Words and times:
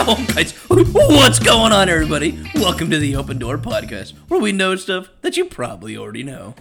Oh, 0.72 0.86
what's 1.10 1.38
going 1.38 1.72
on, 1.72 1.90
everybody? 1.90 2.38
Welcome 2.54 2.88
to 2.90 2.98
the 2.98 3.14
Open 3.16 3.38
Door 3.38 3.58
Podcast, 3.58 4.14
where 4.28 4.40
we 4.40 4.50
know 4.50 4.74
stuff 4.76 5.10
that 5.20 5.36
you 5.36 5.44
probably 5.44 5.94
already 5.94 6.22
know. 6.22 6.54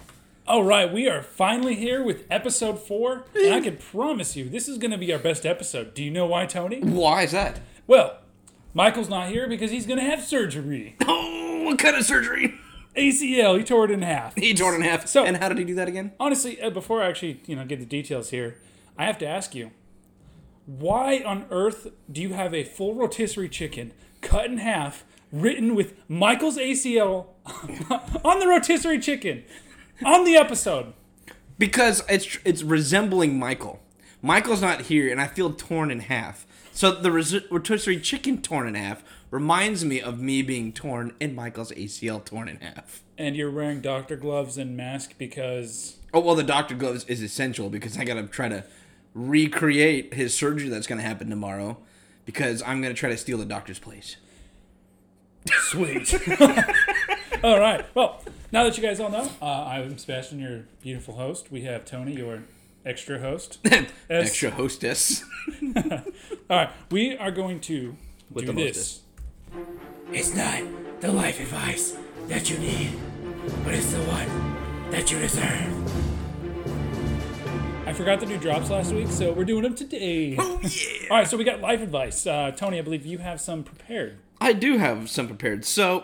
All 0.45 0.63
right, 0.65 0.91
we 0.91 1.07
are 1.07 1.21
finally 1.21 1.75
here 1.75 2.03
with 2.03 2.25
episode 2.29 2.79
four, 2.79 3.23
and 3.33 3.53
I 3.53 3.61
can 3.61 3.77
promise 3.77 4.35
you 4.35 4.49
this 4.49 4.67
is 4.67 4.77
going 4.77 4.91
to 4.91 4.97
be 4.97 5.13
our 5.13 5.19
best 5.19 5.45
episode. 5.45 5.93
Do 5.93 6.03
you 6.03 6.11
know 6.11 6.25
why, 6.25 6.47
Tony? 6.47 6.81
Why 6.81 7.21
is 7.23 7.31
that? 7.31 7.61
Well, 7.87 8.17
Michael's 8.73 9.07
not 9.09 9.29
here 9.29 9.47
because 9.47 9.71
he's 9.71 9.85
going 9.87 9.99
to 9.99 10.05
have 10.05 10.21
surgery. 10.23 10.97
Oh, 11.07 11.63
what 11.63 11.79
kind 11.79 11.95
of 11.95 12.03
surgery? 12.05 12.55
ACL, 12.97 13.57
he 13.57 13.63
tore 13.63 13.85
it 13.85 13.91
in 13.91 14.01
half. 14.01 14.35
He 14.35 14.53
tore 14.53 14.73
it 14.73 14.77
in 14.77 14.81
half. 14.81 15.07
So- 15.07 15.23
and 15.23 15.37
how 15.37 15.47
did 15.47 15.59
he 15.59 15.63
do 15.63 15.75
that 15.75 15.87
again? 15.87 16.11
Honestly, 16.19 16.59
uh, 16.61 16.69
before 16.71 17.01
I 17.03 17.07
actually, 17.07 17.41
you 17.45 17.55
know, 17.55 17.63
get 17.65 17.79
the 17.79 17.85
details 17.85 18.31
here, 18.31 18.57
I 18.97 19.05
have 19.05 19.17
to 19.19 19.27
ask 19.27 19.53
you, 19.55 19.71
why 20.69 21.23
on 21.25 21.47
earth 21.49 21.87
do 22.11 22.21
you 22.21 22.33
have 22.33 22.53
a 22.53 22.63
full 22.63 22.93
rotisserie 22.93 23.49
chicken 23.49 23.91
cut 24.21 24.45
in 24.45 24.59
half, 24.59 25.03
written 25.31 25.73
with 25.73 25.95
Michael's 26.07 26.57
ACL 26.57 27.27
on 28.23 28.39
the 28.39 28.47
rotisserie 28.47 28.99
chicken 28.99 29.43
on 30.05 30.25
the 30.25 30.35
episode? 30.35 30.93
Because 31.57 32.03
it's 32.07 32.37
it's 32.45 32.61
resembling 32.61 33.39
Michael. 33.39 33.81
Michael's 34.21 34.61
not 34.61 34.81
here, 34.81 35.11
and 35.11 35.19
I 35.19 35.25
feel 35.25 35.53
torn 35.53 35.89
in 35.89 36.01
half. 36.01 36.45
So 36.71 36.91
the 36.91 37.11
res- 37.11 37.49
rotisserie 37.49 37.99
chicken 37.99 38.41
torn 38.41 38.67
in 38.67 38.75
half 38.75 39.03
reminds 39.31 39.83
me 39.83 39.99
of 39.99 40.19
me 40.19 40.43
being 40.43 40.71
torn 40.71 41.13
and 41.19 41.35
Michael's 41.35 41.71
ACL 41.71 42.23
torn 42.23 42.47
in 42.47 42.57
half. 42.57 43.01
And 43.17 43.35
you're 43.35 43.51
wearing 43.51 43.81
doctor 43.81 44.15
gloves 44.15 44.57
and 44.57 44.77
mask 44.77 45.15
because 45.17 45.97
Oh 46.13 46.19
well, 46.19 46.35
the 46.35 46.43
doctor 46.43 46.75
gloves 46.75 47.05
is 47.05 47.23
essential 47.23 47.69
because 47.69 47.97
I 47.97 48.03
gotta 48.03 48.27
try 48.27 48.49
to 48.49 48.63
recreate 49.13 50.13
his 50.13 50.33
surgery 50.33 50.69
that's 50.69 50.87
gonna 50.87 51.01
happen 51.01 51.29
tomorrow. 51.29 51.77
Because 52.25 52.61
I'm 52.63 52.81
gonna 52.81 52.93
try 52.93 53.09
to 53.09 53.17
steal 53.17 53.37
the 53.37 53.45
doctor's 53.45 53.79
place. 53.79 54.17
Sweet. 55.47 56.13
all 57.43 57.59
right. 57.59 57.85
Well, 57.95 58.21
now 58.51 58.63
that 58.65 58.77
you 58.77 58.83
guys 58.83 58.99
all 58.99 59.09
know, 59.09 59.29
uh, 59.41 59.45
I'm 59.65 59.97
Sebastian, 59.97 60.39
your 60.39 60.65
beautiful 60.81 61.15
host. 61.15 61.51
We 61.51 61.61
have 61.61 61.85
Tony, 61.85 62.13
your 62.15 62.43
extra 62.85 63.19
host. 63.19 63.59
As- 63.65 63.87
Extra 64.09 64.51
hostess. 64.51 65.23
All 65.75 66.01
right. 66.49 66.69
We 66.91 67.17
are 67.17 67.31
going 67.31 67.59
to 67.61 67.95
With 68.31 68.45
do 68.45 68.51
the 68.53 68.63
this. 68.63 69.01
It's 70.11 70.33
not 70.35 70.61
the 70.99 71.11
life 71.11 71.39
advice 71.39 71.95
that 72.27 72.49
you 72.49 72.57
need, 72.57 72.91
but 73.63 73.73
it's 73.73 73.91
the 73.91 73.99
one 74.03 74.55
that 74.91 75.11
you 75.11 75.19
deserve. 75.19 76.08
I 77.89 77.93
forgot 77.93 78.19
to 78.19 78.27
do 78.27 78.37
drops 78.37 78.69
last 78.69 78.93
week, 78.93 79.07
so 79.07 79.33
we're 79.33 79.45
doing 79.45 79.63
them 79.63 79.73
today. 79.73 80.35
Oh 80.37 80.59
yeah. 80.61 81.07
All 81.09 81.17
right. 81.17 81.27
So 81.27 81.37
we 81.37 81.43
got 81.43 81.59
life 81.59 81.81
advice. 81.81 82.27
Uh, 82.27 82.51
Tony, 82.55 82.77
I 82.77 82.83
believe 82.83 83.03
you 83.03 83.17
have 83.17 83.41
some 83.41 83.63
prepared. 83.63 84.19
I 84.39 84.53
do 84.53 84.77
have 84.77 85.09
some 85.09 85.25
prepared. 85.25 85.65
So, 85.65 86.03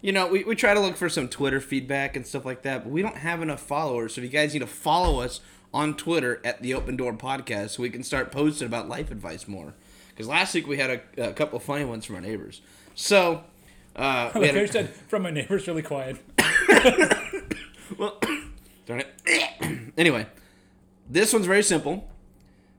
you 0.00 0.12
know, 0.12 0.28
we, 0.28 0.44
we 0.44 0.54
try 0.54 0.72
to 0.72 0.78
look 0.78 0.96
for 0.96 1.08
some 1.08 1.26
Twitter 1.28 1.60
feedback 1.60 2.14
and 2.14 2.24
stuff 2.24 2.44
like 2.44 2.62
that, 2.62 2.84
but 2.84 2.92
we 2.92 3.02
don't 3.02 3.16
have 3.16 3.42
enough 3.42 3.58
followers. 3.58 4.14
So, 4.14 4.20
if 4.20 4.24
you 4.24 4.30
guys 4.30 4.52
need 4.52 4.60
to 4.60 4.68
follow 4.68 5.18
us 5.20 5.40
on 5.74 5.96
Twitter 5.96 6.40
at 6.44 6.62
the 6.62 6.74
Open 6.74 6.96
Door 6.96 7.14
Podcast 7.14 7.70
so 7.70 7.82
we 7.82 7.90
can 7.90 8.04
start 8.04 8.30
posting 8.30 8.66
about 8.66 8.88
life 8.88 9.10
advice 9.10 9.48
more. 9.48 9.74
Because 10.10 10.28
last 10.28 10.54
week 10.54 10.68
we 10.68 10.76
had 10.76 11.02
a, 11.16 11.30
a 11.30 11.32
couple 11.32 11.56
of 11.56 11.64
funny 11.64 11.84
ones 11.84 12.04
from 12.04 12.14
our 12.14 12.20
neighbors. 12.22 12.60
So, 12.94 13.42
uh, 13.96 14.30
we 14.36 14.48
a- 14.48 14.68
said 14.68 14.90
from 15.08 15.22
my 15.22 15.32
neighbors 15.32 15.66
really 15.66 15.82
quiet. 15.82 16.18
Well, 17.98 18.20
darn 18.86 19.00
it. 19.00 19.92
anyway, 19.98 20.26
this 21.10 21.32
one's 21.32 21.46
very 21.46 21.62
simple. 21.62 22.08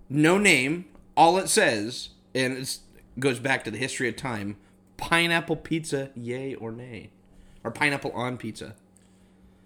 No 0.09 0.37
name. 0.37 0.85
All 1.15 1.37
it 1.37 1.49
says, 1.49 2.09
and 2.33 2.57
it 2.57 2.79
goes 3.19 3.39
back 3.39 3.63
to 3.65 3.71
the 3.71 3.77
history 3.77 4.07
of 4.07 4.15
time. 4.15 4.55
Pineapple 4.97 5.57
pizza, 5.57 6.09
yay 6.15 6.55
or 6.55 6.71
nay, 6.71 7.09
or 7.63 7.71
pineapple 7.71 8.11
on 8.11 8.37
pizza. 8.37 8.75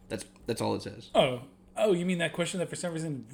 That's 0.09 0.25
that's 0.47 0.61
all 0.61 0.75
it 0.75 0.81
says. 0.81 1.09
Oh, 1.13 1.41
oh, 1.77 1.93
you 1.93 2.05
mean 2.05 2.17
that 2.17 2.33
question 2.33 2.59
that 2.59 2.69
for 2.69 2.75
some 2.75 2.93
reason, 2.93 3.25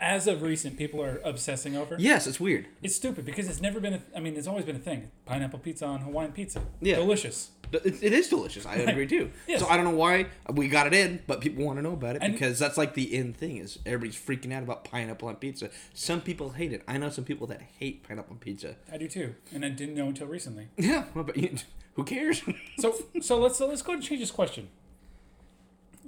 as 0.00 0.26
of 0.26 0.42
recent, 0.42 0.76
people 0.76 1.02
are 1.02 1.20
obsessing 1.24 1.76
over? 1.76 1.96
Yes, 1.98 2.26
it's 2.26 2.40
weird. 2.40 2.66
It's 2.82 2.94
stupid 2.96 3.24
because 3.24 3.48
it's 3.48 3.60
never 3.60 3.80
been. 3.80 3.94
A, 3.94 4.02
I 4.16 4.20
mean, 4.20 4.36
it's 4.36 4.46
always 4.46 4.64
been 4.64 4.76
a 4.76 4.80
thing. 4.80 5.10
Pineapple 5.26 5.58
pizza 5.58 5.86
on 5.86 6.00
Hawaiian 6.00 6.32
pizza. 6.32 6.62
Yeah. 6.80 6.96
delicious. 6.96 7.50
It, 7.70 8.02
it 8.02 8.12
is 8.14 8.28
delicious. 8.28 8.64
I 8.64 8.76
agree 8.76 9.06
too. 9.06 9.30
Yes. 9.46 9.60
So 9.60 9.68
I 9.68 9.76
don't 9.76 9.84
know 9.84 9.90
why 9.96 10.26
we 10.50 10.68
got 10.68 10.86
it 10.86 10.94
in, 10.94 11.22
but 11.26 11.42
people 11.42 11.64
want 11.66 11.78
to 11.78 11.82
know 11.82 11.92
about 11.92 12.16
it 12.16 12.22
And- 12.22 12.32
because 12.32 12.58
that's 12.58 12.78
like 12.78 12.94
the 12.94 13.14
in 13.14 13.34
thing 13.34 13.58
is 13.58 13.78
everybody's 13.84 14.16
freaking 14.16 14.54
out 14.54 14.62
about 14.62 14.84
pineapple 14.84 15.28
on 15.28 15.36
pizza. 15.36 15.68
Some 15.92 16.22
people 16.22 16.50
hate 16.50 16.72
it. 16.72 16.82
I 16.88 16.96
know 16.96 17.10
some 17.10 17.24
people 17.24 17.46
that 17.48 17.60
hate 17.78 18.08
pineapple 18.08 18.32
on 18.34 18.38
pizza. 18.38 18.76
I 18.90 18.96
do 18.96 19.06
too, 19.06 19.34
and 19.52 19.64
I 19.66 19.68
didn't 19.68 19.94
know 19.96 20.08
until 20.08 20.26
recently. 20.28 20.68
Yeah, 20.78 21.04
well, 21.14 21.24
but 21.24 21.36
you, 21.36 21.56
who 21.94 22.04
cares? 22.04 22.42
So, 22.78 22.94
so 23.20 23.38
let's 23.38 23.58
so 23.58 23.66
let's 23.68 23.82
go 23.82 23.92
ahead 23.92 23.98
and 24.00 24.08
change 24.08 24.20
this 24.20 24.30
question. 24.30 24.68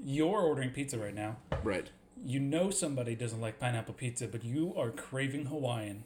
You're 0.03 0.41
ordering 0.41 0.71
pizza 0.71 0.99
right 0.99 1.15
now. 1.15 1.37
right. 1.63 1.91
You 2.25 2.39
know 2.41 2.71
somebody 2.71 3.15
doesn't 3.15 3.41
like 3.41 3.59
pineapple 3.59 3.95
pizza, 3.95 4.27
but 4.27 4.45
you 4.45 4.75
are 4.77 4.91
craving 4.91 5.47
Hawaiian. 5.47 6.05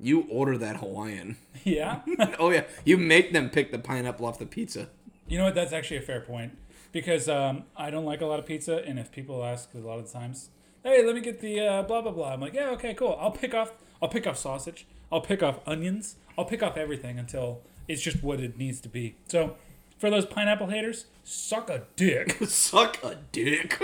You 0.00 0.26
order 0.28 0.58
that 0.58 0.76
Hawaiian. 0.76 1.36
Yeah. 1.64 2.00
oh 2.40 2.50
yeah, 2.50 2.64
you 2.84 2.96
make 2.98 3.32
them 3.32 3.48
pick 3.48 3.70
the 3.70 3.78
pineapple 3.78 4.26
off 4.26 4.38
the 4.40 4.46
pizza. 4.46 4.88
you 5.28 5.38
know 5.38 5.44
what? 5.44 5.54
That's 5.54 5.72
actually 5.72 5.98
a 5.98 6.02
fair 6.02 6.20
point 6.20 6.58
because 6.90 7.28
um, 7.28 7.64
I 7.76 7.90
don't 7.90 8.04
like 8.04 8.20
a 8.20 8.26
lot 8.26 8.40
of 8.40 8.46
pizza, 8.46 8.82
and 8.84 8.98
if 8.98 9.12
people 9.12 9.44
ask 9.44 9.72
a 9.74 9.78
lot 9.78 10.00
of 10.00 10.06
the 10.06 10.18
times, 10.18 10.48
"Hey, 10.82 11.04
let 11.06 11.14
me 11.14 11.20
get 11.20 11.40
the 11.40 11.60
uh, 11.60 11.82
blah 11.82 12.02
blah 12.02 12.10
blah," 12.10 12.32
I'm 12.32 12.40
like, 12.40 12.54
"Yeah, 12.54 12.70
okay, 12.70 12.94
cool. 12.94 13.16
I'll 13.20 13.30
pick 13.30 13.54
off. 13.54 13.72
I'll 14.02 14.08
pick 14.08 14.26
off 14.26 14.36
sausage. 14.38 14.86
I'll 15.12 15.20
pick 15.20 15.40
off 15.42 15.60
onions. 15.66 16.16
I'll 16.36 16.46
pick 16.46 16.62
off 16.64 16.76
everything 16.76 17.16
until 17.18 17.60
it's 17.86 18.02
just 18.02 18.24
what 18.24 18.40
it 18.40 18.58
needs 18.58 18.80
to 18.80 18.88
be." 18.88 19.14
So, 19.28 19.54
for 19.98 20.10
those 20.10 20.26
pineapple 20.26 20.66
haters, 20.66 21.04
suck 21.22 21.70
a 21.70 21.84
dick. 21.94 22.38
Suck 22.48 22.98
a 23.04 23.18
dick. 23.30 23.80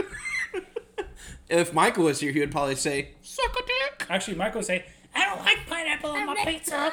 If 1.49 1.73
Michael 1.73 2.05
was 2.05 2.21
here, 2.21 2.33
he 2.33 2.41
would 2.41 2.51
probably 2.53 2.77
say, 2.77 3.11
"Suck 3.23 3.55
a 3.57 3.63
dick." 3.67 4.07
Actually, 4.11 4.37
Michael 4.37 4.59
would 4.61 4.67
say, 4.67 4.85
"I 5.15 5.25
don't 5.27 5.41
like 5.45 5.67
pineapple 5.67 6.11
on 6.11 6.27
my 6.27 6.37
pizza." 6.45 6.93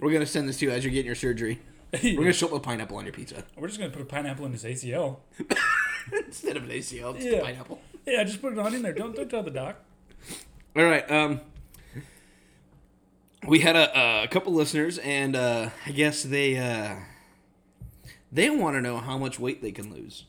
We're 0.00 0.12
gonna 0.12 0.26
send 0.26 0.48
this 0.48 0.58
to 0.58 0.66
you 0.66 0.72
as 0.72 0.84
you're 0.84 0.92
getting 0.92 1.06
your 1.06 1.14
surgery. 1.14 1.60
We're 2.02 2.16
gonna 2.16 2.32
show 2.32 2.46
up 2.46 2.52
with 2.52 2.62
pineapple 2.62 2.96
on 2.96 3.04
your 3.04 3.12
pizza 3.12 3.44
We're 3.56 3.68
just 3.68 3.78
gonna 3.78 3.92
put 3.92 4.02
a 4.02 4.06
pineapple 4.06 4.46
in 4.46 4.52
his 4.52 4.64
ACL. 4.64 5.18
instead 6.26 6.56
of 6.56 6.64
an 6.64 6.70
ACL. 6.70 7.14
It's 7.16 7.24
Yeah. 7.24 7.40
pineapple. 7.42 7.80
Yeah, 8.06 8.24
just 8.24 8.40
put 8.40 8.52
it 8.52 8.58
on 8.58 8.74
in 8.74 8.82
there. 8.82 8.92
Don't 8.92 9.14
don't 9.14 9.28
tell 9.30 9.42
the 9.42 9.50
doc. 9.50 9.76
All 10.76 10.84
right. 10.84 11.08
Um, 11.10 11.40
we 13.46 13.60
had 13.60 13.76
a, 13.76 14.22
a 14.24 14.28
couple 14.28 14.52
listeners, 14.52 14.98
and 14.98 15.34
uh, 15.36 15.70
I 15.86 15.90
guess 15.92 16.22
they 16.22 16.56
uh, 16.56 16.96
they 18.30 18.50
want 18.50 18.76
to 18.76 18.80
know 18.80 18.98
how 18.98 19.18
much 19.18 19.38
weight 19.38 19.62
they 19.62 19.72
can 19.72 19.92
lose. 19.92 20.24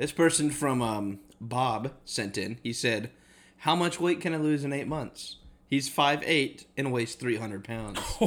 This 0.00 0.12
person 0.12 0.48
from 0.48 0.80
um, 0.80 1.18
Bob 1.42 1.92
sent 2.06 2.38
in. 2.38 2.56
He 2.62 2.72
said, 2.72 3.10
"How 3.58 3.76
much 3.76 4.00
weight 4.00 4.22
can 4.22 4.32
I 4.32 4.38
lose 4.38 4.64
in 4.64 4.72
eight 4.72 4.88
months?" 4.88 5.36
He's 5.66 5.90
five 5.90 6.22
eight 6.24 6.64
and 6.74 6.90
weighs 6.90 7.16
three 7.16 7.36
hundred 7.36 7.64
pounds. 7.64 7.98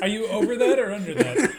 Are 0.00 0.06
you 0.06 0.28
over 0.28 0.54
that 0.54 0.78
or 0.78 0.92
under 0.92 1.14
that? 1.14 1.50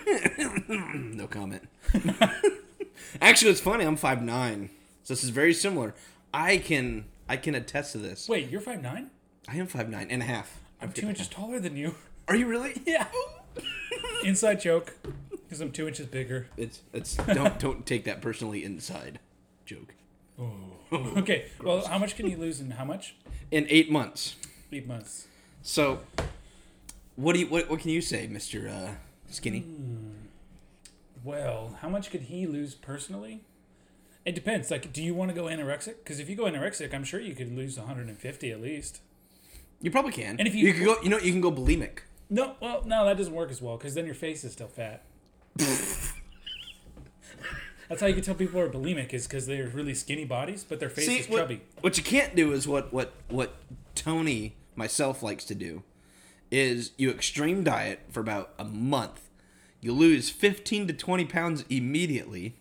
No 0.70 1.28
comment. 1.28 1.68
Actually, 3.22 3.52
it's 3.52 3.60
funny. 3.60 3.84
I'm 3.84 3.98
five 3.98 4.24
nine, 4.24 4.70
so 5.04 5.14
this 5.14 5.26
is 5.26 5.32
very 5.32 5.54
similar. 5.54 5.94
I 6.34 6.60
can 6.60 7.06
I 7.28 7.36
can 7.36 7.56
attest 7.56 7.92
to 7.92 7.98
this. 7.98 8.30
Wait, 8.30 8.50
you're 8.50 8.62
five 8.62 8.82
nine. 8.82 9.10
I 9.50 9.58
am 9.58 9.68
five 9.68 9.90
nine 9.90 10.08
and 10.10 10.22
a 10.22 10.26
half. 10.26 10.62
I'm 10.82 10.94
two 10.94 11.10
inches 11.10 11.28
taller 11.28 11.60
than 11.60 11.76
you. 11.76 11.96
Are 12.30 12.38
you 12.38 12.48
really? 12.48 12.82
Yeah. 12.86 13.08
Inside 14.24 14.62
joke, 14.62 14.96
because 15.50 15.62
I'm 15.62 15.72
two 15.72 15.88
inches 15.88 16.06
bigger. 16.06 16.48
It's 16.58 16.82
it's 16.94 17.16
don't 17.16 17.58
don't 17.66 17.86
take 17.86 18.04
that 18.04 18.22
personally 18.22 18.64
inside 18.64 19.20
joke. 19.66 19.96
Okay, 20.94 21.48
well, 21.64 21.86
how 21.86 21.98
much 21.98 22.16
can 22.16 22.30
you 22.30 22.38
lose 22.38 22.60
in 22.62 22.72
how 22.72 22.86
much? 22.86 23.16
In 23.52 23.66
eight 23.70 23.90
months. 23.92 24.36
Eight 24.72 24.88
months. 24.88 25.26
So, 25.64 26.02
what 27.16 27.34
do 27.34 27.40
you 27.40 27.48
what, 27.48 27.70
what 27.70 27.80
can 27.80 27.90
you 27.90 28.02
say, 28.02 28.28
Mister 28.28 28.70
uh, 28.70 28.92
Skinny? 29.30 29.66
Well, 31.24 31.78
how 31.82 31.90
much 31.90 32.12
could 32.12 32.22
he 32.24 32.46
lose 32.46 32.76
personally? 32.76 33.42
It 34.26 34.36
depends. 34.36 34.70
Like, 34.70 34.94
do 34.94 35.02
you 35.02 35.14
want 35.16 35.30
to 35.30 35.36
go 35.36 35.46
anorexic? 35.46 35.96
Because 36.04 36.20
if 36.20 36.30
you 36.30 36.36
go 36.36 36.44
anorexic, 36.44 36.94
I'm 36.94 37.04
sure 37.04 37.20
you 37.20 37.34
could 37.34 37.56
lose 37.56 37.78
150 37.78 38.52
at 38.52 38.62
least. 38.62 39.02
You 39.82 39.92
probably 39.92 40.12
can. 40.12 40.38
And 40.40 40.48
if 40.48 40.54
you- 40.54 40.68
you 40.68 40.74
can 40.74 40.84
go, 40.86 41.02
you 41.02 41.10
know, 41.10 41.18
you 41.18 41.32
can 41.32 41.42
go 41.42 41.52
bulimic. 41.52 42.00
No, 42.30 42.56
well, 42.62 42.84
no, 42.86 43.06
that 43.06 43.18
doesn't 43.18 43.34
work 43.34 43.50
as 43.50 43.62
well 43.62 43.76
because 43.78 43.96
then 43.96 44.06
your 44.06 44.14
face 44.16 44.44
is 44.44 44.54
still 44.54 44.68
fat. 44.68 45.04
That's 47.88 48.02
how 48.02 48.08
you 48.08 48.14
can 48.14 48.24
tell 48.24 48.36
people 48.36 48.60
are 48.60 48.70
bulimic 48.70 49.14
is 49.14 49.26
because 49.28 49.48
they're 49.48 49.68
really 49.68 49.96
skinny 49.96 50.26
bodies, 50.26 50.64
but 50.68 50.80
their 50.80 50.90
face 50.90 51.08
See, 51.08 51.18
is 51.20 51.30
what, 51.30 51.40
chubby. 51.40 51.62
what 51.82 51.98
you 51.98 52.04
can't 52.04 52.36
do 52.36 52.52
is 52.52 52.68
what 52.68 52.94
what 52.94 53.14
what 53.30 53.56
Tony 53.96 54.56
myself 54.76 55.24
likes 55.24 55.44
to 55.46 55.56
do 55.56 55.84
is 56.52 56.92
you 56.98 57.10
extreme 57.10 57.64
diet 57.64 58.02
for 58.12 58.20
about 58.20 58.54
a 58.60 58.64
month. 58.64 59.22
You 59.82 59.94
lose 59.94 60.30
15 60.30 60.88
to 60.88 60.94
20 60.94 61.26
pounds 61.26 61.64
immediately 61.70 62.56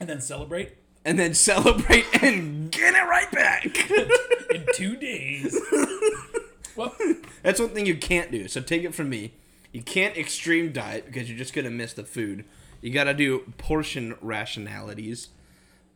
And 0.00 0.08
then 0.08 0.20
celebrate 0.20 0.76
and 1.04 1.18
then 1.18 1.34
celebrate 1.34 2.06
and 2.22 2.70
get 2.70 2.94
it 2.94 3.06
right 3.06 3.30
back. 3.30 3.90
in 4.50 4.64
two 4.74 4.96
days. 4.96 5.58
well, 6.76 6.94
That's 7.42 7.60
one 7.60 7.70
thing 7.70 7.84
you 7.86 7.96
can't 7.96 8.30
do. 8.30 8.48
So 8.48 8.60
take 8.60 8.84
it 8.84 8.94
from 8.94 9.08
me. 9.10 9.32
You 9.76 9.82
can't 9.82 10.16
extreme 10.16 10.72
diet 10.72 11.04
because 11.04 11.28
you're 11.28 11.36
just 11.36 11.52
gonna 11.52 11.68
miss 11.68 11.92
the 11.92 12.02
food. 12.02 12.46
You 12.80 12.90
gotta 12.94 13.12
do 13.12 13.40
portion 13.58 14.16
rationalities 14.22 15.28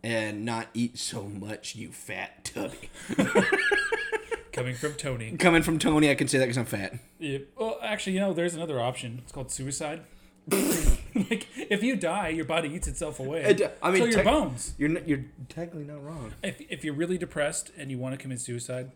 and 0.05 0.45
not 0.45 0.67
eat 0.75 0.99
so 0.99 1.23
much, 1.23 1.75
you 1.77 1.91
fat 1.91 2.45
tubby. 2.45 2.91
Coming 4.53 4.75
from 4.75 4.93
Tony. 4.97 5.35
Coming 5.39 5.63
from 5.63 5.79
Tony, 5.79 6.11
I 6.11 6.15
can 6.15 6.29
say 6.29 6.37
that 6.37 6.45
because 6.45 6.59
I'm 6.59 6.67
fat. 6.67 6.99
Yeah, 7.19 7.39
well, 7.57 7.79
actually, 7.83 8.13
you 8.13 8.21
know, 8.21 8.35
there's 8.35 8.55
another 8.55 8.79
option. 8.79 9.21
It's 9.23 9.33
called 9.33 9.51
suicide. 9.51 10.03
like, 10.51 11.47
if 11.57 11.83
you 11.83 11.97
die, 11.97 12.29
your 12.29 12.45
body 12.45 12.69
eats 12.69 12.87
itself 12.87 13.19
away. 13.19 13.45
It 13.45 13.79
I 13.83 13.93
mean, 13.93 14.01
so 14.01 14.05
your 14.09 14.15
tec- 14.17 14.25
bones. 14.27 14.75
You're 14.77 14.91
n- 14.91 15.05
you're 15.07 15.25
technically 15.49 15.85
not 15.85 16.05
wrong. 16.05 16.35
If, 16.43 16.61
if 16.69 16.85
you're 16.85 16.93
really 16.93 17.17
depressed 17.17 17.71
and 17.79 17.91
you 17.91 17.97
want 17.97 18.13
to 18.13 18.19
commit 18.19 18.43
suicide 18.43 18.91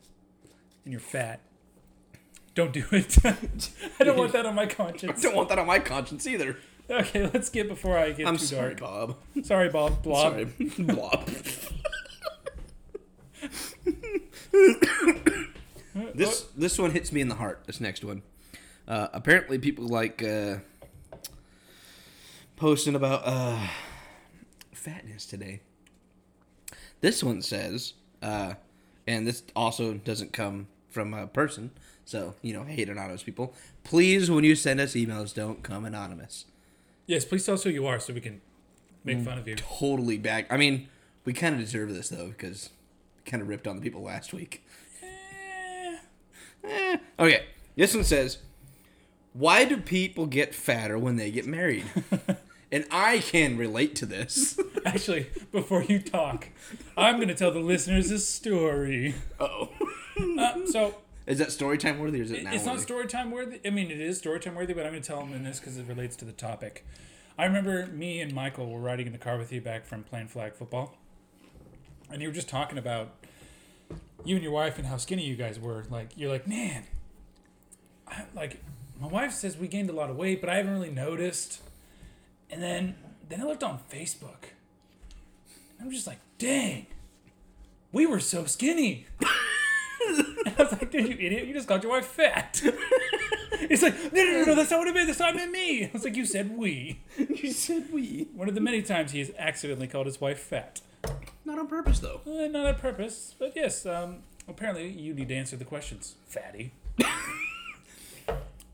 and 0.84 0.92
you're 0.92 1.00
fat, 1.00 1.40
don't 2.54 2.72
do 2.72 2.84
it. 2.92 3.18
I 4.00 4.04
don't 4.04 4.16
want 4.16 4.32
that 4.32 4.46
on 4.46 4.54
my 4.54 4.66
conscience. 4.66 5.20
I 5.20 5.22
don't 5.22 5.36
want 5.36 5.48
that 5.48 5.58
on 5.58 5.66
my 5.66 5.78
conscience 5.78 6.26
either. 6.26 6.56
Okay, 6.88 7.28
let's 7.32 7.48
get 7.48 7.68
before 7.68 7.96
I 7.96 8.12
get 8.12 8.26
I'm 8.26 8.36
too 8.36 8.44
sorry, 8.44 8.74
dark. 8.74 9.14
Bob. 9.34 9.44
Sorry, 9.44 9.68
Bob. 9.68 10.02
Blob. 10.02 10.32
Sorry, 10.32 10.44
Blob. 10.78 11.26
this 16.14 16.42
this 16.56 16.78
one 16.78 16.90
hits 16.90 17.10
me 17.10 17.20
in 17.20 17.28
the 17.28 17.36
heart. 17.36 17.62
This 17.66 17.80
next 17.80 18.04
one. 18.04 18.22
Uh, 18.86 19.08
apparently, 19.12 19.58
people 19.58 19.86
like 19.86 20.22
uh, 20.22 20.56
posting 22.56 22.94
about 22.94 23.22
uh, 23.24 23.66
fatness 24.72 25.24
today. 25.26 25.60
This 27.00 27.24
one 27.24 27.42
says, 27.42 27.94
uh, 28.22 28.54
and 29.06 29.26
this 29.26 29.42
also 29.56 29.94
doesn't 29.94 30.32
come 30.32 30.68
from 30.90 31.12
a 31.14 31.26
person, 31.26 31.70
so 32.04 32.34
you 32.42 32.52
know, 32.52 32.64
hate 32.64 32.88
anonymous 32.88 33.22
people. 33.22 33.54
Please, 33.82 34.30
when 34.30 34.44
you 34.44 34.54
send 34.54 34.80
us 34.80 34.92
emails, 34.94 35.34
don't 35.34 35.62
come 35.62 35.84
anonymous. 35.84 36.46
Yes, 37.06 37.24
please 37.24 37.44
tell 37.44 37.54
us 37.54 37.62
who 37.64 37.70
you 37.70 37.86
are 37.86 38.00
so 38.00 38.12
we 38.14 38.20
can 38.20 38.40
make 39.04 39.20
fun 39.20 39.36
of 39.38 39.46
you. 39.46 39.56
totally 39.56 40.16
back. 40.18 40.46
I 40.50 40.56
mean, 40.56 40.88
we 41.24 41.32
kind 41.32 41.54
of 41.54 41.60
deserve 41.60 41.92
this 41.94 42.08
though 42.08 42.28
because 42.28 42.70
we 43.16 43.30
kind 43.30 43.42
of 43.42 43.48
ripped 43.48 43.66
on 43.66 43.76
the 43.76 43.82
people 43.82 44.02
last 44.02 44.32
week. 44.32 44.64
Eh, 45.02 45.96
Eh. 46.64 46.96
Okay, 47.18 47.44
this 47.76 47.94
one 47.94 48.04
says, 48.04 48.38
"Why 49.34 49.64
do 49.64 49.76
people 49.78 50.26
get 50.26 50.54
fatter 50.54 50.98
when 50.98 51.16
they 51.16 51.30
get 51.30 51.46
married?" 51.46 51.84
and 52.72 52.86
I 52.90 53.18
can 53.18 53.58
relate 53.58 53.94
to 53.96 54.06
this. 54.06 54.58
actually, 54.86 55.26
before 55.52 55.82
you 55.82 55.98
talk, 56.00 56.48
I'm 56.96 57.16
going 57.16 57.28
to 57.28 57.34
tell 57.34 57.50
the 57.50 57.60
listeners 57.60 58.10
a 58.10 58.18
story. 58.18 59.14
Oh, 59.38 59.68
Uh, 60.38 60.64
so, 60.66 60.94
is 61.26 61.38
that 61.38 61.52
story 61.52 61.78
time 61.78 61.98
worthy 61.98 62.20
or 62.20 62.24
is 62.24 62.30
it 62.30 62.42
now? 62.42 62.52
it's 62.52 62.66
not 62.66 62.80
story 62.80 63.06
time 63.06 63.30
worthy. 63.30 63.60
I 63.64 63.70
mean, 63.70 63.90
it 63.90 64.00
is 64.00 64.18
story 64.18 64.40
time 64.40 64.54
worthy, 64.54 64.74
but 64.74 64.84
I'm 64.84 64.92
going 64.92 65.02
to 65.02 65.06
tell 65.06 65.20
them 65.20 65.32
in 65.32 65.44
this 65.44 65.58
because 65.58 65.78
it 65.78 65.86
relates 65.86 66.16
to 66.16 66.24
the 66.24 66.32
topic. 66.32 66.86
I 67.38 67.44
remember 67.46 67.86
me 67.86 68.20
and 68.20 68.32
Michael 68.34 68.70
were 68.70 68.80
riding 68.80 69.06
in 69.06 69.12
the 69.12 69.18
car 69.18 69.38
with 69.38 69.52
you 69.52 69.60
back 69.60 69.86
from 69.86 70.04
playing 70.04 70.28
flag 70.28 70.54
football, 70.54 70.96
and 72.10 72.20
you 72.20 72.28
were 72.28 72.34
just 72.34 72.48
talking 72.48 72.78
about 72.78 73.14
you 74.24 74.36
and 74.36 74.42
your 74.42 74.52
wife 74.52 74.78
and 74.78 74.86
how 74.86 74.96
skinny 74.98 75.26
you 75.26 75.34
guys 75.34 75.58
were. 75.58 75.84
Like, 75.90 76.10
you're 76.16 76.30
like, 76.30 76.46
man, 76.46 76.84
I, 78.06 78.24
like 78.34 78.62
my 79.00 79.08
wife 79.08 79.32
says 79.32 79.56
we 79.56 79.66
gained 79.66 79.90
a 79.90 79.94
lot 79.94 80.10
of 80.10 80.16
weight, 80.16 80.40
but 80.40 80.50
I 80.50 80.56
haven't 80.56 80.74
really 80.74 80.90
noticed. 80.90 81.60
And 82.50 82.62
then 82.62 82.96
then 83.28 83.40
I 83.40 83.44
looked 83.44 83.64
on 83.64 83.80
Facebook, 83.90 84.50
and 85.78 85.86
I'm 85.86 85.90
just 85.90 86.06
like, 86.06 86.20
dang, 86.38 86.86
we 87.92 88.04
were 88.04 88.20
so 88.20 88.44
skinny. 88.44 89.06
I 90.46 90.54
was 90.58 90.72
like, 90.72 90.90
dude, 90.90 91.08
you 91.08 91.26
idiot, 91.26 91.46
you 91.46 91.54
just 91.54 91.68
called 91.68 91.82
your 91.82 91.92
wife 91.92 92.06
fat. 92.06 92.60
He's 93.68 93.82
like, 93.82 93.94
no, 94.12 94.24
no, 94.24 94.32
no, 94.32 94.44
no, 94.44 94.54
that's 94.54 94.70
not 94.70 94.80
what 94.80 94.88
I 94.88 94.92
meant. 94.92 95.06
That's 95.06 95.18
not 95.18 95.30
I 95.30 95.36
meant 95.36 95.52
me. 95.52 95.84
I 95.84 95.90
was 95.92 96.04
like, 96.04 96.16
you 96.16 96.26
said 96.26 96.56
we. 96.56 97.00
you 97.16 97.52
said 97.52 97.92
we. 97.92 98.28
One 98.34 98.48
of 98.48 98.54
the 98.54 98.60
many 98.60 98.82
times 98.82 99.12
he 99.12 99.20
has 99.20 99.30
accidentally 99.38 99.86
called 99.86 100.06
his 100.06 100.20
wife 100.20 100.38
fat. 100.38 100.80
Not 101.44 101.58
on 101.58 101.66
purpose 101.66 102.00
though. 102.00 102.20
Uh, 102.26 102.48
not 102.48 102.66
on 102.66 102.74
purpose, 102.76 103.34
but 103.38 103.52
yes, 103.54 103.86
um, 103.86 104.18
apparently 104.48 104.88
you 104.88 105.14
need 105.14 105.28
to 105.28 105.34
answer 105.34 105.56
the 105.56 105.64
questions, 105.64 106.14
fatty. 106.26 106.72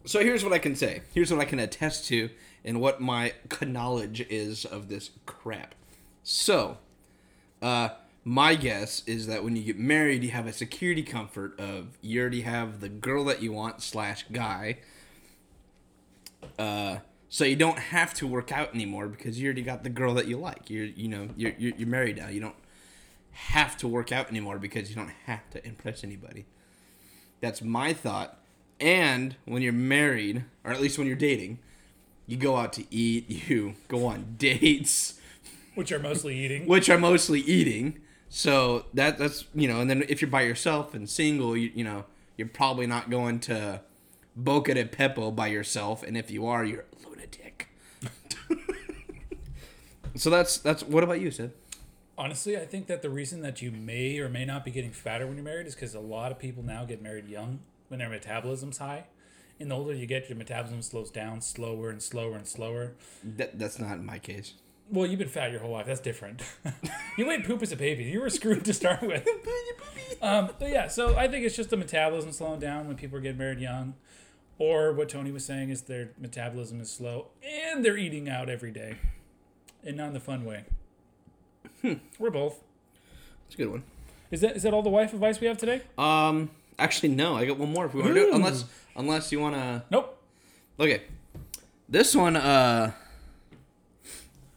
So 0.06 0.20
here's 0.20 0.42
what 0.42 0.52
I 0.52 0.58
can 0.58 0.74
say. 0.74 1.02
Here's 1.14 1.30
what 1.30 1.40
I 1.40 1.44
can 1.44 1.58
attest 1.58 2.06
to, 2.08 2.30
and 2.64 2.80
what 2.80 3.00
my 3.00 3.34
knowledge 3.64 4.26
is 4.30 4.64
of 4.64 4.88
this 4.88 5.10
crap. 5.26 5.74
So, 6.22 6.78
uh, 7.60 7.90
my 8.24 8.54
guess 8.54 9.02
is 9.06 9.26
that 9.26 9.42
when 9.44 9.56
you 9.56 9.62
get 9.62 9.78
married, 9.78 10.22
you 10.22 10.30
have 10.30 10.46
a 10.46 10.52
security 10.52 11.02
comfort 11.02 11.58
of 11.58 11.98
you 12.02 12.20
already 12.20 12.42
have 12.42 12.80
the 12.80 12.88
girl 12.88 13.24
that 13.24 13.42
you 13.42 13.52
want 13.52 13.82
slash 13.82 14.24
guy. 14.30 14.78
Uh, 16.58 16.98
so 17.28 17.44
you 17.44 17.56
don't 17.56 17.78
have 17.78 18.12
to 18.14 18.26
work 18.26 18.50
out 18.52 18.74
anymore 18.74 19.06
because 19.08 19.40
you 19.40 19.46
already 19.46 19.62
got 19.62 19.84
the 19.84 19.88
girl 19.90 20.14
that 20.14 20.26
you 20.26 20.36
like. 20.36 20.68
You're 20.68 20.86
you 20.86 21.08
know 21.08 21.28
you're 21.36 21.52
you're, 21.58 21.72
you're 21.76 21.88
married 21.88 22.16
now. 22.18 22.28
You 22.28 22.40
don't 22.40 22.56
have 23.32 23.76
to 23.78 23.88
work 23.88 24.10
out 24.12 24.28
anymore 24.28 24.58
because 24.58 24.90
you 24.90 24.96
don't 24.96 25.12
have 25.26 25.48
to 25.50 25.64
impress 25.66 26.02
anybody. 26.04 26.46
That's 27.40 27.62
my 27.62 27.92
thought. 27.92 28.36
And 28.80 29.36
when 29.44 29.62
you're 29.62 29.72
married, 29.72 30.44
or 30.64 30.72
at 30.72 30.80
least 30.80 30.98
when 30.98 31.06
you're 31.06 31.16
dating, 31.16 31.58
you 32.26 32.36
go 32.36 32.56
out 32.56 32.72
to 32.74 32.84
eat, 32.94 33.30
you 33.48 33.74
go 33.88 34.06
on 34.06 34.34
dates, 34.38 35.20
Which 35.74 35.92
are 35.92 35.98
mostly 35.98 36.36
eating. 36.36 36.66
which 36.66 36.88
are 36.90 36.98
mostly 36.98 37.40
eating. 37.40 38.00
So 38.30 38.86
that 38.94 39.18
that's 39.18 39.44
you 39.54 39.66
know, 39.66 39.80
and 39.80 39.90
then 39.90 40.04
if 40.08 40.22
you're 40.22 40.30
by 40.30 40.42
yourself 40.42 40.94
and 40.94 41.10
single, 41.10 41.56
you 41.56 41.72
you 41.74 41.84
know, 41.84 42.04
you're 42.36 42.48
probably 42.48 42.86
not 42.86 43.10
going 43.10 43.40
to 43.40 43.82
Buca 44.40 44.74
di 44.74 44.84
Beppo 44.84 45.34
by 45.34 45.48
yourself, 45.48 46.04
and 46.04 46.16
if 46.16 46.30
you 46.30 46.46
are, 46.46 46.64
you're 46.64 46.84
a 47.04 47.08
lunatic. 47.08 47.68
so 50.14 50.30
that's 50.30 50.58
that's 50.58 50.84
what 50.84 51.02
about 51.02 51.20
you, 51.20 51.32
Sid? 51.32 51.52
Honestly, 52.16 52.56
I 52.56 52.66
think 52.66 52.86
that 52.86 53.02
the 53.02 53.10
reason 53.10 53.40
that 53.42 53.60
you 53.62 53.72
may 53.72 54.18
or 54.18 54.28
may 54.28 54.44
not 54.44 54.64
be 54.64 54.70
getting 54.70 54.92
fatter 54.92 55.26
when 55.26 55.36
you're 55.36 55.44
married 55.44 55.66
is 55.66 55.74
because 55.74 55.94
a 55.94 56.00
lot 56.00 56.30
of 56.30 56.38
people 56.38 56.62
now 56.62 56.84
get 56.84 57.02
married 57.02 57.28
young 57.28 57.60
when 57.88 57.98
their 57.98 58.08
metabolism's 58.08 58.78
high. 58.78 59.04
And 59.58 59.70
the 59.70 59.74
older 59.74 59.92
you 59.92 60.06
get, 60.06 60.28
your 60.28 60.38
metabolism 60.38 60.82
slows 60.82 61.10
down 61.10 61.40
slower 61.40 61.90
and 61.90 62.02
slower 62.02 62.36
and 62.36 62.46
slower. 62.46 62.92
That 63.24 63.58
that's 63.58 63.78
not 63.78 64.02
my 64.04 64.18
case. 64.20 64.54
Well, 64.90 65.06
you've 65.06 65.18
been 65.18 65.28
fat 65.28 65.52
your 65.52 65.60
whole 65.60 65.70
life. 65.70 65.86
That's 65.86 66.00
different. 66.00 66.42
you 67.16 67.30
ate 67.30 67.44
poop 67.44 67.62
as 67.62 67.70
a 67.70 67.76
baby. 67.76 68.04
You 68.04 68.20
were 68.20 68.30
screwed 68.30 68.64
to 68.64 68.74
start 68.74 69.02
with. 69.02 69.26
Um, 70.22 70.50
but 70.58 70.68
yeah, 70.68 70.86
so 70.88 71.16
I 71.16 71.28
think 71.28 71.46
it's 71.46 71.56
just 71.56 71.70
the 71.70 71.78
metabolism 71.78 72.30
slowing 72.32 72.60
down 72.60 72.86
when 72.86 72.96
people 72.96 73.16
are 73.16 73.22
getting 73.22 73.38
married 73.38 73.58
young. 73.58 73.94
Or 74.58 74.92
what 74.92 75.08
Tony 75.08 75.32
was 75.32 75.46
saying 75.46 75.70
is 75.70 75.82
their 75.82 76.10
metabolism 76.18 76.78
is 76.78 76.90
slow 76.90 77.28
and 77.42 77.82
they're 77.82 77.96
eating 77.96 78.28
out 78.28 78.50
every 78.50 78.70
day. 78.70 78.96
And 79.82 79.96
not 79.96 80.08
in 80.08 80.12
the 80.12 80.20
fun 80.20 80.44
way. 80.44 80.64
We're 82.18 82.30
both. 82.30 82.62
It's 83.46 83.54
a 83.54 83.58
good 83.58 83.70
one. 83.70 83.84
Is 84.30 84.42
that 84.42 84.56
is 84.56 84.62
that 84.64 84.74
all 84.74 84.82
the 84.82 84.90
wife 84.90 85.14
advice 85.14 85.40
we 85.40 85.46
have 85.46 85.56
today? 85.56 85.80
Um, 85.96 86.50
actually, 86.78 87.10
no. 87.10 87.34
I 87.36 87.46
got 87.46 87.56
one 87.56 87.72
more 87.72 87.86
if 87.86 87.94
we 87.94 88.02
want 88.02 88.14
to 88.14 88.20
do 88.20 88.28
it. 88.28 88.34
Unless 88.34 88.64
unless 88.94 89.32
you 89.32 89.40
want 89.40 89.54
to. 89.54 89.82
Nope. 89.90 90.22
Okay. 90.78 91.02
This 91.88 92.14
one, 92.14 92.36
uh, 92.36 92.92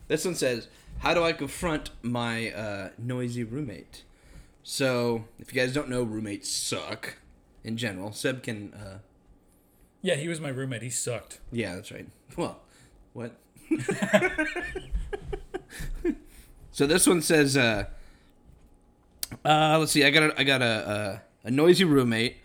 this 0.07 0.25
one 0.25 0.36
says, 0.36 0.67
"How 1.00 1.13
do 1.13 1.24
I 1.24 1.33
confront 1.33 1.89
my 2.01 2.51
uh, 2.51 2.89
noisy 2.98 3.43
roommate?" 3.43 4.03
So, 4.63 5.25
if 5.39 5.53
you 5.53 5.60
guys 5.62 5.74
don't 5.74 5.89
know, 5.89 6.03
roommates 6.03 6.50
suck 6.50 7.17
in 7.63 7.75
general. 7.77 8.12
Seb 8.13 8.43
can, 8.43 8.74
uh, 8.74 9.00
Yeah, 10.01 10.15
he 10.15 10.27
was 10.29 10.39
my 10.39 10.50
roommate. 10.50 10.81
He 10.81 10.89
sucked. 10.89 11.39
yeah, 11.51 11.75
that's 11.75 11.91
right. 11.91 12.07
Well, 12.38 12.60
what? 13.13 13.36
so 16.72 16.88
this 16.88 17.05
one 17.07 17.22
says, 17.22 17.55
uh, 17.57 17.86
uh, 19.45 19.77
let's 19.79 19.91
see. 19.91 20.03
I 20.03 20.10
got 20.12 20.24
a, 20.24 20.39
I 20.39 20.43
got 20.43 20.62
a, 20.62 21.22
a, 21.43 21.48
a 21.48 21.51
noisy 21.51 21.83
roommate. 21.83 22.38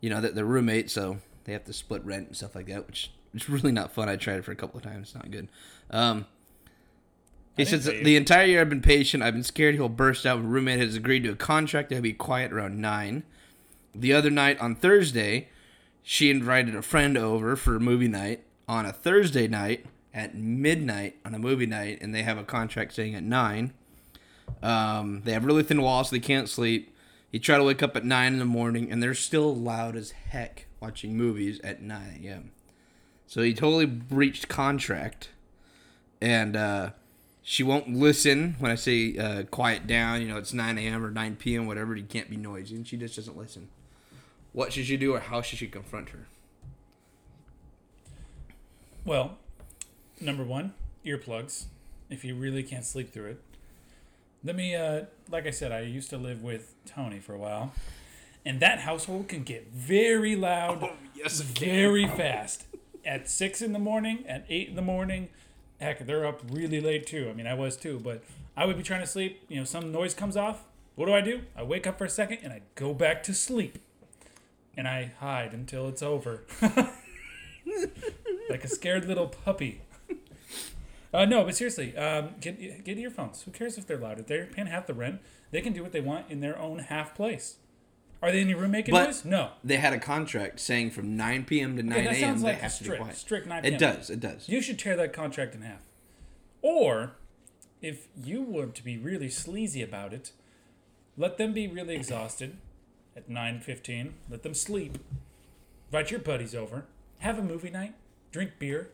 You 0.00 0.10
know 0.10 0.20
that 0.20 0.34
they're 0.34 0.44
roommates, 0.44 0.92
so 0.92 1.18
they 1.44 1.52
have 1.52 1.64
to 1.64 1.72
split 1.72 2.04
rent 2.04 2.28
and 2.28 2.36
stuff 2.36 2.54
like 2.54 2.66
that, 2.66 2.86
which 2.86 3.10
is 3.34 3.48
really 3.48 3.72
not 3.72 3.92
fun. 3.92 4.08
I 4.08 4.16
tried 4.16 4.36
it 4.38 4.44
for 4.44 4.52
a 4.52 4.56
couple 4.56 4.76
of 4.78 4.82
times. 4.84 5.08
It's 5.08 5.14
not 5.14 5.30
good. 5.30 5.48
Um, 5.90 6.26
he 7.56 7.64
says 7.64 7.84
the 7.84 8.16
entire 8.16 8.46
year 8.46 8.60
I've 8.60 8.68
been 8.68 8.82
patient. 8.82 9.22
I've 9.22 9.34
been 9.34 9.42
scared 9.42 9.74
he'll 9.76 9.88
burst 9.88 10.26
out. 10.26 10.42
My 10.42 10.48
roommate 10.48 10.78
has 10.80 10.94
agreed 10.94 11.24
to 11.24 11.30
a 11.30 11.36
contract 11.36 11.90
to 11.90 12.00
be 12.00 12.12
quiet 12.12 12.52
around 12.52 12.80
nine. 12.80 13.22
The 13.94 14.12
other 14.12 14.30
night 14.30 14.60
on 14.60 14.74
Thursday, 14.74 15.48
she 16.02 16.30
invited 16.30 16.76
a 16.76 16.82
friend 16.82 17.16
over 17.16 17.56
for 17.56 17.76
a 17.76 17.80
movie 17.80 18.08
night 18.08 18.44
on 18.68 18.84
a 18.84 18.92
Thursday 18.92 19.48
night 19.48 19.86
at 20.12 20.34
midnight 20.34 21.16
on 21.24 21.34
a 21.34 21.38
movie 21.38 21.66
night, 21.66 21.98
and 22.00 22.14
they 22.14 22.22
have 22.22 22.38
a 22.38 22.44
contract 22.44 22.94
saying 22.94 23.14
at 23.14 23.22
nine. 23.22 23.72
Um, 24.62 25.22
they 25.24 25.32
have 25.32 25.44
really 25.44 25.62
thin 25.62 25.82
walls, 25.82 26.10
so 26.10 26.16
they 26.16 26.20
can't 26.20 26.48
sleep. 26.48 26.94
You 27.30 27.40
try 27.40 27.58
to 27.58 27.64
wake 27.64 27.82
up 27.82 27.96
at 27.96 28.04
nine 28.04 28.34
in 28.34 28.38
the 28.38 28.44
morning, 28.44 28.90
and 28.90 29.02
they're 29.02 29.14
still 29.14 29.54
loud 29.54 29.96
as 29.96 30.12
heck 30.12 30.66
watching 30.80 31.16
movies 31.16 31.60
at 31.64 31.82
nine 31.82 32.20
a.m. 32.22 32.52
So 33.26 33.42
he 33.42 33.52
totally 33.52 33.86
breached 33.86 34.48
contract, 34.48 35.30
and 36.20 36.56
uh, 36.56 36.90
she 37.48 37.62
won't 37.62 37.88
listen 37.94 38.56
when 38.58 38.72
I 38.72 38.74
say 38.74 39.16
uh, 39.16 39.44
quiet 39.44 39.86
down. 39.86 40.20
You 40.20 40.26
know, 40.26 40.36
it's 40.36 40.52
nine 40.52 40.78
a.m. 40.78 41.04
or 41.04 41.12
nine 41.12 41.36
p.m. 41.36 41.68
whatever. 41.68 41.94
You 41.94 42.02
can't 42.02 42.28
be 42.28 42.36
noisy, 42.36 42.74
and 42.74 42.84
she 42.84 42.96
just 42.96 43.14
doesn't 43.14 43.38
listen. 43.38 43.68
What 44.52 44.72
should 44.72 44.88
you 44.88 44.98
do, 44.98 45.14
or 45.14 45.20
how 45.20 45.42
should 45.42 45.60
you 45.60 45.68
confront 45.68 46.08
her? 46.08 46.26
Well, 49.04 49.38
number 50.20 50.42
one, 50.42 50.74
earplugs. 51.04 51.66
If 52.10 52.24
you 52.24 52.34
really 52.34 52.64
can't 52.64 52.84
sleep 52.84 53.12
through 53.12 53.26
it. 53.26 53.42
Let 54.42 54.56
me, 54.56 54.74
uh, 54.74 55.02
like 55.30 55.46
I 55.46 55.50
said, 55.50 55.70
I 55.70 55.82
used 55.82 56.10
to 56.10 56.18
live 56.18 56.42
with 56.42 56.74
Tony 56.84 57.20
for 57.20 57.32
a 57.32 57.38
while, 57.38 57.72
and 58.44 58.58
that 58.58 58.80
household 58.80 59.28
can 59.28 59.44
get 59.44 59.68
very 59.72 60.34
loud, 60.34 60.82
Oh, 60.82 60.92
yes, 61.14 61.40
very 61.40 62.08
fast. 62.08 62.64
At 63.04 63.28
six 63.28 63.62
in 63.62 63.72
the 63.72 63.78
morning, 63.78 64.24
at 64.26 64.44
eight 64.48 64.68
in 64.68 64.74
the 64.74 64.82
morning, 64.82 65.28
heck, 65.80 66.06
they're 66.06 66.26
up 66.26 66.42
really 66.50 66.80
late 66.80 67.06
too. 67.06 67.28
I 67.30 67.32
mean, 67.34 67.46
I 67.46 67.54
was 67.54 67.76
too, 67.76 68.00
but 68.02 68.22
I 68.56 68.64
would 68.66 68.76
be 68.76 68.82
trying 68.82 69.00
to 69.00 69.06
sleep. 69.06 69.42
You 69.48 69.58
know, 69.58 69.64
some 69.64 69.92
noise 69.92 70.14
comes 70.14 70.36
off. 70.36 70.64
What 70.94 71.06
do 71.06 71.14
I 71.14 71.20
do? 71.20 71.42
I 71.54 71.62
wake 71.62 71.86
up 71.86 71.98
for 71.98 72.04
a 72.04 72.10
second 72.10 72.38
and 72.42 72.52
I 72.52 72.62
go 72.74 72.94
back 72.94 73.22
to 73.24 73.34
sleep, 73.34 73.78
and 74.76 74.88
I 74.88 75.12
hide 75.20 75.52
until 75.52 75.88
it's 75.88 76.02
over, 76.02 76.44
like 78.50 78.64
a 78.64 78.68
scared 78.68 79.06
little 79.06 79.28
puppy. 79.28 79.82
Uh, 81.12 81.24
no, 81.24 81.44
but 81.44 81.56
seriously, 81.56 81.96
um, 81.96 82.30
get 82.40 82.84
get 82.84 82.98
earphones. 82.98 83.42
Who 83.42 83.50
cares 83.50 83.78
if 83.78 83.86
they're 83.86 83.98
loud? 83.98 84.18
If 84.18 84.26
they're 84.26 84.46
paying 84.46 84.68
half 84.68 84.86
the 84.86 84.94
rent, 84.94 85.20
they 85.50 85.60
can 85.60 85.72
do 85.72 85.82
what 85.82 85.92
they 85.92 86.00
want 86.00 86.26
in 86.30 86.40
their 86.40 86.58
own 86.58 86.78
half 86.80 87.14
place. 87.14 87.56
Are 88.22 88.32
they 88.32 88.40
in 88.40 88.48
your 88.48 88.58
room 88.58 88.70
making 88.70 88.92
But- 88.92 89.06
noise? 89.06 89.24
No. 89.24 89.50
They 89.62 89.76
had 89.76 89.92
a 89.92 89.98
contract 89.98 90.58
saying 90.60 90.90
from 90.92 91.16
9 91.16 91.44
p.m. 91.44 91.76
to 91.76 91.82
9 91.82 92.04
that 92.04 92.12
a.m. 92.14 92.20
sounds 92.20 92.42
they 92.42 92.48
like 92.48 92.60
have 92.60 92.72
to 92.72 92.78
be 92.78 92.84
strict, 92.84 93.02
quiet. 93.02 93.16
strict 93.16 93.46
9 93.46 93.64
It 93.64 93.68
p.m. 93.68 93.78
does. 93.80 94.10
It 94.10 94.20
does. 94.20 94.48
You 94.48 94.60
should 94.62 94.78
tear 94.78 94.96
that 94.96 95.12
contract 95.12 95.54
in 95.54 95.62
half. 95.62 95.82
Or, 96.62 97.12
if 97.82 98.08
you 98.16 98.42
were 98.42 98.66
to 98.66 98.82
be 98.82 98.96
really 98.96 99.28
sleazy 99.28 99.82
about 99.82 100.12
it, 100.12 100.32
let 101.16 101.36
them 101.38 101.52
be 101.52 101.68
really 101.68 101.94
exhausted 101.94 102.56
at 103.14 103.28
9.15. 103.28 104.12
Let 104.30 104.42
them 104.42 104.54
sleep. 104.54 104.98
Invite 105.88 106.10
your 106.10 106.20
buddies 106.20 106.54
over. 106.54 106.84
Have 107.18 107.38
a 107.38 107.42
movie 107.42 107.70
night. 107.70 107.94
Drink 108.32 108.52
beer. 108.58 108.90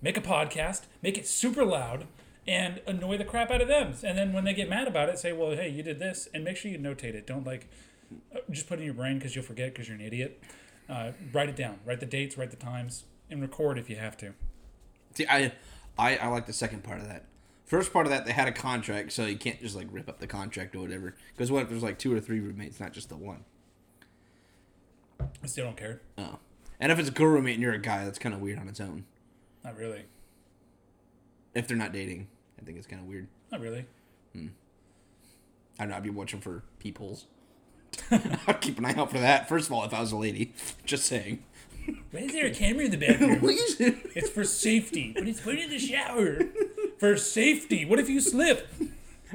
Make 0.00 0.16
a 0.16 0.20
podcast. 0.22 0.82
Make 1.02 1.18
it 1.18 1.26
super 1.26 1.64
loud. 1.64 2.06
And 2.46 2.80
annoy 2.86 3.18
the 3.18 3.24
crap 3.24 3.50
out 3.50 3.60
of 3.60 3.68
them. 3.68 3.94
And 4.02 4.18
then 4.18 4.32
when 4.32 4.44
they 4.44 4.54
get 4.54 4.68
mad 4.68 4.88
about 4.88 5.08
it, 5.08 5.18
say, 5.18 5.32
well, 5.32 5.50
hey, 5.54 5.68
you 5.68 5.82
did 5.82 5.98
this. 6.00 6.28
And 6.34 6.42
make 6.42 6.56
sure 6.56 6.70
you 6.72 6.78
notate 6.78 7.14
it. 7.14 7.26
Don't, 7.26 7.46
like, 7.46 7.68
just 8.50 8.68
put 8.68 8.78
it 8.78 8.82
in 8.82 8.86
your 8.86 8.94
brain 8.94 9.18
because 9.18 9.34
you'll 9.34 9.44
forget 9.44 9.72
because 9.72 9.88
you're 9.88 9.96
an 9.96 10.04
idiot. 10.04 10.42
Uh, 10.88 11.12
write 11.32 11.48
it 11.48 11.56
down. 11.56 11.78
Write 11.84 12.00
the 12.00 12.06
dates, 12.06 12.36
write 12.36 12.50
the 12.50 12.56
times, 12.56 13.04
and 13.30 13.40
record 13.40 13.78
if 13.78 13.88
you 13.88 13.96
have 13.96 14.16
to. 14.18 14.34
See, 15.14 15.26
I, 15.28 15.52
I, 15.98 16.16
I 16.16 16.26
like 16.28 16.46
the 16.46 16.52
second 16.52 16.84
part 16.84 17.00
of 17.00 17.08
that. 17.08 17.24
First 17.64 17.92
part 17.92 18.06
of 18.06 18.10
that, 18.10 18.26
they 18.26 18.32
had 18.32 18.48
a 18.48 18.52
contract, 18.52 19.12
so 19.12 19.24
you 19.24 19.36
can't 19.36 19.60
just 19.60 19.74
like 19.76 19.86
rip 19.90 20.08
up 20.08 20.18
the 20.18 20.26
contract 20.26 20.74
or 20.74 20.80
whatever. 20.80 21.14
Because 21.34 21.50
what 21.50 21.62
if 21.62 21.68
there's 21.70 21.82
like 21.82 21.98
two 21.98 22.14
or 22.14 22.20
three 22.20 22.40
roommates, 22.40 22.80
not 22.80 22.92
just 22.92 23.08
the 23.08 23.16
one? 23.16 23.44
I 25.20 25.46
still 25.46 25.66
don't 25.66 25.76
care. 25.76 26.02
Oh. 26.18 26.38
And 26.80 26.90
if 26.90 26.98
it's 26.98 27.08
a 27.08 27.12
girl 27.12 27.28
roommate 27.28 27.54
and 27.54 27.62
you're 27.62 27.72
a 27.72 27.78
guy, 27.78 28.04
that's 28.04 28.18
kind 28.18 28.34
of 28.34 28.40
weird 28.40 28.58
on 28.58 28.68
its 28.68 28.80
own. 28.80 29.04
Not 29.64 29.76
really. 29.76 30.04
If 31.54 31.68
they're 31.68 31.76
not 31.76 31.92
dating, 31.92 32.28
I 32.60 32.64
think 32.64 32.76
it's 32.76 32.86
kind 32.86 33.00
of 33.00 33.08
weird. 33.08 33.28
Not 33.50 33.60
really. 33.60 33.86
Hmm. 34.32 34.48
I 35.78 35.84
don't 35.84 35.90
know. 35.90 35.96
I'd 35.96 36.02
be 36.02 36.10
watching 36.10 36.40
for 36.40 36.64
peepholes. 36.78 37.26
I'd 38.46 38.60
keep 38.60 38.78
an 38.78 38.84
eye 38.84 38.94
out 38.94 39.10
for 39.10 39.18
that. 39.18 39.48
First 39.48 39.66
of 39.68 39.72
all, 39.72 39.84
if 39.84 39.92
I 39.94 40.00
was 40.00 40.12
a 40.12 40.16
lady, 40.16 40.52
just 40.84 41.04
saying. 41.04 41.42
Why 42.12 42.20
is 42.20 42.32
there 42.32 42.46
a 42.46 42.50
camera 42.54 42.84
in 42.84 42.90
the 42.92 42.96
bathroom? 42.96 43.38
it's 43.42 44.30
for 44.30 44.44
safety. 44.44 45.12
But 45.14 45.26
it's 45.26 45.40
put 45.40 45.58
in 45.58 45.68
the 45.70 45.78
shower. 45.78 46.38
For 46.98 47.16
safety. 47.16 47.84
What 47.84 47.98
if 47.98 48.08
you 48.08 48.20
slip? 48.20 48.68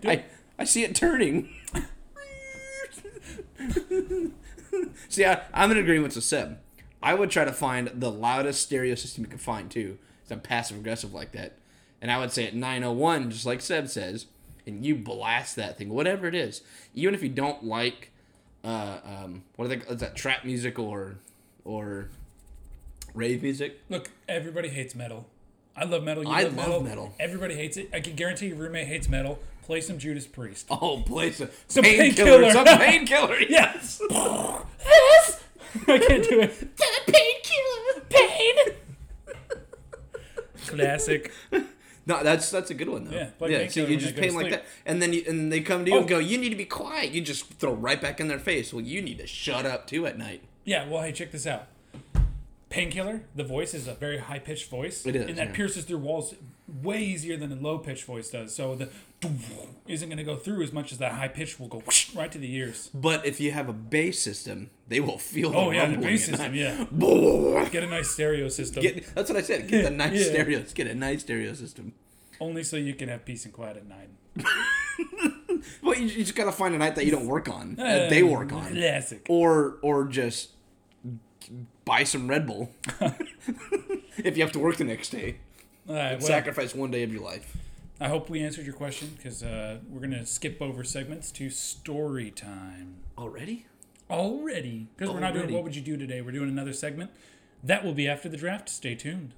I, 0.06 0.24
I 0.58 0.64
see 0.64 0.84
it 0.84 0.96
turning. 0.96 1.50
see, 5.10 5.26
I, 5.26 5.42
I'm 5.54 5.72
in 5.72 5.78
agreement 5.78 6.16
with 6.16 6.24
Seb. 6.24 6.60
I 7.02 7.14
would 7.14 7.30
try 7.30 7.46
to 7.46 7.54
find 7.54 7.92
the 7.94 8.12
loudest 8.12 8.62
stereo 8.62 8.96
system 8.96 9.24
you 9.24 9.30
can 9.30 9.40
find 9.40 9.70
too. 9.70 9.98
'cause 10.24 10.32
I'm 10.32 10.42
passive 10.42 10.78
aggressive 10.78 11.14
like 11.14 11.32
that, 11.34 11.54
and 12.02 12.12
I 12.12 12.20
would 12.20 12.32
say 12.32 12.46
at 12.48 12.54
901, 12.56 13.32
just 13.32 13.46
like 13.46 13.62
Seb 13.62 13.88
says, 13.88 14.26
and 14.66 14.86
you 14.86 14.96
blast 14.96 15.56
that 15.56 15.78
thing, 15.78 15.90
whatever 15.90 16.28
it 16.28 16.36
is, 16.36 16.62
even 16.94 17.14
if 17.14 17.24
you 17.24 17.30
don't 17.30 17.64
like, 17.64 18.12
uh, 18.68 18.98
um, 19.06 19.44
what 19.56 19.66
are 19.66 19.68
they? 19.70 19.78
Is 19.78 20.00
that 20.02 20.16
trap 20.16 20.44
music 20.46 20.78
or, 20.78 21.16
or 21.64 22.10
rave 23.14 23.42
music? 23.44 23.80
Look, 23.90 24.10
everybody 24.28 24.68
hates 24.70 24.94
metal. 24.96 25.26
I 25.76 25.86
love 25.86 26.04
metal. 26.04 26.24
You 26.24 26.30
I 26.32 26.44
love, 26.44 26.56
love 26.56 26.66
metal. 26.66 26.82
metal. 26.84 27.14
Everybody 27.20 27.56
hates 27.56 27.78
it. 27.78 27.90
I 27.94 28.00
can 28.00 28.16
guarantee 28.16 28.48
your 28.48 28.58
roommate 28.58 28.88
hates 28.88 29.08
metal. 29.08 29.40
Play 29.64 29.82
some 29.82 29.98
Judas 29.98 30.26
Priest. 30.28 30.66
Oh, 30.72 31.02
place 31.06 31.40
a 31.42 31.50
Some 31.68 31.84
painkiller, 31.84 32.42
painkiller. 32.42 32.52
some 32.52 32.66
painkiller. 32.80 33.40
Yes. 33.42 34.02
Yes! 34.86 35.44
I 35.88 35.98
can't 36.00 36.24
do 36.24 36.40
it. 36.40 36.78
The 36.78 37.12
painkiller! 37.12 38.06
Pain! 38.10 38.56
Classic. 40.68 41.32
No, 42.08 42.24
that's 42.24 42.50
that's 42.50 42.72
a 42.72 42.74
good 42.74 42.88
one 42.90 43.04
though. 43.04 43.12
Yeah, 43.12 43.30
yeah. 43.48 43.68
So 43.68 43.82
you 43.86 43.98
just 43.98 44.16
pay 44.16 44.30
like 44.32 44.50
that, 44.50 44.64
and 44.86 45.02
then 45.02 45.12
you, 45.14 45.24
and 45.28 45.52
they 45.52 45.60
come 45.60 45.84
to 45.86 45.92
you 45.92 45.98
Oh. 45.98 46.00
and 46.00 46.08
go, 46.08 46.20
"You 46.20 46.38
need 46.38 46.50
to 46.50 46.56
be 46.56 46.66
quiet." 46.66 47.12
You 47.12 47.20
just 47.22 47.46
throw 47.56 47.74
right 47.74 48.02
back 48.02 48.20
in 48.22 48.28
their 48.30 48.40
face. 48.40 48.74
Well, 48.74 48.84
you 48.84 49.02
need 49.02 49.18
to 49.20 49.28
shut 49.28 49.66
up 49.66 49.88
too 49.88 50.06
at 50.08 50.18
night. 50.18 50.42
Yeah, 50.64 50.88
well, 50.88 51.04
hey, 51.04 51.12
check 51.12 51.32
this 51.32 51.46
out. 51.46 51.68
Painkiller, 52.70 53.22
the 53.36 53.44
voice 53.44 53.74
is 53.74 53.88
a 53.88 53.94
very 53.94 54.18
high 54.18 54.40
pitched 54.40 54.70
voice. 54.70 55.06
It 55.06 55.16
is, 55.16 55.28
And 55.28 55.38
that 55.38 55.48
yeah. 55.50 55.54
pierces 55.54 55.86
through 55.86 56.00
walls 56.00 56.34
way 56.68 57.02
easier 57.02 57.38
than 57.38 57.52
a 57.52 57.56
low 57.56 57.78
pitched 57.78 58.04
voice 58.06 58.30
does. 58.30 58.54
So 58.54 58.76
the 58.76 58.90
isn't 59.88 60.10
going 60.10 60.18
to 60.18 60.24
go 60.24 60.36
through 60.36 60.62
as 60.64 60.72
much 60.74 60.92
as 60.92 60.98
that 60.98 61.14
high 61.14 61.28
pitch 61.30 61.60
will 61.60 61.68
go 61.68 61.82
right 62.16 62.32
to 62.32 62.38
the 62.38 62.54
ears. 62.54 62.90
But 62.94 63.26
if 63.26 63.40
you 63.40 63.52
have 63.52 63.70
a 63.70 63.74
bass 63.74 64.20
system, 64.22 64.70
they 64.88 65.00
will 65.00 65.18
feel. 65.18 65.56
Oh, 65.56 65.70
the 65.70 65.76
yeah, 65.78 65.86
the 65.90 65.98
bass 65.98 66.26
system, 66.26 66.54
yeah. 66.54 66.86
Get, 66.90 67.72
Get 67.72 67.84
a 67.84 67.88
nice 67.88 68.10
stereo 68.10 68.50
system. 68.50 68.84
that's 69.16 69.30
what 69.30 69.38
I 69.38 69.42
said. 69.42 69.68
Get 69.68 69.84
the 69.84 69.90
nice 69.92 70.14
Yeah. 70.26 70.32
stereos. 70.34 70.74
Get 70.74 70.88
a 70.88 70.96
nice 70.96 71.22
stereo 71.22 71.54
system. 71.54 71.94
Only 72.40 72.64
so 72.64 72.78
you 72.78 72.94
can 72.94 73.10
have 73.10 73.26
peace 73.26 73.46
and 73.46 73.54
quiet 73.54 73.78
at 73.78 73.88
night. 73.88 74.10
Well, 75.82 75.96
you, 75.98 76.06
you 76.08 76.24
just 76.24 76.36
gotta 76.36 76.52
find 76.52 76.76
a 76.76 76.78
night 76.78 76.96
that 76.96 77.06
you 77.06 77.12
don't 77.12 77.26
work 77.26 77.50
on. 77.50 77.76
that 77.76 78.06
uh, 78.06 78.10
they 78.10 78.22
work 78.22 78.54
on, 78.54 78.74
Classic. 78.74 79.26
or 79.28 79.78
or 79.82 80.06
just 80.06 80.50
buy 81.84 82.04
some 82.04 82.28
Red 82.28 82.46
Bull 82.46 82.72
if 84.24 84.38
you 84.38 84.44
have 84.44 84.52
to 84.52 84.60
work 84.60 84.78
the 84.78 84.84
next 84.84 85.10
day. 85.10 85.38
All 85.88 85.96
right, 85.96 86.18
well, 86.20 86.28
Sacrifice 86.28 86.76
one 86.76 86.92
day 86.92 87.04
of 87.04 87.14
your 87.14 87.24
life. 87.24 87.56
I 88.00 88.10
hope 88.10 88.30
we 88.30 88.42
answered 88.42 88.66
your 88.66 88.76
question 88.76 89.12
because 89.16 89.42
uh, 89.42 89.78
we're 89.90 90.02
going 90.02 90.12
to 90.12 90.26
skip 90.26 90.62
over 90.62 90.84
segments 90.84 91.32
to 91.32 91.50
story 91.50 92.30
time. 92.30 92.96
Already? 93.18 93.66
Already. 94.10 94.88
Because 94.96 95.14
we're 95.14 95.20
not 95.22 95.34
doing 95.34 95.54
What 95.54 95.64
Would 95.64 95.76
You 95.76 95.82
Do 95.82 95.98
today? 95.98 96.22
We're 96.22 96.32
doing 96.32 96.50
another 96.50 96.74
segment. 96.74 97.12
That 97.64 97.84
will 97.84 97.94
be 97.94 98.08
after 98.08 98.30
the 98.30 98.38
draft. 98.38 98.70
Stay 98.70 98.96
tuned. 98.96 99.34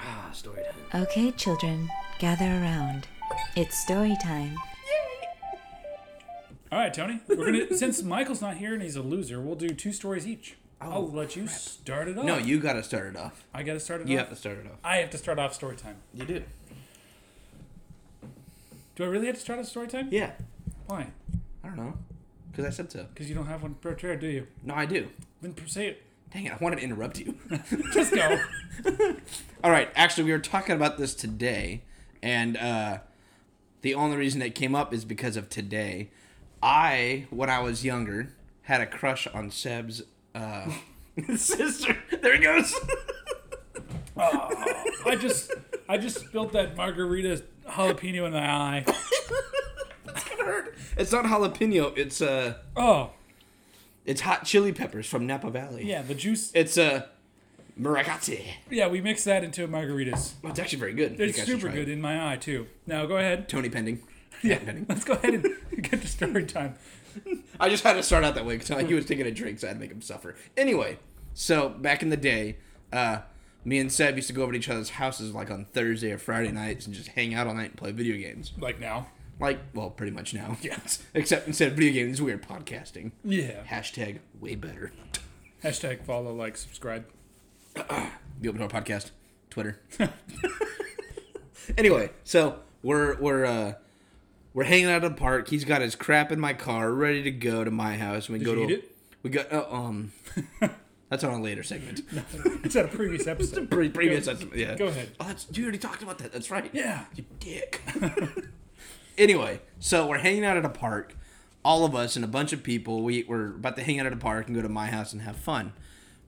Ah, 0.00 0.30
story 0.32 0.62
time. 0.62 1.02
Okay, 1.02 1.32
children, 1.32 1.90
gather 2.18 2.46
around. 2.46 3.08
It's 3.56 3.76
story 3.76 4.16
time. 4.22 4.52
Yay. 4.52 5.28
All 6.70 6.78
right, 6.78 6.94
Tony. 6.94 7.20
We're 7.28 7.44
gonna 7.44 7.76
since 7.76 8.02
Michael's 8.02 8.40
not 8.40 8.56
here 8.56 8.72
and 8.72 8.82
he's 8.82 8.96
a 8.96 9.02
loser, 9.02 9.40
we'll 9.40 9.56
do 9.56 9.70
two 9.70 9.92
stories 9.92 10.26
each. 10.26 10.56
I'll 10.80 11.10
let 11.10 11.34
you 11.34 11.48
start 11.48 12.08
it 12.08 12.16
off. 12.16 12.24
No, 12.24 12.38
you 12.38 12.60
gotta 12.60 12.82
start 12.82 13.06
it 13.08 13.16
off. 13.16 13.44
I 13.52 13.62
got 13.62 13.74
to 13.74 13.80
start 13.80 14.02
it 14.02 14.08
You 14.08 14.10
off. 14.10 14.10
You 14.12 14.18
have 14.18 14.30
to 14.30 14.36
start 14.36 14.58
it 14.58 14.66
off. 14.66 14.78
I 14.84 14.96
have 14.98 15.10
to 15.10 15.18
start 15.18 15.38
off 15.38 15.54
story 15.54 15.76
time. 15.76 15.96
You 16.14 16.24
do. 16.24 16.42
Do 18.94 19.04
I 19.04 19.06
really 19.06 19.26
have 19.26 19.36
to 19.36 19.40
start 19.40 19.58
off 19.58 19.66
story 19.66 19.88
time? 19.88 20.08
Yeah. 20.10 20.32
Why? 20.86 21.08
I 21.64 21.68
don't 21.68 21.76
know. 21.76 21.94
Because 22.50 22.64
I 22.64 22.70
said 22.70 22.90
so. 22.90 23.06
Because 23.12 23.28
you 23.28 23.34
don't 23.34 23.46
have 23.46 23.62
one 23.62 23.74
prepared, 23.74 24.20
do 24.20 24.26
you? 24.26 24.46
No, 24.64 24.74
I 24.74 24.86
do. 24.86 25.08
Then 25.42 25.54
say 25.66 25.88
it. 25.88 26.02
Dang 26.32 26.44
it, 26.44 26.52
I 26.52 26.56
wanted 26.60 26.76
to 26.76 26.82
interrupt 26.82 27.18
you. 27.18 27.36
Just 27.92 28.12
go. 28.14 28.40
All 29.64 29.70
right, 29.70 29.88
actually, 29.94 30.24
we 30.24 30.32
were 30.32 30.38
talking 30.38 30.74
about 30.74 30.98
this 30.98 31.14
today, 31.14 31.82
and 32.22 32.56
uh, 32.56 32.98
the 33.82 33.94
only 33.94 34.16
reason 34.16 34.42
it 34.42 34.54
came 34.54 34.74
up 34.74 34.92
is 34.92 35.04
because 35.04 35.36
of 35.36 35.48
today. 35.48 36.10
I, 36.62 37.26
when 37.30 37.48
I 37.48 37.60
was 37.60 37.84
younger, 37.84 38.34
had 38.62 38.80
a 38.80 38.86
crush 38.86 39.26
on 39.28 39.50
Seb's 39.50 40.02
uh, 40.38 40.70
sister. 41.36 41.96
There 42.22 42.36
he 42.36 42.42
goes. 42.42 42.74
I 44.16 45.16
just 45.20 45.52
I 45.88 45.96
just 45.98 46.18
spilled 46.20 46.52
that 46.52 46.76
margarita 46.76 47.42
jalapeno 47.68 48.26
in 48.26 48.32
my 48.32 48.50
eye. 48.50 48.84
That's 50.04 50.28
gonna 50.28 50.44
hurt. 50.44 50.74
it's 50.96 51.12
not 51.12 51.24
jalapeno. 51.24 51.96
It's 51.96 52.20
uh, 52.20 52.54
Oh, 52.76 53.10
it's 54.04 54.22
hot 54.22 54.44
chili 54.44 54.72
peppers 54.72 55.06
from 55.06 55.26
Napa 55.26 55.50
Valley. 55.50 55.84
yeah, 55.86 56.02
the 56.02 56.14
juice. 56.14 56.50
It's 56.54 56.76
uh, 56.78 57.06
maracate. 57.80 58.44
Yeah, 58.70 58.88
we 58.88 59.00
mix 59.00 59.24
that 59.24 59.44
into 59.44 59.68
margaritas. 59.68 60.32
Oh, 60.44 60.48
it's 60.48 60.58
actually 60.58 60.80
very 60.80 60.94
good. 60.94 61.20
It's 61.20 61.42
super 61.44 61.68
good 61.68 61.88
it. 61.88 61.92
in 61.92 62.00
my 62.00 62.32
eye 62.32 62.36
too. 62.36 62.66
Now 62.86 63.06
go 63.06 63.18
ahead. 63.18 63.48
Tony 63.48 63.68
Pending. 63.68 64.00
Yeah, 64.42 64.58
Pending. 64.58 64.86
let's 64.88 65.04
go 65.04 65.12
ahead 65.14 65.34
and 65.34 65.46
get 65.82 66.00
to 66.00 66.08
story 66.08 66.44
time. 66.44 66.74
I 67.60 67.68
just 67.68 67.82
had 67.84 67.94
to 67.94 68.02
start 68.02 68.24
out 68.24 68.34
that 68.34 68.46
way 68.46 68.56
because 68.56 68.86
he 68.86 68.94
was 68.94 69.06
taking 69.06 69.26
a 69.26 69.30
drink, 69.30 69.58
so 69.58 69.66
I 69.66 69.70
had 69.70 69.74
to 69.74 69.80
make 69.80 69.90
him 69.90 70.02
suffer. 70.02 70.34
Anyway, 70.56 70.98
so 71.34 71.68
back 71.68 72.02
in 72.02 72.10
the 72.10 72.16
day, 72.16 72.56
uh, 72.92 73.20
me 73.64 73.78
and 73.78 73.92
Seb 73.92 74.16
used 74.16 74.28
to 74.28 74.34
go 74.34 74.42
over 74.42 74.52
to 74.52 74.58
each 74.58 74.68
other's 74.68 74.90
houses 74.90 75.32
like 75.32 75.50
on 75.50 75.64
Thursday 75.66 76.12
or 76.12 76.18
Friday 76.18 76.52
nights 76.52 76.86
and 76.86 76.94
just 76.94 77.08
hang 77.08 77.34
out 77.34 77.46
all 77.46 77.54
night 77.54 77.70
and 77.70 77.76
play 77.76 77.92
video 77.92 78.16
games. 78.16 78.52
Like 78.58 78.80
now. 78.80 79.08
Like, 79.40 79.60
well, 79.72 79.90
pretty 79.90 80.12
much 80.12 80.34
now. 80.34 80.56
Yes. 80.62 81.02
Except 81.14 81.46
instead 81.46 81.68
of 81.68 81.74
video 81.74 81.92
games, 81.92 82.20
we 82.20 82.32
were 82.32 82.38
podcasting. 82.38 83.12
Yeah. 83.24 83.62
Hashtag 83.64 84.18
way 84.40 84.54
better. 84.54 84.92
Hashtag 85.62 86.04
follow, 86.04 86.32
like, 86.34 86.56
subscribe. 86.56 87.06
The 87.74 88.48
Open 88.48 88.60
Door 88.60 88.68
Podcast, 88.68 89.10
Twitter. 89.50 89.80
anyway, 91.78 92.10
so 92.24 92.60
we're 92.82 93.16
we're 93.20 93.44
uh 93.44 93.74
we're 94.58 94.64
hanging 94.64 94.86
out 94.86 95.04
at 95.04 95.14
the 95.14 95.14
park. 95.14 95.46
He's 95.46 95.64
got 95.64 95.82
his 95.82 95.94
crap 95.94 96.32
in 96.32 96.40
my 96.40 96.52
car, 96.52 96.90
ready 96.90 97.22
to 97.22 97.30
go 97.30 97.62
to 97.62 97.70
my 97.70 97.96
house. 97.96 98.28
We 98.28 98.40
Did 98.40 98.44
go 98.44 98.54
you 98.54 98.66
to 98.66 98.74
it? 98.74 98.96
we 99.22 99.30
got 99.30 99.52
uh, 99.52 99.64
um. 99.70 100.10
That's 101.10 101.22
on 101.22 101.32
a 101.32 101.40
later 101.40 101.62
segment. 101.62 102.00
It's 102.64 102.74
at 102.74 102.86
a 102.86 102.88
previous 102.88 103.26
episode. 103.28 103.70
Pre- 103.70 103.88
previous, 103.88 104.26
that's, 104.26 104.44
yeah. 104.52 104.74
Go 104.74 104.88
ahead. 104.88 105.10
Oh, 105.20 105.26
that's 105.28 105.46
you 105.52 105.62
already 105.62 105.78
talked 105.78 106.02
about 106.02 106.18
that. 106.18 106.32
That's 106.32 106.50
right. 106.50 106.68
Yeah. 106.74 107.04
You 107.14 107.24
dick. 107.38 107.80
anyway, 109.16 109.60
so 109.78 110.08
we're 110.08 110.18
hanging 110.18 110.44
out 110.44 110.56
at 110.56 110.64
a 110.64 110.68
park. 110.68 111.14
All 111.64 111.84
of 111.84 111.94
us 111.94 112.16
and 112.16 112.24
a 112.24 112.28
bunch 112.28 112.52
of 112.52 112.64
people. 112.64 113.04
We 113.04 113.22
we're 113.28 113.54
about 113.54 113.76
to 113.76 113.84
hang 113.84 114.00
out 114.00 114.06
at 114.06 114.12
a 114.12 114.16
park 114.16 114.48
and 114.48 114.56
go 114.56 114.60
to 114.60 114.68
my 114.68 114.88
house 114.88 115.12
and 115.12 115.22
have 115.22 115.36
fun. 115.36 115.72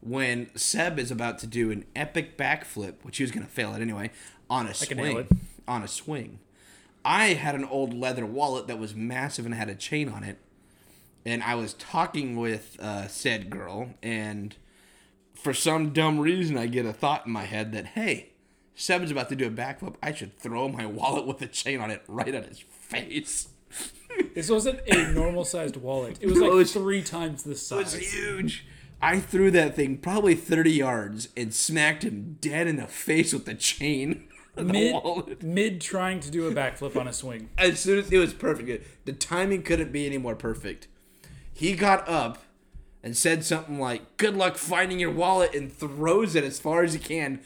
When 0.01 0.57
Seb 0.57 1.01
is 1.01 1.11
about 1.11 1.41
to 1.41 1.49
do 1.49 1.73
an 1.73 1.85
epic 1.97 2.39
backflip, 2.39 2.95
which 3.03 3.17
he 3.17 3.25
was 3.25 3.33
going 3.33 3.45
to 3.45 3.53
fail 3.53 3.75
at 3.75 3.83
anyway, 3.83 4.13
on 4.49 4.67
a 4.67 4.69
nail 4.69 4.75
swing, 4.75 5.17
it. 5.19 5.29
on 5.67 5.83
a 5.83 5.89
swing. 5.89 6.39
I 7.05 7.29
had 7.29 7.55
an 7.55 7.65
old 7.65 7.95
leather 7.95 8.27
wallet 8.27 8.67
that 8.67 8.79
was 8.79 8.95
massive 8.95 9.47
and 9.47 9.55
had 9.55 9.69
a 9.69 9.75
chain 9.75 10.09
on 10.09 10.23
it, 10.25 10.39
and 11.25 11.43
I 11.43 11.55
was 11.55 11.75
talking 11.75 12.37
with 12.37 12.77
uh, 12.81 13.09
said 13.09 13.51
girl, 13.51 13.91
and 14.03 14.55
for 15.35 15.55
some 15.55 15.93
dumb 15.93 16.19
reason, 16.21 16.57
I 16.59 16.67
get 16.67 16.85
a 16.87 16.93
thought 16.93 17.27
in 17.27 17.33
my 17.33 17.45
head 17.45 17.73
that 17.73 17.87
hey, 17.87 18.31
Seven's 18.75 19.11
about 19.11 19.29
to 19.31 19.37
do 19.37 19.47
a 19.47 19.51
backflip. 19.51 19.95
I 20.03 20.13
should 20.13 20.39
throw 20.39 20.69
my 20.69 20.87
wallet 20.99 21.27
with 21.27 21.41
a 21.43 21.47
chain 21.47 21.81
on 21.81 21.91
it 21.91 22.03
right 22.09 22.35
at 22.35 22.47
his 22.47 22.59
face. 22.61 23.49
This 24.35 24.51
wasn't 24.51 24.81
a 24.87 25.13
normal 25.13 25.45
sized 25.45 25.77
wallet. 25.77 26.19
It 26.21 26.27
was 26.27 26.39
like 26.39 26.51
it 26.51 26.55
was- 26.55 26.73
three 26.73 27.03
times 27.03 27.43
the 27.45 27.55
size. 27.55 27.95
It 27.95 28.01
was 28.01 28.13
huge. 28.13 28.67
I 29.03 29.19
threw 29.19 29.51
that 29.53 29.77
thing 29.77 29.97
probably 29.97 30.35
30 30.35 30.73
yards 30.73 31.29
and 31.35 31.55
smacked 31.55 32.03
him 32.05 32.37
dead 32.43 32.67
in 32.67 32.77
the 32.77 32.87
face 32.87 33.33
with 33.33 33.47
the 33.47 33.55
chain. 33.55 34.29
Mid, 34.65 35.43
mid 35.43 35.81
trying 35.81 36.21
to 36.21 36.31
do 36.31 36.47
a 36.49 36.53
backflip 36.53 36.97
on 36.97 37.07
a 37.09 37.13
swing. 37.13 37.49
As 37.59 37.81
soon 37.81 37.99
as 37.99 38.11
it 38.13 38.19
was 38.19 38.33
perfect, 38.35 38.87
the 39.07 39.13
timing 39.13 39.63
couldn't 39.63 39.93
be 39.93 40.07
any 40.07 40.19
more 40.19 40.35
perfect. 40.37 40.89
He 41.53 41.75
got 41.75 42.09
up 42.09 42.43
and 43.03 43.17
said 43.17 43.45
something 43.45 43.79
like, 43.79 44.17
"Good 44.17 44.37
luck 44.37 44.57
finding 44.57 44.99
your 45.01 45.11
wallet," 45.11 45.55
and 45.55 45.73
throws 45.73 46.35
it 46.35 46.45
as 46.45 46.59
far 46.61 46.83
as 46.83 46.93
he 46.95 46.99
can. 46.99 47.41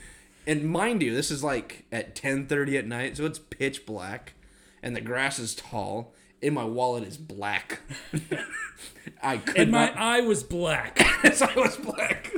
And 0.46 0.64
mind 0.70 1.02
you, 1.02 1.14
this 1.14 1.30
is 1.30 1.42
like 1.42 1.84
at 1.90 2.14
10:30 2.14 2.76
at 2.78 2.86
night, 2.86 3.16
so 3.16 3.24
it's 3.24 3.38
pitch 3.38 3.86
black, 3.86 4.34
and 4.82 4.94
the 4.94 5.00
grass 5.00 5.38
is 5.38 5.54
tall, 5.54 6.12
and 6.42 6.54
my 6.54 6.64
wallet 6.64 7.04
is 7.04 7.16
black. 7.16 7.80
I 9.22 9.38
could 9.38 9.56
And 9.56 9.70
my 9.72 9.86
not. 9.86 9.96
eye 9.96 10.20
was 10.20 10.42
black. 10.42 10.98
Yes, 11.24 11.40
I 11.40 11.54
was 11.54 11.76
black. 11.78 12.30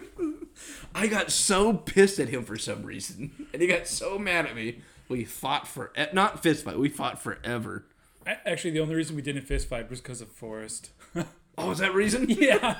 I 0.96 1.08
got 1.08 1.30
so 1.30 1.74
pissed 1.74 2.18
at 2.18 2.30
him 2.30 2.42
for 2.42 2.56
some 2.56 2.82
reason, 2.82 3.48
and 3.52 3.60
he 3.60 3.68
got 3.68 3.86
so 3.86 4.18
mad 4.18 4.46
at 4.46 4.56
me. 4.56 4.80
We 5.08 5.24
fought 5.24 5.68
for 5.68 5.92
eh, 5.94 6.06
not 6.14 6.42
fist 6.42 6.64
fight. 6.64 6.78
We 6.78 6.88
fought 6.88 7.22
forever. 7.22 7.84
Actually, 8.26 8.72
the 8.72 8.80
only 8.80 8.94
reason 8.94 9.14
we 9.14 9.22
didn't 9.22 9.42
fist 9.42 9.68
fight 9.68 9.88
was 9.88 10.00
because 10.00 10.20
of 10.20 10.32
Forrest. 10.32 10.90
Oh, 11.58 11.70
is 11.70 11.78
that 11.78 11.94
reason? 11.94 12.26
yeah. 12.28 12.76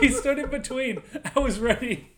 he 0.00 0.08
stood 0.08 0.38
in 0.38 0.48
between. 0.48 1.02
I 1.36 1.40
was 1.40 1.58
ready. 1.58 2.16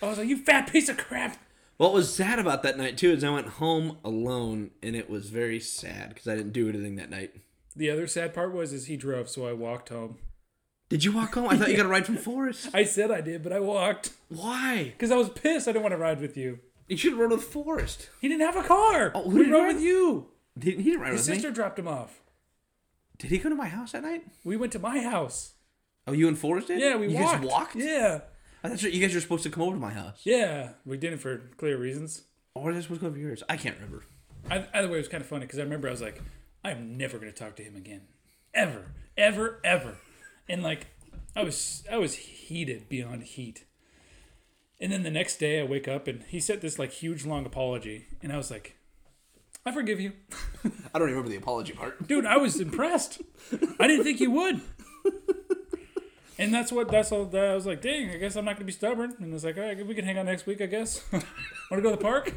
I 0.00 0.06
was 0.06 0.18
like, 0.18 0.28
you 0.28 0.36
fat 0.36 0.70
piece 0.70 0.88
of 0.88 0.96
crap. 0.96 1.36
What 1.78 1.92
was 1.92 2.14
sad 2.14 2.38
about 2.38 2.62
that 2.62 2.78
night 2.78 2.96
too 2.96 3.10
is 3.10 3.24
I 3.24 3.30
went 3.30 3.48
home 3.48 3.98
alone, 4.04 4.70
and 4.80 4.94
it 4.94 5.10
was 5.10 5.30
very 5.30 5.58
sad 5.58 6.10
because 6.10 6.28
I 6.28 6.36
didn't 6.36 6.52
do 6.52 6.68
anything 6.68 6.94
that 6.94 7.10
night. 7.10 7.34
The 7.74 7.90
other 7.90 8.06
sad 8.06 8.32
part 8.32 8.52
was 8.52 8.72
is 8.72 8.86
he 8.86 8.96
drove, 8.96 9.28
so 9.28 9.48
I 9.48 9.52
walked 9.52 9.88
home. 9.88 10.18
Did 10.88 11.04
you 11.04 11.12
walk 11.12 11.34
home? 11.34 11.48
I 11.48 11.56
thought 11.56 11.68
you 11.70 11.76
got 11.76 11.86
a 11.86 11.88
ride 11.90 12.06
from 12.06 12.16
Forrest. 12.16 12.68
I 12.74 12.84
said 12.84 13.10
I 13.10 13.20
did, 13.20 13.42
but 13.42 13.52
I 13.52 13.60
walked 13.60 14.10
Why? 14.28 14.84
because 14.84 15.10
I 15.10 15.16
was 15.16 15.28
pissed. 15.28 15.68
I 15.68 15.72
didn't 15.72 15.82
want 15.82 15.92
to 15.92 15.98
ride 15.98 16.20
with 16.20 16.36
you. 16.36 16.60
You 16.88 16.96
should 16.96 17.12
have 17.12 17.20
rode 17.20 17.30
with 17.32 17.44
Forrest. 17.44 18.08
He 18.20 18.28
didn't 18.28 18.40
have 18.46 18.56
a 18.56 18.66
car. 18.66 19.12
Oh, 19.14 19.24
who 19.28 19.38
we 19.38 19.44
did 19.44 19.52
rode 19.52 19.64
ride? 19.64 19.74
with 19.74 19.82
you. 19.84 20.28
Didn't 20.58 20.80
he 20.80 20.90
didn't 20.90 21.02
ride. 21.02 21.12
His 21.12 21.26
with 21.28 21.34
sister 21.36 21.48
me? 21.50 21.54
dropped 21.54 21.78
him 21.78 21.88
off. 21.88 22.20
Did 23.18 23.30
he 23.30 23.38
go 23.38 23.48
to 23.50 23.54
my 23.54 23.68
house 23.68 23.92
that 23.92 24.02
night? 24.02 24.22
We 24.44 24.56
went 24.56 24.72
to 24.72 24.78
my 24.78 25.00
house. 25.00 25.52
Oh, 26.06 26.12
you 26.12 26.26
and 26.28 26.38
Forrest 26.38 26.68
did? 26.68 26.80
Yeah, 26.80 26.96
we 26.96 27.08
you 27.08 27.18
walked. 27.18 27.42
guys 27.42 27.50
walked. 27.50 27.76
Yeah, 27.76 28.20
oh, 28.22 28.28
I 28.64 28.68
thought 28.70 28.82
you 28.92 29.00
guys 29.00 29.14
were 29.14 29.20
supposed 29.20 29.42
to 29.42 29.50
come 29.50 29.62
over 29.62 29.74
to 29.74 29.80
my 29.80 29.90
house. 29.92 30.20
yeah. 30.24 30.70
We 30.86 30.96
did 30.96 31.12
it 31.12 31.20
for 31.20 31.36
clear 31.58 31.76
reasons. 31.76 32.22
Or 32.54 32.68
was 32.68 32.76
I 32.76 32.80
supposed 32.80 33.00
to 33.00 33.06
go 33.06 33.10
over 33.10 33.18
yours? 33.18 33.42
I 33.48 33.56
can't 33.58 33.74
remember. 33.76 34.04
I, 34.50 34.64
either 34.72 34.88
way, 34.88 34.94
it 34.94 35.00
was 35.00 35.08
kind 35.08 35.20
of 35.20 35.28
funny 35.28 35.42
because 35.44 35.58
I 35.58 35.62
remember 35.62 35.88
I 35.88 35.90
was 35.90 36.00
like, 36.00 36.22
I'm 36.64 36.96
never 36.96 37.18
going 37.18 37.30
to 37.30 37.38
talk 37.38 37.56
to 37.56 37.62
him 37.62 37.76
again, 37.76 38.02
ever, 38.54 38.86
ever, 39.16 39.60
ever, 39.62 39.98
and 40.48 40.62
like, 40.62 40.86
I 41.36 41.42
was 41.42 41.84
I 41.90 41.98
was 41.98 42.14
heated 42.14 42.88
beyond 42.88 43.24
heat. 43.24 43.64
And 44.80 44.92
then 44.92 45.02
the 45.02 45.10
next 45.10 45.38
day, 45.38 45.60
I 45.60 45.64
wake 45.64 45.88
up 45.88 46.06
and 46.06 46.22
he 46.28 46.38
sent 46.40 46.60
this 46.60 46.78
like 46.78 46.92
huge 46.92 47.24
long 47.26 47.46
apology, 47.46 48.06
and 48.22 48.32
I 48.32 48.36
was 48.36 48.50
like, 48.50 48.76
I 49.66 49.72
forgive 49.72 50.00
you, 50.00 50.12
I 50.94 50.98
don't 50.98 51.08
remember 51.08 51.28
the 51.28 51.36
apology 51.36 51.72
part. 51.72 52.06
dude. 52.06 52.26
I 52.26 52.36
was 52.36 52.60
impressed. 52.60 53.20
I 53.80 53.86
didn't 53.86 54.04
think 54.04 54.20
you 54.20 54.30
would. 54.30 54.60
And 56.38 56.54
that's 56.54 56.70
what 56.70 56.88
that's 56.88 57.10
all. 57.10 57.24
That 57.24 57.46
I 57.46 57.54
was 57.54 57.66
like, 57.66 57.82
dang. 57.82 58.10
I 58.10 58.16
guess 58.16 58.36
I'm 58.36 58.44
not 58.44 58.54
gonna 58.54 58.64
be 58.64 58.72
stubborn. 58.72 59.14
And 59.18 59.34
it's 59.34 59.42
like, 59.44 59.58
all 59.58 59.64
right, 59.64 59.84
we 59.84 59.94
can 59.94 60.04
hang 60.04 60.18
out 60.18 60.26
next 60.26 60.46
week. 60.46 60.60
I 60.60 60.66
guess. 60.66 61.02
Want 61.12 61.24
to 61.72 61.80
go 61.80 61.90
to 61.90 61.96
the 61.96 62.02
park? 62.02 62.32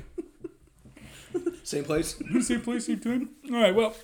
Same 1.63 1.83
place. 1.83 2.15
same 2.41 2.61
place, 2.61 2.87
same 2.87 2.99
time. 2.99 3.29
All 3.51 3.61
right, 3.61 3.75
well, 3.75 3.95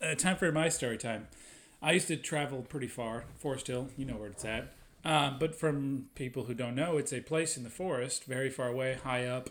uh, 0.00 0.14
time 0.14 0.36
for 0.36 0.50
my 0.52 0.68
story 0.68 0.96
time. 0.96 1.26
I 1.80 1.92
used 1.92 2.08
to 2.08 2.16
travel 2.16 2.62
pretty 2.62 2.88
far, 2.88 3.24
Foresthill, 3.42 3.88
you 3.96 4.04
know 4.04 4.14
where 4.16 4.30
it's 4.30 4.44
at. 4.44 4.72
Um, 5.04 5.36
but 5.38 5.54
from 5.54 6.06
people 6.14 6.44
who 6.44 6.54
don't 6.54 6.74
know, 6.74 6.96
it's 6.98 7.12
a 7.12 7.20
place 7.20 7.56
in 7.56 7.62
the 7.64 7.70
forest, 7.70 8.24
very 8.24 8.50
far 8.50 8.68
away, 8.68 8.98
high 9.04 9.26
up. 9.26 9.50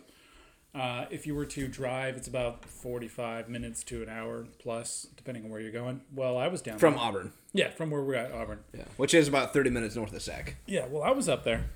Uh, 0.75 1.05
if 1.09 1.25
you 1.25 1.33
were 1.33 1.45
to 1.45 1.67
drive, 1.67 2.17
it's 2.17 2.27
about 2.27 2.65
45 2.65 3.47
minutes 3.49 3.83
to 3.85 4.03
an 4.03 4.09
hour 4.09 4.45
plus, 4.59 5.07
depending 5.15 5.45
on 5.45 5.49
where 5.49 5.61
you're 5.61 5.71
going. 5.71 6.01
Well, 6.13 6.37
I 6.37 6.47
was 6.49 6.61
down 6.61 6.77
From 6.77 6.95
there. 6.95 7.03
Auburn. 7.03 7.31
Yeah, 7.53 7.69
from 7.71 7.89
where 7.89 8.01
we're 8.01 8.15
at, 8.15 8.31
Auburn. 8.31 8.59
Yeah. 8.75 8.83
Which 8.97 9.13
is 9.13 9.27
about 9.27 9.53
30 9.53 9.69
minutes 9.69 9.95
north 9.95 10.13
of 10.13 10.21
Sac. 10.21 10.57
Yeah, 10.67 10.85
well, 10.87 11.01
I 11.03 11.11
was 11.11 11.27
up 11.29 11.45
there. 11.45 11.69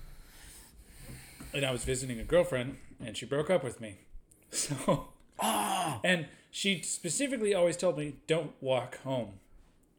And 1.53 1.65
I 1.65 1.71
was 1.71 1.83
visiting 1.83 2.19
a 2.19 2.23
girlfriend, 2.23 2.77
and 3.03 3.17
she 3.17 3.25
broke 3.25 3.49
up 3.49 3.63
with 3.63 3.79
me. 3.81 3.99
So. 4.51 5.07
And 5.41 6.27
she 6.51 6.81
specifically 6.81 7.53
always 7.55 7.77
told 7.77 7.97
me, 7.97 8.17
don't 8.27 8.51
walk 8.61 8.99
home. 9.03 9.35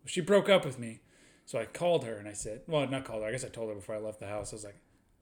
She 0.06 0.20
broke 0.20 0.48
up 0.48 0.64
with 0.64 0.78
me. 0.78 1.00
So 1.44 1.58
I 1.58 1.64
called 1.64 2.04
her 2.04 2.16
and 2.16 2.28
I 2.28 2.32
said, 2.32 2.62
well, 2.66 2.86
not 2.86 3.04
called 3.04 3.22
her. 3.22 3.28
I 3.28 3.32
guess 3.32 3.44
I 3.44 3.48
told 3.48 3.68
her 3.68 3.74
before 3.74 3.94
I 3.94 3.98
left 3.98 4.20
the 4.20 4.26
house. 4.26 4.52
I 4.52 4.56
was 4.56 4.64
like, 4.64 4.78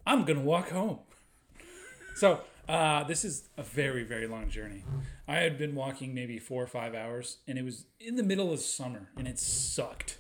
I'm 0.07 0.25
going 0.25 0.39
to 0.39 0.45
walk 0.45 0.71
home. 0.71 1.01
So 2.17 2.41
uh, 2.69 3.05
this 3.05 3.25
is 3.25 3.49
a 3.57 3.63
very, 3.63 4.03
very 4.03 4.27
long 4.27 4.51
journey. 4.51 4.85
I 5.27 5.37
had 5.37 5.57
been 5.57 5.75
walking 5.75 6.13
maybe 6.13 6.39
four 6.39 6.63
or 6.63 6.67
five 6.67 6.95
hours, 6.95 7.39
and 7.49 7.57
it 7.57 7.65
was 7.65 7.87
in 7.99 8.17
the 8.17 8.23
middle 8.23 8.53
of 8.53 8.61
summer, 8.61 9.11
and 9.17 9.27
it 9.27 9.39
sucked. 9.39 10.19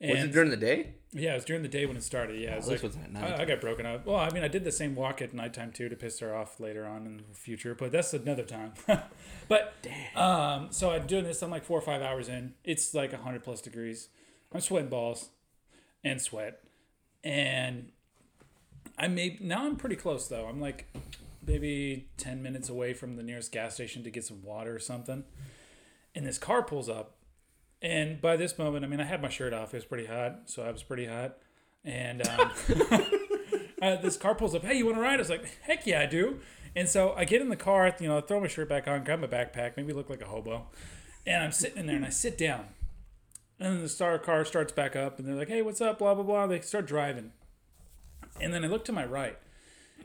Was 0.00 0.24
it 0.24 0.32
during 0.32 0.50
the 0.50 0.56
day? 0.56 0.96
Yeah, 1.16 1.32
it 1.32 1.34
was 1.36 1.44
during 1.44 1.62
the 1.62 1.68
day 1.68 1.86
when 1.86 1.96
it 1.96 2.02
started. 2.02 2.40
Yeah, 2.40 2.54
it 2.54 2.56
was 2.56 2.68
like, 2.68 2.82
wasn't 2.82 3.04
at 3.04 3.12
night. 3.12 3.38
I, 3.38 3.42
I 3.42 3.44
got 3.44 3.60
broken 3.60 3.86
up. 3.86 4.04
Well, 4.04 4.16
I 4.16 4.30
mean, 4.30 4.42
I 4.42 4.48
did 4.48 4.64
the 4.64 4.72
same 4.72 4.96
walk 4.96 5.22
at 5.22 5.32
nighttime 5.32 5.70
too 5.70 5.88
to 5.88 5.94
piss 5.94 6.18
her 6.18 6.34
off 6.34 6.58
later 6.58 6.84
on 6.84 7.06
in 7.06 7.18
the 7.18 7.34
future, 7.34 7.72
but 7.74 7.92
that's 7.92 8.12
another 8.12 8.42
time. 8.42 8.72
but 9.48 9.74
um, 10.16 10.68
so 10.70 10.90
I'm 10.90 11.06
doing 11.06 11.22
this. 11.22 11.40
I'm 11.40 11.52
like 11.52 11.64
four 11.64 11.78
or 11.78 11.82
five 11.82 12.02
hours 12.02 12.28
in. 12.28 12.54
It's 12.64 12.94
like 12.94 13.12
hundred 13.12 13.44
plus 13.44 13.60
degrees. 13.60 14.08
I'm 14.52 14.60
sweating 14.60 14.90
balls 14.90 15.30
and 16.02 16.20
sweat, 16.20 16.60
and 17.22 17.92
I 18.98 19.06
may 19.06 19.38
now 19.40 19.66
I'm 19.66 19.76
pretty 19.76 19.96
close 19.96 20.26
though. 20.26 20.46
I'm 20.46 20.60
like 20.60 20.92
maybe 21.46 22.08
ten 22.16 22.42
minutes 22.42 22.68
away 22.68 22.92
from 22.92 23.14
the 23.14 23.22
nearest 23.22 23.52
gas 23.52 23.74
station 23.74 24.02
to 24.02 24.10
get 24.10 24.24
some 24.24 24.42
water 24.42 24.74
or 24.74 24.80
something. 24.80 25.22
And 26.16 26.26
this 26.26 26.38
car 26.38 26.62
pulls 26.62 26.88
up 26.88 27.16
and 27.84 28.20
by 28.20 28.36
this 28.36 28.58
moment, 28.58 28.84
I 28.84 28.88
mean, 28.88 29.00
I 29.00 29.04
had 29.04 29.20
my 29.20 29.28
shirt 29.28 29.52
off. 29.52 29.74
It 29.74 29.76
was 29.76 29.84
pretty 29.84 30.06
hot, 30.06 30.42
so 30.46 30.62
I 30.62 30.70
was 30.70 30.82
pretty 30.82 31.04
hot. 31.04 31.36
And 31.84 32.26
um, 32.26 32.50
uh, 33.82 33.96
this 33.96 34.16
car 34.16 34.34
pulls 34.34 34.54
up. 34.54 34.64
Hey, 34.64 34.78
you 34.78 34.86
want 34.86 34.96
to 34.96 35.02
ride? 35.02 35.14
I 35.14 35.18
was 35.18 35.28
like, 35.28 35.58
heck 35.62 35.86
yeah, 35.86 36.00
I 36.00 36.06
do. 36.06 36.40
And 36.74 36.88
so 36.88 37.12
I 37.12 37.24
get 37.24 37.42
in 37.42 37.50
the 37.50 37.56
car, 37.56 37.94
you 38.00 38.08
know, 38.08 38.18
I 38.18 38.22
throw 38.22 38.40
my 38.40 38.48
shirt 38.48 38.68
back 38.68 38.88
on, 38.88 39.04
grab 39.04 39.20
my 39.20 39.26
backpack, 39.26 39.76
maybe 39.76 39.92
look 39.92 40.08
like 40.08 40.22
a 40.22 40.26
hobo. 40.26 40.66
And 41.26 41.44
I'm 41.44 41.52
sitting 41.52 41.78
in 41.78 41.86
there 41.86 41.96
and 41.96 42.06
I 42.06 42.08
sit 42.08 42.38
down. 42.38 42.66
And 43.60 43.76
then 43.76 43.82
the 43.82 43.88
star 43.88 44.18
car 44.18 44.44
starts 44.44 44.72
back 44.72 44.96
up 44.96 45.18
and 45.18 45.28
they're 45.28 45.36
like, 45.36 45.48
hey, 45.48 45.62
what's 45.62 45.80
up? 45.80 45.98
Blah, 45.98 46.14
blah, 46.14 46.24
blah. 46.24 46.46
They 46.46 46.60
start 46.62 46.86
driving. 46.86 47.32
And 48.40 48.52
then 48.52 48.64
I 48.64 48.68
look 48.68 48.84
to 48.86 48.92
my 48.92 49.04
right 49.04 49.38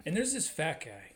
and 0.05 0.15
there's 0.15 0.33
this 0.33 0.49
fat 0.49 0.83
guy. 0.83 1.13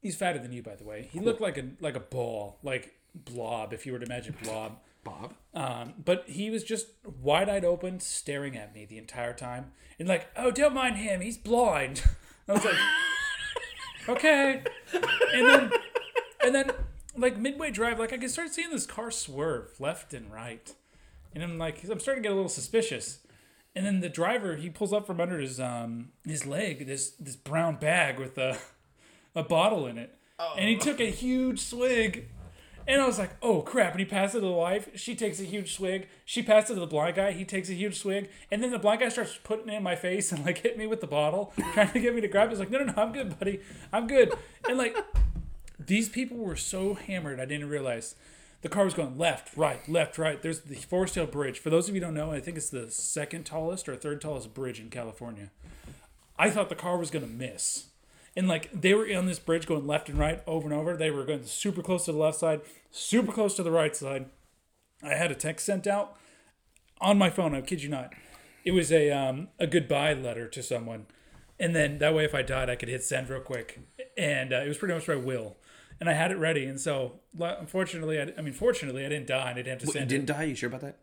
He's 0.00 0.16
fatter 0.16 0.38
than 0.38 0.52
you, 0.52 0.62
by 0.62 0.76
the 0.76 0.84
way. 0.84 1.08
He 1.12 1.20
looked 1.20 1.40
like 1.40 1.58
a 1.58 1.70
like 1.80 1.96
a 1.96 2.00
ball, 2.00 2.58
like 2.62 2.94
blob, 3.14 3.72
if 3.72 3.86
you 3.86 3.92
were 3.92 3.98
to 3.98 4.06
imagine 4.06 4.36
blob. 4.42 4.78
Bob? 5.06 5.34
Um, 5.54 5.94
but 6.04 6.24
he 6.26 6.50
was 6.50 6.64
just 6.64 6.88
wide 7.22 7.48
eyed 7.48 7.64
open, 7.64 8.00
staring 8.00 8.56
at 8.56 8.74
me 8.74 8.84
the 8.84 8.98
entire 8.98 9.32
time. 9.32 9.72
And 9.98 10.08
like, 10.08 10.26
oh, 10.36 10.50
don't 10.50 10.74
mind 10.74 10.96
him, 10.96 11.20
he's 11.20 11.38
blind. 11.38 12.02
I 12.48 12.52
was 12.52 12.64
like, 12.64 12.74
okay. 14.08 14.62
And 15.32 15.48
then, 15.48 15.70
and 16.44 16.54
then, 16.54 16.70
like 17.16 17.38
midway 17.38 17.70
drive, 17.70 17.98
like 17.98 18.12
I 18.12 18.18
can 18.18 18.28
start 18.28 18.52
seeing 18.52 18.70
this 18.70 18.84
car 18.84 19.10
swerve 19.10 19.80
left 19.80 20.12
and 20.12 20.30
right, 20.30 20.74
and 21.34 21.42
I'm 21.42 21.56
like, 21.56 21.82
I'm 21.88 22.00
starting 22.00 22.22
to 22.22 22.28
get 22.28 22.32
a 22.32 22.36
little 22.36 22.48
suspicious. 22.48 23.20
And 23.74 23.84
then 23.84 24.00
the 24.00 24.08
driver 24.08 24.56
he 24.56 24.70
pulls 24.70 24.92
up 24.92 25.06
from 25.06 25.20
under 25.20 25.38
his 25.38 25.60
um 25.60 26.08
his 26.24 26.46
leg 26.46 26.86
this 26.86 27.10
this 27.10 27.36
brown 27.36 27.76
bag 27.76 28.18
with 28.18 28.38
a 28.38 28.58
a 29.34 29.42
bottle 29.42 29.86
in 29.86 29.98
it, 29.98 30.14
and 30.58 30.68
he 30.68 30.76
took 30.76 30.98
a 31.00 31.10
huge 31.10 31.60
swig. 31.60 32.28
And 32.88 33.00
I 33.00 33.06
was 33.06 33.18
like, 33.18 33.30
"Oh 33.42 33.62
crap!" 33.62 33.92
And 33.92 34.00
he 34.00 34.06
passed 34.06 34.34
it 34.34 34.40
to 34.40 34.46
the 34.46 34.52
wife. 34.52 34.88
She 34.94 35.14
takes 35.16 35.40
a 35.40 35.44
huge 35.44 35.74
swig. 35.74 36.06
She 36.24 36.42
passed 36.42 36.70
it 36.70 36.74
to 36.74 36.80
the 36.80 36.86
blind 36.86 37.16
guy. 37.16 37.32
He 37.32 37.44
takes 37.44 37.68
a 37.68 37.74
huge 37.74 37.98
swig. 37.98 38.28
And 38.50 38.62
then 38.62 38.70
the 38.70 38.78
blind 38.78 39.00
guy 39.00 39.08
starts 39.08 39.38
putting 39.42 39.68
it 39.68 39.74
in 39.76 39.82
my 39.82 39.96
face 39.96 40.30
and 40.30 40.44
like 40.46 40.58
hit 40.58 40.78
me 40.78 40.86
with 40.86 41.00
the 41.00 41.06
bottle, 41.06 41.52
trying 41.72 41.92
to 41.92 42.00
get 42.00 42.14
me 42.14 42.20
to 42.20 42.28
grab. 42.28 42.46
it. 42.46 42.50
Was 42.50 42.60
like, 42.60 42.70
"No, 42.70 42.78
no, 42.78 42.84
no, 42.84 42.94
I'm 42.96 43.12
good, 43.12 43.38
buddy. 43.38 43.60
I'm 43.92 44.06
good." 44.06 44.32
And 44.68 44.78
like, 44.78 44.96
these 45.78 46.08
people 46.08 46.36
were 46.38 46.56
so 46.56 46.94
hammered, 46.94 47.40
I 47.40 47.44
didn't 47.44 47.68
realize. 47.68 48.14
The 48.62 48.68
car 48.68 48.84
was 48.84 48.94
going 48.94 49.18
left, 49.18 49.56
right, 49.56 49.86
left, 49.88 50.18
right. 50.18 50.40
There's 50.40 50.60
the 50.60 50.74
Foresthill 50.76 51.30
Bridge. 51.30 51.58
For 51.58 51.70
those 51.70 51.88
of 51.88 51.94
you 51.94 52.00
who 52.00 52.06
don't 52.06 52.14
know, 52.14 52.32
I 52.32 52.40
think 52.40 52.56
it's 52.56 52.70
the 52.70 52.90
second 52.90 53.44
tallest 53.44 53.88
or 53.88 53.94
third 53.96 54.20
tallest 54.20 54.54
bridge 54.54 54.80
in 54.80 54.90
California. 54.90 55.50
I 56.38 56.50
thought 56.50 56.68
the 56.68 56.74
car 56.74 56.96
was 56.96 57.10
gonna 57.10 57.26
miss. 57.26 57.86
And 58.36 58.48
like 58.48 58.70
they 58.78 58.92
were 58.92 59.06
on 59.16 59.24
this 59.26 59.38
bridge 59.38 59.66
going 59.66 59.86
left 59.86 60.08
and 60.10 60.18
right 60.18 60.42
over 60.46 60.66
and 60.68 60.74
over. 60.78 60.96
They 60.96 61.10
were 61.10 61.24
going 61.24 61.44
super 61.44 61.82
close 61.82 62.04
to 62.04 62.12
the 62.12 62.18
left 62.18 62.38
side, 62.38 62.60
super 62.90 63.32
close 63.32 63.54
to 63.56 63.62
the 63.62 63.70
right 63.70 63.96
side. 63.96 64.26
I 65.02 65.14
had 65.14 65.30
a 65.30 65.34
text 65.34 65.64
sent 65.64 65.86
out 65.86 66.16
on 67.00 67.16
my 67.18 67.30
phone. 67.30 67.54
I 67.54 67.60
kid 67.62 67.82
you 67.82 67.88
not. 67.88 68.12
It 68.64 68.72
was 68.72 68.92
a 68.92 69.10
um, 69.10 69.48
a 69.58 69.66
goodbye 69.66 70.12
letter 70.12 70.48
to 70.48 70.62
someone, 70.62 71.06
and 71.58 71.74
then 71.74 71.98
that 71.98 72.14
way, 72.14 72.24
if 72.24 72.34
I 72.34 72.42
died, 72.42 72.68
I 72.68 72.76
could 72.76 72.88
hit 72.88 73.02
send 73.04 73.30
real 73.30 73.40
quick. 73.40 73.80
And 74.18 74.52
uh, 74.52 74.56
it 74.58 74.68
was 74.68 74.76
pretty 74.78 74.92
much 74.94 75.06
my 75.08 75.14
will, 75.16 75.56
and 76.00 76.10
I 76.10 76.14
had 76.14 76.30
it 76.30 76.36
ready. 76.36 76.64
And 76.66 76.80
so, 76.80 77.20
unfortunately, 77.38 78.20
I, 78.20 78.32
I 78.36 78.42
mean, 78.42 78.54
fortunately, 78.54 79.06
I 79.06 79.08
didn't 79.08 79.28
die, 79.28 79.50
and 79.50 79.58
I 79.58 79.62
didn't 79.62 79.68
have 79.68 79.78
to 79.80 79.86
What, 79.86 79.94
you 79.94 80.06
didn't 80.06 80.30
it. 80.30 80.32
die? 80.32 80.42
You 80.44 80.54
sure 80.54 80.68
about 80.68 80.80
that? 80.82 80.98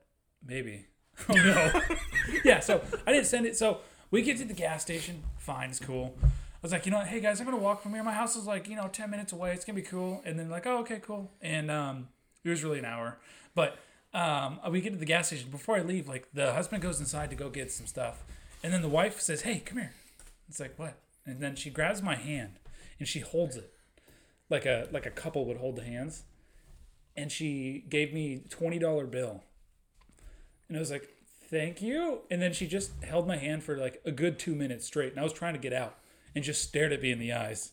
Maybe. 0.46 0.86
Oh 1.30 1.34
no. 1.36 1.82
yeah. 2.44 2.60
So 2.60 2.82
I 3.06 3.12
didn't 3.14 3.28
send 3.28 3.46
it. 3.46 3.56
So 3.56 3.80
we 4.10 4.24
get 4.24 4.38
to 4.40 4.46
the 4.46 4.54
gas 4.56 4.82
station. 4.82 5.22
Fine, 5.38 5.70
it's 5.70 5.80
cool. 5.80 6.18
Was 6.64 6.72
like, 6.72 6.86
you 6.86 6.94
know, 6.94 7.02
hey 7.02 7.20
guys, 7.20 7.42
I'm 7.42 7.46
gonna 7.46 7.58
walk 7.58 7.84
from 7.84 7.94
here. 7.94 8.04
My 8.04 8.14
house 8.14 8.38
is 8.38 8.48
like, 8.48 8.70
you 8.70 8.78
know, 8.78 8.88
ten 8.88 9.10
minutes 9.12 9.34
away. 9.34 9.52
It's 9.52 9.66
gonna 9.66 9.76
be 9.76 9.82
cool. 9.82 10.22
And 10.24 10.40
then 10.40 10.50
like, 10.50 10.66
oh, 10.66 10.78
okay, 10.78 11.00
cool. 11.00 11.30
And 11.42 11.70
um, 11.70 12.08
it 12.46 12.50
was 12.50 12.64
really 12.64 12.80
an 12.80 12.86
hour. 12.86 13.20
But 13.54 13.78
um, 14.14 14.62
we 14.72 14.80
get 14.80 14.94
to 14.94 14.98
the 14.98 15.06
gas 15.06 15.28
station. 15.28 15.52
Before 15.52 15.76
I 15.76 15.82
leave, 15.82 16.08
like 16.08 16.30
the 16.34 16.54
husband 16.54 16.82
goes 16.82 17.02
inside 17.02 17.30
to 17.32 17.36
go 17.36 17.50
get 17.50 17.70
some 17.70 17.86
stuff, 17.86 18.24
and 18.64 18.72
then 18.72 18.82
the 18.82 18.88
wife 18.88 19.20
says, 19.20 19.42
hey, 19.42 19.60
come 19.60 19.78
here. 19.78 19.92
It's 20.48 20.62
like 20.62 20.80
what? 20.80 20.98
And 21.26 21.42
then 21.42 21.58
she 21.58 21.70
grabs 21.70 22.02
my 22.02 22.16
hand 22.16 22.60
and 22.98 23.10
she 23.10 23.20
holds 23.20 23.58
it, 23.58 23.74
like 24.50 24.66
a 24.66 24.88
like 24.90 25.06
a 25.06 25.12
couple 25.12 25.46
would 25.46 25.58
hold 25.58 25.76
the 25.76 25.84
hands. 25.84 26.24
And 27.18 27.30
she 27.30 27.84
gave 27.90 28.14
me 28.14 28.42
twenty 28.50 28.80
dollar 28.80 29.06
bill. 29.06 29.44
And 30.70 30.78
I 30.78 30.80
was 30.80 30.92
like, 30.92 31.10
thank 31.50 31.82
you. 31.82 32.22
And 32.32 32.42
then 32.42 32.54
she 32.54 32.68
just 32.68 32.92
held 33.04 33.28
my 33.28 33.36
hand 33.36 33.64
for 33.64 33.76
like 33.76 34.02
a 34.06 34.12
good 34.12 34.40
two 34.40 34.56
minutes 34.56 34.86
straight. 34.86 35.12
And 35.12 35.20
I 35.20 35.24
was 35.24 35.34
trying 35.34 35.56
to 35.56 35.60
get 35.60 35.74
out 35.74 35.98
and 36.36 36.44
just 36.44 36.64
stared 36.64 36.92
at 36.94 37.02
me 37.02 37.12
in 37.12 37.20
the 37.20 37.34
eyes. 37.34 37.72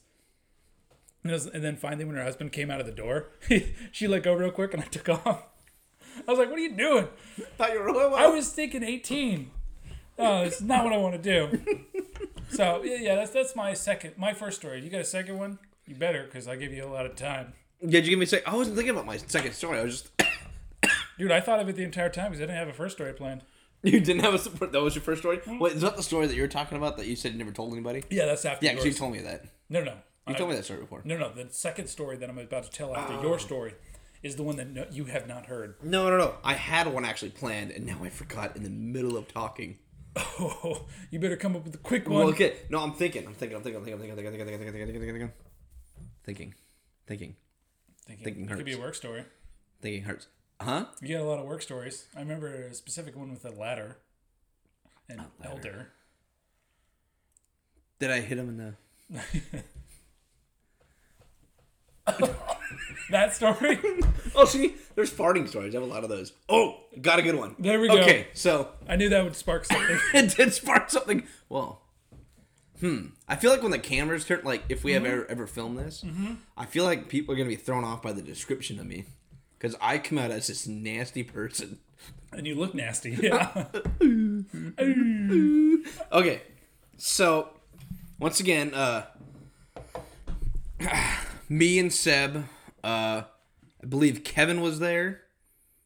And, 1.22 1.32
was- 1.32 1.46
and 1.46 1.62
then 1.62 1.76
finally, 1.76 2.04
when 2.04 2.16
her 2.16 2.24
husband 2.24 2.52
came 2.52 2.70
out 2.70 2.80
of 2.80 2.86
the 2.86 2.92
door, 2.92 3.28
she 3.92 4.06
let 4.08 4.22
go 4.22 4.32
real 4.34 4.50
quick 4.50 4.74
and 4.74 4.82
I 4.82 4.86
took 4.86 5.08
off. 5.08 5.44
I 6.26 6.30
was 6.30 6.38
like, 6.38 6.50
what 6.50 6.58
are 6.58 6.62
you 6.62 6.76
doing? 6.76 7.08
thought 7.56 7.72
you 7.72 7.80
were. 7.80 7.90
I 8.16 8.26
was 8.26 8.50
thinking 8.52 8.82
18. 8.82 9.50
Oh, 10.18 10.42
it's 10.42 10.60
not 10.60 10.84
what 10.84 10.92
I 10.92 10.98
want 10.98 11.20
to 11.22 11.22
do. 11.22 11.60
So, 12.50 12.82
yeah, 12.84 12.96
yeah, 12.96 13.14
that's 13.14 13.30
that's 13.30 13.54
my 13.54 13.72
second, 13.74 14.14
my 14.18 14.34
first 14.34 14.58
story. 14.58 14.82
You 14.82 14.90
got 14.90 15.00
a 15.00 15.04
second 15.04 15.38
one? 15.38 15.58
You 15.86 15.94
better, 15.94 16.24
because 16.24 16.48
I 16.48 16.56
give 16.56 16.72
you 16.72 16.84
a 16.84 16.90
lot 16.92 17.06
of 17.06 17.14
time. 17.16 17.52
Did 17.80 18.04
you 18.04 18.10
give 18.10 18.18
me 18.18 18.24
a 18.24 18.28
sec? 18.28 18.46
I 18.46 18.54
wasn't 18.56 18.76
thinking 18.76 18.90
about 18.90 19.06
my 19.06 19.16
second 19.16 19.52
story. 19.54 19.78
I 19.78 19.84
was 19.84 20.02
just. 20.02 20.10
Dude, 21.18 21.30
I 21.30 21.40
thought 21.40 21.60
of 21.60 21.68
it 21.68 21.76
the 21.76 21.84
entire 21.84 22.08
time 22.10 22.32
because 22.32 22.40
I 22.42 22.46
didn't 22.46 22.56
have 22.58 22.68
a 22.68 22.72
first 22.72 22.96
story 22.96 23.12
planned. 23.12 23.42
you 23.82 24.00
didn't 24.00 24.20
have 24.22 24.34
a 24.34 24.38
support. 24.38 24.72
That 24.72 24.82
was 24.82 24.94
your 24.94 25.02
first 25.02 25.20
story. 25.22 25.40
Wait, 25.46 25.72
is 25.72 25.80
that 25.82 25.96
the 25.96 26.02
story 26.02 26.26
that 26.26 26.34
you 26.36 26.42
were 26.42 26.48
talking 26.48 26.76
about 26.78 26.96
that 26.98 27.06
you 27.06 27.16
said 27.16 27.32
you 27.32 27.38
never 27.38 27.52
told 27.52 27.72
anybody? 27.72 28.04
Yeah, 28.10 28.26
that's 28.26 28.44
after 28.44 28.64
Yeah, 28.66 28.72
because 28.72 28.84
you 28.84 28.90
yours. 28.90 28.98
told 28.98 29.12
me 29.12 29.20
that. 29.20 29.44
No, 29.68 29.82
no. 29.82 29.92
You 30.28 30.34
I- 30.34 30.38
told 30.38 30.50
me 30.50 30.56
that 30.56 30.64
story 30.64 30.80
before. 30.80 31.00
No, 31.04 31.16
no. 31.16 31.32
The 31.32 31.48
second 31.50 31.86
story 31.88 32.16
that 32.18 32.28
I'm 32.28 32.38
about 32.38 32.64
to 32.64 32.70
tell 32.70 32.94
after 32.94 33.14
Oh. 33.14 33.22
your 33.22 33.38
story 33.38 33.74
is 34.22 34.36
the 34.36 34.42
one 34.42 34.56
that 34.56 34.68
no, 34.68 34.84
you 34.90 35.04
have 35.06 35.26
not 35.26 35.46
heard. 35.46 35.76
No, 35.82 36.08
no, 36.10 36.18
no. 36.18 36.34
I 36.44 36.54
had 36.54 36.86
one 36.92 37.04
actually 37.06 37.30
planned, 37.30 37.70
and 37.70 37.86
now 37.86 37.98
I 38.02 38.10
forgot 38.10 38.54
in 38.56 38.62
the 38.64 38.70
middle 38.70 39.16
of 39.16 39.28
talking. 39.28 39.78
Oh, 40.16 40.86
you 41.10 41.18
better 41.18 41.36
come 41.36 41.56
up 41.56 41.64
with 41.64 41.74
a 41.74 41.78
quick 41.78 42.08
one. 42.08 42.18
Well, 42.18 42.28
okay. 42.30 42.56
No, 42.68 42.80
I'm 42.80 42.92
thinking. 42.92 43.26
I'm 43.26 43.34
thinking. 43.34 43.56
I'm 43.56 43.62
thinking. 43.62 43.80
I'm 43.80 43.84
thinking. 43.86 44.10
I'm 44.10 44.16
thinking. 44.16 44.26
I'm 44.26 44.32
thinking. 44.34 44.42
I'm 44.42 44.58
thinking. 44.58 44.68
I'm 44.68 44.74
thinking. 44.74 44.96
I'm 44.96 45.00
thinking. 45.00 45.22
I'm 45.22 45.32
thinking. 46.24 46.54
Thinking. 47.06 47.36
Thinking, 48.06 48.24
thinking 48.24 48.44
it 48.44 48.56
could 48.56 48.64
be 48.66 48.72
a 48.72 48.74
hurts. 48.76 48.84
work 48.84 48.94
story. 48.96 49.24
Thinking 49.80 50.02
hurts. 50.02 50.26
Huh? 50.60 50.86
You 51.00 51.16
got 51.16 51.24
a 51.24 51.28
lot 51.28 51.38
of 51.38 51.46
work 51.46 51.62
stories. 51.62 52.06
I 52.14 52.20
remember 52.20 52.48
a 52.52 52.74
specific 52.74 53.16
one 53.16 53.30
with 53.30 53.44
a 53.44 53.50
ladder 53.50 53.96
and 55.08 55.22
elder. 55.42 55.88
Did 57.98 58.10
I 58.10 58.20
hit 58.20 58.38
him 58.38 58.48
in 58.48 58.56
the? 58.58 59.62
That 63.10 63.34
story. 63.34 63.78
Oh, 64.32 64.44
see, 64.44 64.76
there's 64.94 65.10
farting 65.12 65.48
stories. 65.48 65.74
I 65.74 65.80
have 65.80 65.88
a 65.88 65.92
lot 65.92 66.04
of 66.04 66.08
those. 66.08 66.32
Oh, 66.48 66.76
got 67.00 67.18
a 67.18 67.22
good 67.22 67.34
one. 67.34 67.56
There 67.58 67.80
we 67.80 67.88
go. 67.88 67.98
Okay, 67.98 68.28
so 68.32 68.68
I 68.88 68.94
knew 68.94 69.08
that 69.08 69.24
would 69.24 69.34
spark 69.34 69.64
something. 69.64 69.98
it 70.14 70.36
did 70.36 70.52
spark 70.54 70.88
something. 70.88 71.24
Well, 71.48 71.82
hmm. 72.78 73.06
I 73.26 73.34
feel 73.34 73.50
like 73.50 73.60
when 73.62 73.72
the 73.72 73.78
cameras 73.80 74.24
turn, 74.24 74.42
like 74.44 74.62
if 74.68 74.84
we 74.84 74.92
Mm-hmm. 74.92 75.04
have 75.04 75.12
ever 75.14 75.26
ever 75.30 75.46
filmed 75.48 75.78
this, 75.80 76.04
I 76.56 76.64
feel 76.64 76.84
like 76.84 77.08
people 77.08 77.34
are 77.34 77.36
gonna 77.36 77.48
be 77.48 77.56
thrown 77.56 77.82
off 77.82 78.02
by 78.02 78.12
the 78.12 78.22
description 78.22 78.78
of 78.78 78.86
me, 78.86 79.06
because 79.60 79.76
I 79.80 79.98
come 79.98 80.16
out 80.16 80.30
as 80.30 80.46
this 80.46 80.66
nasty 80.66 81.22
person. 81.22 81.78
and 82.32 82.46
you 82.46 82.54
look 82.54 82.74
nasty. 82.74 83.10
Yeah. 83.10 83.66
Okay, 86.12 86.42
so 86.96 87.48
once 88.18 88.40
again, 88.40 88.74
uh, 88.74 89.06
me 91.48 91.78
and 91.78 91.92
Seb, 91.92 92.44
uh, 92.84 93.22
I 93.82 93.86
believe 93.88 94.24
Kevin 94.24 94.60
was 94.60 94.78
there. 94.78 95.22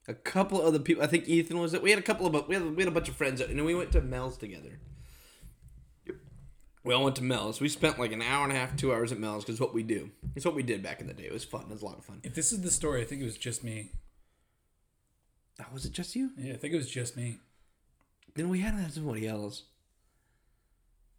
A 0.08 0.14
couple 0.14 0.60
other 0.60 0.78
people. 0.78 1.02
I 1.02 1.06
think 1.06 1.28
Ethan 1.28 1.58
was 1.58 1.72
there. 1.72 1.80
We 1.80 1.90
had 1.90 1.98
a 1.98 2.02
couple 2.02 2.26
of 2.26 2.48
we 2.48 2.54
had 2.54 2.76
we 2.76 2.82
had 2.82 2.88
a 2.88 2.94
bunch 2.94 3.08
of 3.08 3.16
friends, 3.16 3.40
and 3.40 3.56
then 3.58 3.64
we 3.64 3.74
went 3.74 3.92
to 3.92 4.00
Mel's 4.00 4.37
together. 4.37 4.78
We 6.85 6.92
all 6.92 7.03
went 7.03 7.16
to 7.16 7.23
Mel's. 7.25 7.61
We 7.61 7.68
spent 7.70 7.99
like 7.99 8.12
an 8.12 8.20
hour 8.23 8.44
and 8.44 8.53
a 8.53 8.57
half, 8.57 8.77
two 8.77 8.92
hours 8.92 9.11
at 9.11 9.18
Mel's 9.18 9.44
because 9.44 9.59
what 9.61 9.73
we 9.73 9.83
do. 9.83 10.11
It's 10.37 10.44
what 10.44 10.55
we 10.55 10.62
did 10.62 10.83
back 10.83 11.01
in 11.01 11.07
the 11.07 11.14
day. 11.14 11.25
It 11.25 11.33
was 11.33 11.44
fun. 11.44 11.62
It 11.62 11.70
was 11.70 11.83
a 11.83 11.87
lot 11.87 11.99
of 11.99 12.05
fun. 12.05 12.20
if 12.23 12.35
this 12.35 12.53
is 12.53 12.61
the 12.61 12.70
story, 12.70 13.01
I 13.01 13.05
think 13.05 13.23
it 13.23 13.25
was 13.25 13.38
just 13.38 13.64
me. 13.64 13.92
Oh, 15.61 15.64
was 15.73 15.85
it 15.87 15.92
just 15.92 16.14
you? 16.14 16.31
Yeah, 16.37 16.53
I 16.55 16.57
think 16.57 16.75
it 16.75 16.77
was 16.77 16.90
just 16.90 17.16
me. 17.16 17.38
Then 18.35 18.49
we 18.49 18.61
had 18.61 18.73
to 18.73 18.83
have 18.83 18.92
somebody 18.92 19.27
else. 19.27 19.62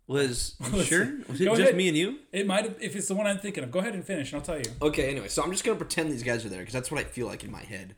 Was 0.07 0.55
you 0.73 0.83
sure? 0.83 1.13
Was 1.27 1.41
it 1.41 1.45
Go 1.45 1.51
just 1.51 1.61
ahead. 1.61 1.75
me 1.75 1.87
and 1.87 1.97
you? 1.97 2.19
It 2.31 2.45
might 2.45 2.65
have, 2.65 2.75
if 2.79 2.95
it's 2.95 3.07
the 3.07 3.15
one 3.15 3.25
I'm 3.25 3.39
thinking 3.39 3.63
of. 3.63 3.71
Go 3.71 3.79
ahead 3.79 3.95
and 3.95 4.05
finish, 4.05 4.31
and 4.33 4.39
I'll 4.39 4.45
tell 4.45 4.57
you. 4.59 4.65
Okay, 4.81 5.09
anyway, 5.09 5.29
so 5.29 5.41
I'm 5.41 5.51
just 5.51 5.63
gonna 5.63 5.77
pretend 5.77 6.11
these 6.11 6.21
guys 6.21 6.45
are 6.45 6.49
there 6.49 6.59
because 6.59 6.73
that's 6.73 6.91
what 6.91 6.99
I 6.99 7.05
feel 7.05 7.25
like 7.25 7.43
in 7.43 7.51
my 7.51 7.63
head. 7.63 7.95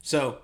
So 0.00 0.38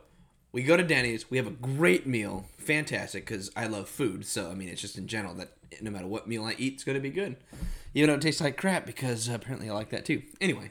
we 0.50 0.62
go 0.64 0.76
to 0.76 0.82
Denny's. 0.82 1.30
We 1.30 1.36
have 1.36 1.46
a 1.46 1.50
great 1.50 2.04
meal, 2.06 2.46
fantastic 2.58 3.26
because 3.26 3.50
I 3.54 3.66
love 3.68 3.88
food. 3.88 4.26
So 4.26 4.50
I 4.50 4.54
mean, 4.54 4.68
it's 4.68 4.80
just 4.80 4.98
in 4.98 5.06
general 5.06 5.34
that 5.34 5.52
no 5.82 5.90
matter 5.90 6.06
what 6.06 6.28
meal 6.28 6.44
I 6.44 6.54
eat, 6.58 6.74
it's 6.74 6.84
gonna 6.84 7.00
be 7.00 7.10
good. 7.10 7.36
Even 7.94 8.08
though 8.08 8.16
it 8.16 8.22
tastes 8.22 8.40
like 8.40 8.56
crap 8.56 8.86
because 8.86 9.28
apparently 9.28 9.70
I 9.70 9.72
like 9.72 9.90
that 9.90 10.04
too. 10.04 10.22
Anyway, 10.40 10.68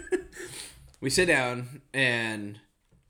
we 1.00 1.10
sit 1.10 1.26
down 1.26 1.82
and 1.94 2.60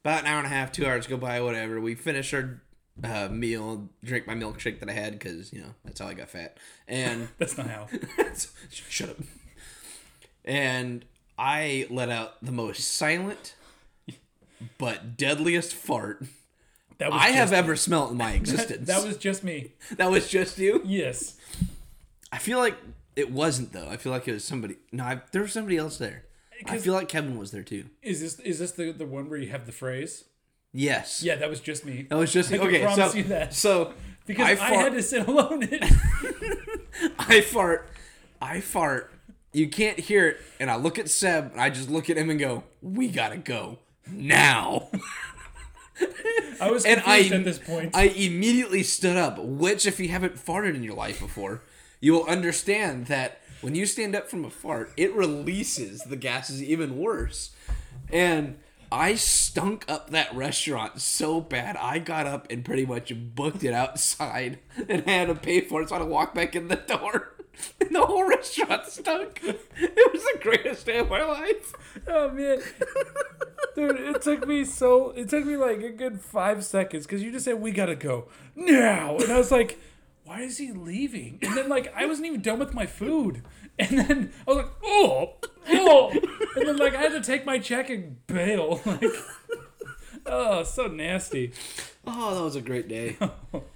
about 0.04 0.20
an 0.20 0.26
hour 0.26 0.38
and 0.38 0.46
a 0.46 0.50
half, 0.50 0.72
two 0.72 0.86
hours 0.86 1.06
go 1.06 1.16
by, 1.16 1.40
whatever. 1.40 1.80
We 1.80 1.94
finish 1.94 2.32
our 2.32 2.62
uh, 3.02 3.28
meal, 3.28 3.88
drink 4.04 4.26
my 4.26 4.34
milkshake 4.34 4.80
that 4.80 4.88
I 4.88 4.92
had 4.92 5.12
because 5.18 5.52
you 5.52 5.60
know 5.60 5.74
that's 5.84 6.00
how 6.00 6.06
I 6.06 6.14
got 6.14 6.28
fat, 6.28 6.56
and. 6.86 7.28
That's 7.38 7.56
not 7.56 7.68
how. 7.68 7.88
Shut 8.70 9.10
up. 9.10 9.16
And 10.44 11.04
I 11.38 11.86
let 11.90 12.08
out 12.10 12.42
the 12.42 12.52
most 12.52 12.80
silent 12.80 13.54
but 14.78 15.16
deadliest 15.16 15.74
fart 15.74 16.22
That 17.00 17.12
was 17.12 17.20
I 17.22 17.30
have 17.30 17.54
ever 17.54 17.76
smelt 17.76 18.10
in 18.10 18.18
my 18.18 18.32
existence. 18.34 18.86
That 18.86 19.02
was 19.02 19.16
just 19.16 19.42
me. 19.42 19.72
that 19.96 20.10
was 20.10 20.28
just 20.28 20.58
you. 20.58 20.82
Yes. 20.84 21.34
I 22.30 22.36
feel 22.36 22.58
like 22.58 22.76
it 23.16 23.32
wasn't 23.32 23.72
though. 23.72 23.88
I 23.88 23.96
feel 23.96 24.12
like 24.12 24.28
it 24.28 24.32
was 24.32 24.44
somebody. 24.44 24.76
No, 24.92 25.04
I, 25.04 25.22
there 25.32 25.40
was 25.42 25.52
somebody 25.52 25.78
else 25.78 25.96
there. 25.96 26.24
I 26.66 26.76
feel 26.76 26.92
like 26.92 27.08
Kevin 27.08 27.38
was 27.38 27.52
there 27.52 27.62
too. 27.62 27.86
Is 28.02 28.20
this 28.20 28.38
is 28.40 28.58
this 28.58 28.72
the, 28.72 28.92
the 28.92 29.06
one 29.06 29.30
where 29.30 29.38
you 29.38 29.48
have 29.48 29.64
the 29.64 29.72
phrase? 29.72 30.24
Yes. 30.74 31.22
Yeah, 31.22 31.36
that 31.36 31.48
was 31.48 31.60
just 31.60 31.86
me. 31.86 32.06
That 32.10 32.18
was 32.18 32.32
just 32.32 32.52
I 32.52 32.58
okay. 32.58 32.82
promise 32.82 33.12
so, 33.12 33.18
you 33.18 33.24
that. 33.24 33.54
so 33.54 33.94
Because 34.26 34.60
I 34.60 34.66
I, 34.66 34.74
had 34.74 34.92
to 34.92 35.02
sit 35.02 35.26
alone. 35.26 35.62
In 35.62 35.82
I 37.18 37.40
fart. 37.40 37.88
I 38.42 38.60
fart. 38.60 39.10
You 39.54 39.68
can't 39.68 39.98
hear 39.98 40.28
it, 40.28 40.40
and 40.60 40.70
I 40.70 40.76
look 40.76 40.98
at 40.98 41.08
Seb, 41.08 41.52
and 41.52 41.60
I 41.60 41.70
just 41.70 41.90
look 41.90 42.10
at 42.10 42.18
him 42.18 42.28
and 42.28 42.38
go, 42.38 42.62
"We 42.82 43.08
gotta 43.08 43.38
go 43.38 43.78
now." 44.06 44.90
I 46.60 46.70
was 46.70 46.84
and 46.84 47.02
confused 47.02 47.32
I, 47.32 47.36
at 47.36 47.44
this 47.44 47.58
point. 47.58 47.96
I 47.96 48.04
immediately 48.04 48.82
stood 48.82 49.16
up. 49.16 49.38
Which, 49.38 49.86
if 49.86 49.98
you 49.98 50.08
haven't 50.08 50.36
farted 50.36 50.74
in 50.74 50.82
your 50.82 50.94
life 50.94 51.20
before, 51.20 51.62
you 52.00 52.12
will 52.12 52.26
understand 52.26 53.06
that 53.06 53.40
when 53.60 53.74
you 53.74 53.86
stand 53.86 54.14
up 54.14 54.28
from 54.28 54.44
a 54.44 54.50
fart, 54.50 54.92
it 54.96 55.14
releases 55.14 56.02
the 56.02 56.16
gases 56.16 56.62
even 56.62 56.98
worse. 56.98 57.50
And 58.10 58.58
I 58.92 59.14
stunk 59.14 59.84
up 59.88 60.10
that 60.10 60.34
restaurant 60.34 61.00
so 61.00 61.40
bad. 61.40 61.76
I 61.76 61.98
got 61.98 62.26
up 62.26 62.50
and 62.50 62.64
pretty 62.64 62.84
much 62.84 63.12
booked 63.34 63.62
it 63.62 63.72
outside 63.72 64.58
and 64.88 65.06
had 65.08 65.28
to 65.28 65.34
pay 65.34 65.60
for 65.60 65.82
it. 65.82 65.88
So 65.88 65.94
I 65.94 65.98
had 65.98 66.04
to 66.04 66.10
walk 66.10 66.34
back 66.34 66.56
in 66.56 66.68
the 66.68 66.76
door. 66.76 67.34
And 67.80 67.90
the 67.94 68.04
whole 68.04 68.28
restaurant 68.28 68.86
stunk. 68.86 69.40
It 69.44 70.12
was 70.12 70.22
the 70.22 70.38
greatest 70.40 70.86
day 70.86 70.98
of 70.98 71.10
my 71.10 71.22
life. 71.24 71.74
Oh 72.06 72.30
man, 72.30 72.60
dude, 73.74 74.00
it 74.00 74.22
took 74.22 74.46
me 74.46 74.64
so. 74.64 75.10
It 75.10 75.28
took 75.28 75.44
me 75.44 75.56
like 75.56 75.82
a 75.82 75.90
good 75.90 76.20
five 76.20 76.64
seconds 76.64 77.06
because 77.06 77.22
you 77.22 77.32
just 77.32 77.44
said 77.44 77.60
we 77.60 77.72
gotta 77.72 77.96
go 77.96 78.28
now, 78.54 79.16
and 79.16 79.30
I 79.32 79.38
was 79.38 79.50
like, 79.50 79.78
why 80.24 80.42
is 80.42 80.58
he 80.58 80.72
leaving? 80.72 81.38
And 81.42 81.56
then 81.56 81.68
like 81.68 81.92
I 81.94 82.06
wasn't 82.06 82.28
even 82.28 82.40
done 82.42 82.58
with 82.58 82.72
my 82.72 82.86
food, 82.86 83.42
and 83.78 83.98
then 83.98 84.32
I 84.46 84.50
was 84.50 84.56
like, 84.58 84.72
oh, 84.84 85.34
oh, 85.70 86.10
and 86.56 86.68
then 86.68 86.76
like 86.76 86.94
I 86.94 87.02
had 87.02 87.12
to 87.12 87.20
take 87.20 87.44
my 87.44 87.58
check 87.58 87.90
and 87.90 88.24
bail. 88.26 88.80
Like, 90.22 90.34
oh, 90.34 90.62
so 90.62 90.86
nasty. 90.86 91.52
Oh, 92.06 92.34
that 92.34 92.42
was 92.42 92.54
a 92.54 92.60
great 92.60 92.88
day. 92.88 93.16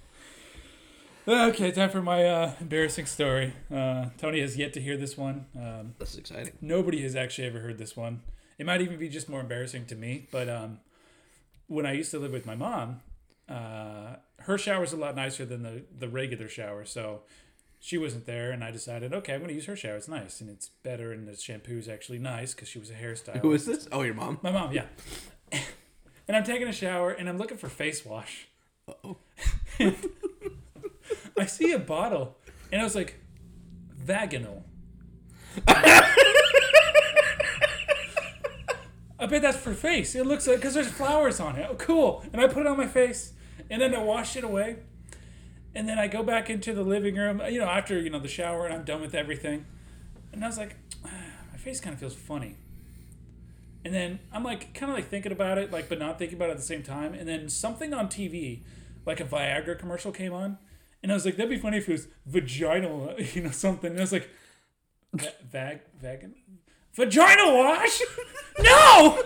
Okay, 1.27 1.71
time 1.71 1.89
for 1.89 2.03
my 2.03 2.23
uh, 2.23 2.51
embarrassing 2.61 3.07
story. 3.07 3.53
Uh, 3.73 4.07
Tony 4.17 4.41
has 4.41 4.57
yet 4.57 4.73
to 4.73 4.81
hear 4.81 4.95
this 4.95 5.17
one. 5.17 5.47
Um, 5.57 5.95
This 5.97 6.11
is 6.11 6.19
exciting. 6.19 6.53
nobody 6.61 7.01
has 7.01 7.15
actually 7.15 7.47
ever 7.47 7.59
heard 7.61 7.79
this 7.79 7.97
one. 7.97 8.21
It 8.59 8.65
might 8.67 8.81
even 8.81 8.99
be 8.99 9.09
just 9.09 9.27
more 9.27 9.39
embarrassing 9.39 9.87
to 9.87 9.95
me. 9.95 10.27
But 10.31 10.47
um, 10.49 10.79
when 11.65 11.87
I 11.87 11.93
used 11.93 12.11
to 12.11 12.19
live 12.19 12.31
with 12.31 12.45
my 12.45 12.53
mom, 12.55 13.01
uh, 13.49 14.17
her 14.41 14.57
shower's 14.59 14.93
a 14.93 14.97
lot 14.97 15.15
nicer 15.15 15.45
than 15.45 15.63
the, 15.63 15.83
the 15.97 16.07
regular 16.07 16.47
shower. 16.47 16.85
So 16.85 17.21
she 17.79 17.97
wasn't 17.97 18.27
there, 18.27 18.51
and 18.51 18.63
I 18.63 18.69
decided, 18.69 19.11
okay, 19.11 19.33
I'm 19.33 19.39
going 19.39 19.49
to 19.49 19.55
use 19.55 19.65
her 19.65 19.75
shower. 19.75 19.95
It's 19.95 20.07
nice, 20.07 20.41
and 20.41 20.49
it's 20.49 20.69
better, 20.83 21.11
and 21.11 21.27
the 21.27 21.35
shampoo 21.35 21.79
is 21.79 21.87
actually 21.89 22.19
nice 22.19 22.53
because 22.53 22.69
she 22.69 22.77
was 22.77 22.91
a 22.91 22.93
hairstylist. 22.93 23.39
Who 23.39 23.51
is 23.53 23.65
this? 23.65 23.87
Oh, 23.91 24.03
your 24.03 24.13
mom. 24.13 24.37
My 24.43 24.51
mom, 24.51 24.73
yeah. 24.73 24.85
and 25.51 26.37
I'm 26.37 26.43
taking 26.43 26.67
a 26.67 26.73
shower, 26.73 27.09
and 27.09 27.27
I'm 27.27 27.39
looking 27.39 27.57
for 27.57 27.67
face 27.67 28.05
wash. 28.05 28.47
Uh-oh. 28.87 29.17
I 31.37 31.45
see 31.45 31.71
a 31.71 31.79
bottle, 31.79 32.37
and 32.71 32.81
I 32.81 32.83
was 32.83 32.95
like, 32.95 33.19
vaginal. 33.93 34.63
I 39.17 39.27
bet 39.27 39.41
that's 39.41 39.57
for 39.57 39.73
face. 39.73 40.13
It 40.15 40.25
looks 40.25 40.47
like 40.47 40.57
because 40.57 40.73
there's 40.73 40.89
flowers 40.89 41.39
on 41.39 41.55
it. 41.55 41.67
Oh, 41.69 41.75
cool. 41.75 42.23
And 42.31 42.41
I 42.41 42.47
put 42.47 42.65
it 42.65 42.67
on 42.67 42.77
my 42.77 42.87
face, 42.87 43.33
and 43.69 43.81
then 43.81 43.95
I 43.95 44.03
wash 44.03 44.35
it 44.35 44.43
away, 44.43 44.77
and 45.73 45.87
then 45.89 45.97
I 45.97 46.07
go 46.07 46.21
back 46.21 46.49
into 46.49 46.73
the 46.73 46.83
living 46.83 47.15
room. 47.15 47.41
You 47.49 47.59
know, 47.59 47.67
after 47.67 47.99
you 47.99 48.09
know 48.09 48.19
the 48.19 48.27
shower, 48.27 48.65
and 48.65 48.73
I'm 48.73 48.83
done 48.83 49.01
with 49.01 49.15
everything, 49.15 49.65
and 50.31 50.43
I 50.43 50.47
was 50.47 50.57
like, 50.57 50.75
"Ah, 51.05 51.09
my 51.51 51.57
face 51.57 51.79
kind 51.79 51.93
of 51.93 51.99
feels 51.99 52.15
funny. 52.15 52.55
And 53.85 53.93
then 53.93 54.19
I'm 54.33 54.43
like, 54.43 54.73
kind 54.73 54.91
of 54.91 54.97
like 54.97 55.09
thinking 55.09 55.31
about 55.31 55.59
it, 55.59 55.71
like, 55.71 55.89
but 55.89 55.99
not 55.99 56.17
thinking 56.17 56.37
about 56.37 56.49
it 56.49 56.53
at 56.53 56.57
the 56.57 56.63
same 56.63 56.81
time. 56.81 57.13
And 57.13 57.27
then 57.27 57.47
something 57.49 57.93
on 57.93 58.07
TV, 58.07 58.61
like 59.05 59.19
a 59.19 59.23
Viagra 59.25 59.77
commercial, 59.77 60.11
came 60.11 60.33
on, 60.33 60.57
and 61.05 61.11
I 61.11 61.15
was 61.15 61.23
like, 61.23 61.35
that'd 61.35 61.51
be 61.51 61.57
funny 61.59 61.77
if 61.77 61.87
it 61.87 61.91
was 61.91 62.07
vaginal, 62.25 63.13
you 63.35 63.43
know, 63.43 63.51
something. 63.51 63.91
And 63.91 63.99
I 63.99 64.01
was 64.01 64.11
like, 64.11 64.27
va- 65.13 65.35
vag, 65.47 65.81
vag, 66.01 66.31
vaginal 66.95 67.55
wash? 67.59 68.01
no! 68.59 69.21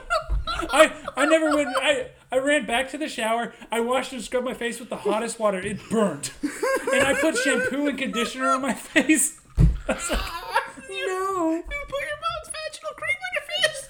I 0.72 0.92
I 1.16 1.26
never 1.26 1.56
went. 1.56 1.70
I 1.78 2.08
I 2.34 2.40
ran 2.40 2.66
back 2.66 2.90
to 2.90 2.98
the 2.98 3.08
shower. 3.08 3.54
I 3.72 3.80
washed 3.80 4.12
and 4.12 4.22
scrubbed 4.22 4.46
my 4.46 4.54
face 4.54 4.78
with 4.82 4.90
the 4.90 4.98
hottest 4.98 5.40
water. 5.40 5.60
It 5.60 5.80
burnt, 5.90 6.34
and 6.44 7.08
I 7.08 7.14
put 7.14 7.38
shampoo 7.38 7.88
and 7.88 7.98
conditioner 7.98 8.50
on 8.50 8.62
my 8.62 8.74
face. 8.74 9.40
I 9.58 9.64
was 9.94 10.10
like, 10.10 10.20
no. 10.90 11.52
You 11.54 11.64
put 11.64 12.02
your 12.02 12.20
mom's 12.26 12.50
vaginal 12.52 12.94
cream 12.98 13.20
on 13.24 13.32
your 13.38 13.46
face. 13.64 13.90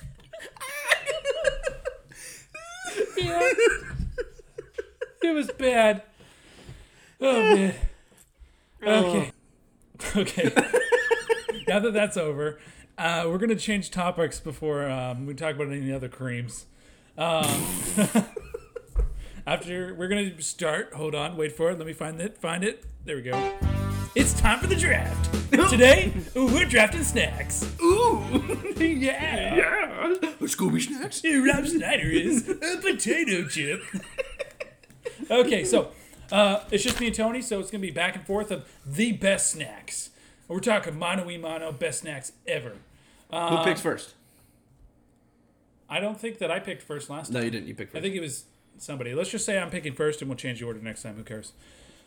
Yeah. 3.18 3.50
It 5.24 5.34
was 5.34 5.50
bad. 5.52 6.04
Oh 7.22 7.34
man. 7.56 7.76
Okay. 8.84 9.32
Okay. 10.16 10.50
now 11.68 11.80
that 11.80 11.92
that's 11.92 12.16
over, 12.16 12.58
uh, 12.98 13.26
we're 13.28 13.38
gonna 13.38 13.54
change 13.58 13.92
topics 13.92 14.40
before 14.40 14.90
um, 14.90 15.26
we 15.26 15.34
talk 15.34 15.56
about 15.56 15.68
any 15.74 15.92
other 15.92 16.08
creams. 16.08 16.68
Um, 17.18 17.44
after 19.46 19.94
we're 19.94 20.08
gonna 20.08 20.42
start. 20.42 20.94
Hold 20.94 21.16
on, 21.16 21.36
wait 21.36 21.52
for 21.52 21.70
it. 21.70 21.78
Let 21.78 21.86
me 21.86 21.92
find 21.92 22.22
it. 22.22 22.38
Find 22.38 22.64
it. 22.64 22.86
There 23.04 23.18
we 23.18 23.24
go. 23.24 23.54
It's 24.16 24.32
time 24.40 24.60
for 24.60 24.68
the 24.68 24.76
draft. 24.78 25.30
Today, 25.70 26.14
we're 26.34 26.64
drafting 26.64 27.04
snacks. 27.04 27.70
Ooh. 27.82 28.24
Yeah. 28.78 29.56
Yeah. 29.56 30.16
Scooby 30.44 30.82
snacks. 30.82 31.22
Rob 31.26 31.66
Schneider 31.66 32.08
is 32.10 32.48
a 32.48 32.78
potato 32.82 33.46
chip. 33.50 33.84
okay, 35.30 35.66
so 35.66 35.92
uh, 36.32 36.64
it's 36.72 36.84
just 36.84 37.00
me 37.00 37.08
and 37.08 37.16
Tony, 37.16 37.42
so 37.42 37.60
it's 37.60 37.72
gonna 37.72 37.82
be 37.82 37.92
back 37.92 38.16
and 38.16 38.26
forth 38.26 38.52
of 38.52 38.70
the 38.86 39.12
best 39.14 39.52
snacks. 39.52 40.12
We're 40.48 40.60
talking 40.60 40.98
mano 40.98 41.30
e 41.30 41.38
mano 41.38 41.72
best 41.72 42.02
snacks 42.02 42.32
ever. 42.48 42.74
Who 43.32 43.64
picks 43.64 43.82
first? 43.82 44.16
I 45.90 46.00
don't 46.00 46.20
think 46.20 46.38
that 46.40 46.52
I 46.52 46.60
picked 46.60 46.82
first 46.82 47.10
last 47.10 47.32
time. 47.32 47.40
No, 47.40 47.46
you 47.46 47.52
didn't. 47.52 47.68
You 47.68 47.76
picked 47.76 47.96
I 47.96 48.02
think 48.02 48.16
it 48.16 48.20
was 48.20 48.46
somebody. 48.78 49.14
Let's 49.14 49.30
just 49.30 49.46
say 49.46 49.60
I'm 49.60 49.70
picking 49.70 49.94
first, 49.94 50.22
and 50.22 50.30
we'll 50.30 50.38
change 50.38 50.60
the 50.60 50.66
order 50.66 50.80
next 50.80 51.04
time. 51.04 51.16
Who 51.16 51.24
cares? 51.24 51.54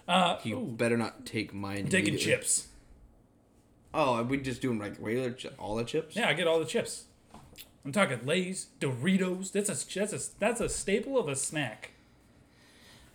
Uh, 0.06 0.38
you 0.42 0.56
better 0.56 0.96
not 0.96 1.24
take 1.26 1.54
mine. 1.54 1.88
taking 1.88 2.16
chips. 2.16 2.68
Oh, 3.94 4.14
are 4.14 4.22
we 4.22 4.38
just 4.38 4.60
doing 4.62 4.78
like 4.78 4.94
regular 4.98 5.32
chi- 5.32 5.50
all 5.58 5.76
the 5.76 5.84
chips? 5.84 6.16
Yeah, 6.16 6.28
I 6.28 6.34
get 6.34 6.46
all 6.46 6.58
the 6.58 6.64
chips. 6.64 7.04
I'm 7.84 7.92
talking 7.92 8.24
Lay's, 8.24 8.68
Doritos. 8.80 9.52
That's 9.52 9.68
a 9.68 9.98
that's 9.98 10.12
a 10.12 10.38
that's 10.38 10.60
a 10.60 10.68
staple 10.68 11.18
of 11.18 11.28
a 11.28 11.36
snack. 11.36 11.90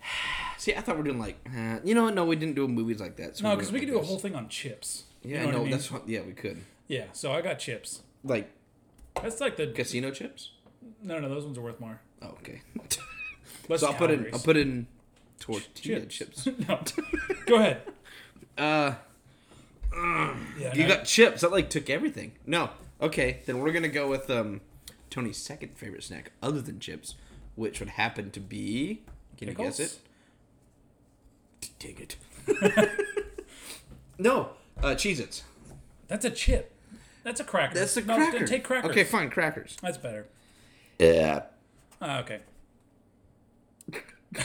See, 0.58 0.74
I 0.74 0.80
thought 0.80 0.96
we 0.96 1.00
are 1.02 1.04
doing 1.04 1.18
like, 1.20 1.36
uh, 1.56 1.78
you 1.84 1.94
know 1.94 2.04
what? 2.04 2.14
No, 2.14 2.24
we 2.24 2.36
didn't 2.36 2.54
do 2.56 2.66
movies 2.68 3.00
like 3.00 3.16
that. 3.16 3.36
So 3.36 3.44
No, 3.44 3.54
because 3.56 3.70
doing 3.70 3.80
we 3.80 3.86
could 3.86 3.94
like 3.94 4.02
do 4.02 4.04
a 4.04 4.08
whole 4.08 4.18
thing 4.18 4.34
on 4.34 4.48
chips. 4.48 5.04
You 5.22 5.34
Yeah, 5.36 5.42
I 5.42 5.46
know. 5.46 5.46
what 5.52 5.56
I 5.56 5.62
mean? 5.62 5.70
That's 5.70 5.90
what. 5.90 6.08
Yeah, 6.08 6.20
we 6.22 6.32
could. 6.32 6.58
Yeah, 6.88 7.04
so 7.12 7.32
I 7.32 7.40
got 7.42 7.58
chips. 7.58 8.02
Like 8.24 8.50
That's 9.22 9.40
like 9.40 9.56
the 9.56 9.68
casino 9.68 10.10
chips. 10.10 10.50
no, 11.02 11.18
no. 11.20 11.28
Those 11.28 11.44
ones 11.44 11.56
are 11.58 11.62
worth 11.62 11.80
more. 11.80 12.00
Oh, 12.22 12.28
okay. 12.42 12.60
So 13.76 13.86
I'll 13.88 13.92
put 13.94 14.10
in. 14.10 14.26
I'll 14.32 14.38
put 14.40 14.56
in 14.56 14.86
tortilla 15.38 16.00
Chips. 16.06 16.44
chips. 16.44 16.48
no. 16.68 16.80
Go 17.46 17.56
ahead. 17.56 17.82
Uh, 18.58 18.94
Yeah, 20.58 20.74
you 20.74 20.82
no, 20.84 20.88
got 20.96 21.04
chips. 21.04 21.42
That 21.42 21.52
like 21.52 21.70
took 21.70 21.88
everything. 21.90 22.32
No. 22.46 22.70
Okay, 23.00 23.40
then 23.46 23.60
we're 23.60 23.72
gonna 23.72 23.88
go 23.88 24.08
with 24.08 24.28
um, 24.30 24.60
Tony's 25.10 25.36
second 25.36 25.76
favorite 25.76 26.02
snack, 26.02 26.32
other 26.42 26.60
than 26.60 26.80
chips, 26.80 27.14
which 27.54 27.78
would 27.78 27.90
happen 27.90 28.30
to 28.32 28.40
be. 28.40 29.02
Can 29.36 29.48
you 29.48 29.54
guess 29.54 29.78
it? 29.78 29.98
Pickles? 31.60 31.74
Dig 31.78 32.00
it. 32.00 32.16
no, 34.18 34.50
uh, 34.82 34.94
Cheez-Its. 34.94 35.44
That's 36.08 36.24
a 36.24 36.30
chip. 36.30 36.72
That's 37.24 37.40
a 37.40 37.44
cracker. 37.44 37.74
That's 37.74 37.96
a 37.96 38.02
no, 38.02 38.16
cracker. 38.16 38.46
Take 38.46 38.64
crackers. 38.64 38.90
Okay, 38.90 39.04
fine, 39.04 39.30
crackers. 39.30 39.76
That's 39.82 39.98
better. 39.98 40.26
Yeah. 40.98 41.42
Ah, 42.00 42.20
okay. 42.20 42.40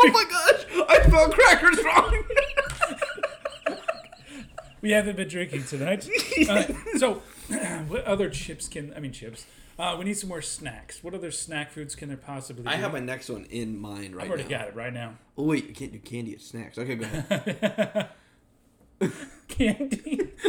Oh 0.00 0.10
my 0.12 0.24
gosh! 0.24 0.86
I 0.88 1.02
spelled 1.06 1.32
crackers 1.32 1.84
wrong. 1.84 2.24
We 4.80 4.92
haven't 4.92 5.16
been 5.16 5.26
drinking 5.26 5.64
tonight. 5.64 6.08
Uh, 6.48 6.62
so, 6.98 7.14
what 7.88 8.04
other 8.04 8.30
chips 8.30 8.68
can 8.68 8.94
I 8.96 9.00
mean 9.00 9.10
chips? 9.10 9.44
Uh, 9.78 9.94
we 9.96 10.04
need 10.04 10.14
some 10.18 10.28
more 10.28 10.42
snacks. 10.42 11.04
What 11.04 11.14
other 11.14 11.30
snack 11.30 11.70
foods 11.70 11.94
can 11.94 12.08
there 12.08 12.16
possibly 12.16 12.64
be? 12.64 12.68
I 12.68 12.74
have 12.76 12.92
my 12.92 12.98
next 12.98 13.28
one 13.28 13.44
in 13.44 13.78
mind 13.78 14.16
right 14.16 14.24
now. 14.26 14.34
I've 14.34 14.40
already 14.40 14.52
now. 14.52 14.58
got 14.58 14.68
it 14.68 14.74
right 14.74 14.92
now. 14.92 15.14
Oh 15.36 15.44
wait, 15.44 15.68
you 15.68 15.74
can't 15.74 15.92
do 15.92 16.00
candy 16.00 16.34
as 16.34 16.42
snacks. 16.44 16.78
Okay, 16.78 16.96
go 16.96 17.04
ahead. 17.04 18.08
Candy. 19.48 20.32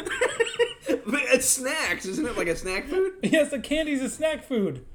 but 0.87 1.21
it's 1.31 1.47
snacks, 1.47 2.05
isn't 2.07 2.25
it? 2.25 2.35
Like 2.35 2.47
a 2.47 2.55
snack 2.55 2.87
food? 2.87 3.13
yes, 3.23 3.51
the 3.51 3.59
candy's 3.59 4.01
a 4.01 4.09
snack 4.09 4.43
food. 4.43 4.85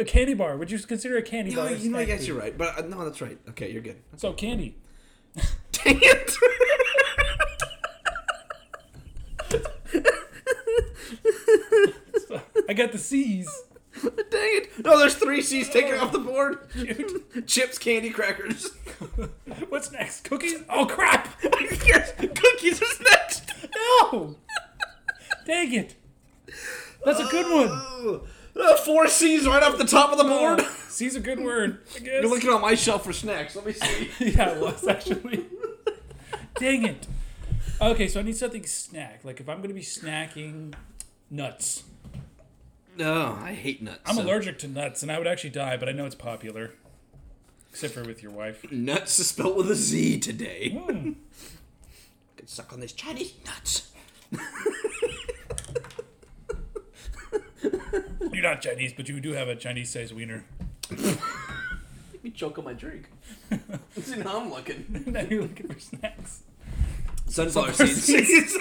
A 0.00 0.04
candy 0.04 0.34
bar. 0.34 0.56
Would 0.56 0.72
you 0.72 0.78
consider 0.80 1.16
a 1.16 1.22
candy 1.22 1.52
You 1.52 1.56
bar? 1.58 1.66
know, 1.66 1.76
a 1.76 1.78
you 1.78 1.90
know 1.90 1.98
I 1.98 2.04
guess 2.04 2.20
food? 2.20 2.28
you're 2.28 2.38
right, 2.38 2.58
but 2.58 2.76
uh, 2.76 2.82
no, 2.88 3.04
that's 3.04 3.22
right. 3.22 3.38
Okay, 3.50 3.70
you're 3.70 3.82
good. 3.82 4.02
So 4.16 4.32
candy. 4.32 4.76
Dang 5.72 6.00
it! 6.02 6.32
I 12.68 12.72
got 12.72 12.92
the 12.92 12.98
C's. 12.98 13.48
Dang 14.02 14.16
it! 14.32 14.84
No, 14.84 14.98
there's 14.98 15.14
three 15.14 15.42
C's 15.42 15.70
taken 15.70 15.98
off 15.98 16.12
the 16.12 16.18
board. 16.18 16.58
Chips, 17.46 17.78
candy, 17.78 18.10
crackers. 18.10 18.70
What's 19.68 19.92
next? 19.92 20.24
Cookies? 20.24 20.62
Oh 20.68 20.86
crap! 20.86 21.28
yes, 21.42 22.12
cookies 22.16 22.82
is 22.82 23.00
next. 23.00 23.52
No! 23.74 24.36
Dang 25.46 25.72
it! 25.72 25.94
That's 27.04 27.20
a 27.20 27.26
good 27.26 27.46
one. 27.52 27.68
Oh, 27.70 28.26
uh, 28.60 28.76
four 28.76 29.06
C's 29.08 29.46
right 29.46 29.62
off 29.62 29.78
the 29.78 29.84
top 29.84 30.10
of 30.10 30.18
the 30.18 30.24
board. 30.24 30.60
C's 30.88 31.16
a 31.16 31.20
good 31.20 31.40
word. 31.40 31.80
I 31.94 31.98
guess. 31.98 32.22
You're 32.22 32.30
looking 32.30 32.50
on 32.50 32.60
my 32.60 32.74
shelf 32.74 33.04
for 33.04 33.12
snacks. 33.12 33.54
Let 33.56 33.66
me 33.66 33.72
see. 33.72 34.10
yeah, 34.20 34.50
it 34.50 34.60
was 34.60 34.86
actually. 34.86 35.46
Dang 36.56 36.84
it. 36.86 37.06
Okay, 37.80 38.08
so 38.08 38.20
I 38.20 38.22
need 38.22 38.36
something 38.36 38.64
snack. 38.64 39.20
Like 39.24 39.40
if 39.40 39.48
I'm 39.48 39.60
gonna 39.60 39.74
be 39.74 39.82
snacking 39.82 40.74
nuts. 41.30 41.84
Oh, 43.00 43.38
I 43.42 43.52
hate 43.52 43.82
nuts. 43.82 44.00
I'm 44.06 44.16
so- 44.16 44.22
allergic 44.22 44.58
to 44.60 44.68
nuts, 44.68 45.02
and 45.02 45.10
I 45.10 45.18
would 45.18 45.26
actually 45.26 45.50
die, 45.50 45.76
but 45.76 45.88
I 45.88 45.92
know 45.92 46.06
it's 46.06 46.14
popular. 46.14 46.72
Except 47.70 47.94
for 47.94 48.04
with 48.04 48.22
your 48.22 48.30
wife. 48.30 48.70
Nuts 48.70 49.18
is 49.18 49.28
spelled 49.28 49.56
with 49.56 49.68
a 49.70 49.74
Z 49.74 50.20
today. 50.20 50.70
Hmm. 50.70 51.12
Could 52.36 52.48
suck 52.48 52.72
on 52.72 52.78
this 52.80 52.92
Chinese 52.92 53.34
nuts. 53.44 53.90
You're 58.32 58.42
not 58.42 58.60
Chinese, 58.60 58.92
but 58.92 59.08
you 59.08 59.20
do 59.20 59.32
have 59.32 59.48
a 59.48 59.56
Chinese 59.56 59.90
sized 59.90 60.14
wiener. 60.14 60.44
You 62.22 62.30
choke 62.30 62.56
on 62.56 62.64
my 62.64 62.72
drink. 62.72 63.10
See 64.00 64.18
how 64.22 64.40
I'm 64.40 64.50
looking. 64.50 65.04
now 65.08 65.20
you're 65.20 65.42
looking 65.42 65.68
for 65.68 65.78
snacks. 65.78 66.40
Sunflower 67.26 67.74
Sunflower 67.74 67.94
seeds. 68.00 68.56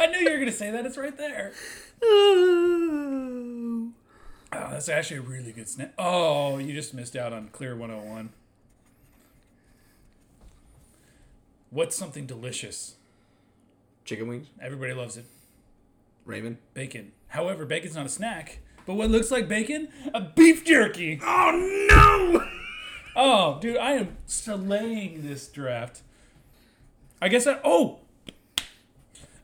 I 0.00 0.06
knew 0.08 0.18
you 0.18 0.30
were 0.32 0.38
gonna 0.40 0.50
say 0.50 0.72
that. 0.72 0.84
It's 0.84 0.96
right 0.98 1.16
there. 1.16 1.52
Oh, 4.52 4.68
that's 4.70 4.88
actually 4.88 5.18
a 5.18 5.22
really 5.22 5.52
good 5.52 5.68
snack. 5.68 5.92
Oh, 5.98 6.58
you 6.58 6.72
just 6.72 6.92
missed 6.92 7.14
out 7.14 7.32
on 7.32 7.48
Clear 7.48 7.76
101. 7.76 8.30
What's 11.70 11.96
something 11.96 12.26
delicious? 12.26 12.96
Chicken 14.04 14.26
wings. 14.26 14.48
Everybody 14.60 14.92
loves 14.92 15.16
it. 15.16 15.24
Raymond. 16.24 16.58
Bacon. 16.74 17.12
However, 17.28 17.64
bacon's 17.64 17.94
not 17.94 18.06
a 18.06 18.10
snack. 18.10 18.58
But 18.86 18.94
what 18.94 19.10
looks 19.10 19.30
like 19.30 19.48
bacon? 19.48 19.88
A 20.12 20.20
beef 20.20 20.64
jerky. 20.64 21.20
Oh 21.22 21.86
no! 21.90 22.46
Oh, 23.16 23.58
dude, 23.60 23.76
I 23.76 23.94
am 23.94 24.16
slaying 24.26 25.26
this 25.26 25.48
draft. 25.48 26.02
I 27.20 27.28
guess 27.28 27.44
I. 27.44 27.58
Oh! 27.64 27.98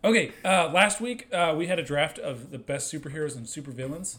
Okay, 0.05 0.31
uh, 0.45 0.71
last 0.73 1.01
week 1.01 1.27
uh, 1.33 1.53
we 1.57 1.67
had 1.67 1.81
a 1.81 1.83
draft 1.83 2.19
of 2.21 2.53
the 2.53 2.59
best 2.59 2.93
superheroes 2.93 3.37
and 3.37 3.45
supervillains. 3.47 4.19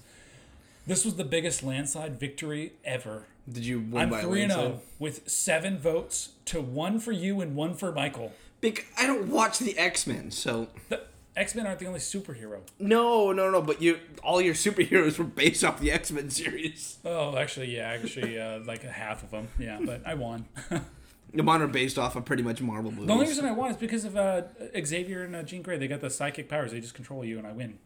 This 0.88 1.04
was 1.06 1.16
the 1.16 1.24
biggest 1.26 1.64
landslide 1.64 2.20
victory 2.20 2.74
ever. 2.86 3.26
Did 3.50 3.66
you 3.66 3.80
win 3.80 4.04
I'm 4.04 4.10
by 4.10 4.22
3 4.22 4.44
a 4.44 4.50
0 4.50 4.82
with 5.00 5.30
seven 5.30 5.78
votes 5.78 6.30
to 6.46 6.62
one 6.62 7.00
for 7.00 7.12
you 7.12 7.42
and 7.42 7.56
one 7.56 7.76
for 7.76 7.92
Michael. 7.92 8.32
Bec- 8.62 8.86
I 8.98 9.06
don't 9.06 9.28
watch 9.30 9.60
the 9.60 9.78
X 9.78 10.08
Men, 10.08 10.32
so 10.32 10.68
The 10.90 11.02
X 11.36 11.56
Men 11.56 11.68
aren't 11.68 11.80
the 11.80 11.86
only 11.88 12.00
superhero. 12.00 12.62
no, 12.80 13.32
no, 13.32 13.52
no. 13.52 13.62
But 13.62 13.82
you, 13.82 14.00
all 14.24 14.42
your 14.42 14.54
superheroes 14.54 15.18
were 15.20 15.26
based 15.26 15.64
off 15.64 15.80
the 15.80 15.92
X 15.92 16.12
Men 16.12 16.30
series. 16.30 16.98
Oh, 17.06 17.38
actually, 17.38 17.76
yeah, 17.76 17.90
actually, 17.90 18.40
uh, 18.40 18.60
like 18.66 18.84
a 18.84 18.92
half 18.92 19.24
of 19.24 19.32
them. 19.32 19.50
Yeah, 19.60 19.80
but 19.86 20.02
I 20.06 20.14
won. 20.16 20.46
The 21.34 21.44
mine 21.44 21.62
are 21.62 21.68
based 21.68 22.00
off 22.00 22.16
of 22.16 22.24
pretty 22.24 22.42
much 22.42 22.62
Marvel 22.62 22.90
movies. 22.90 23.08
The 23.08 23.14
only 23.14 23.28
reason 23.28 23.44
I 23.46 23.52
won 23.52 23.70
is 23.70 23.76
because 23.76 24.06
of 24.06 24.16
uh, 24.16 24.44
Xavier 24.82 25.24
and 25.24 25.36
uh, 25.36 25.44
Jean 25.44 25.62
Grey. 25.62 25.78
They 25.78 25.90
got 25.90 26.00
the 26.00 26.10
psychic 26.10 26.48
powers. 26.48 26.72
They 26.72 26.80
just 26.80 26.94
control 26.94 27.26
you, 27.26 27.38
and 27.38 27.46
I 27.46 27.52
win. 27.52 27.80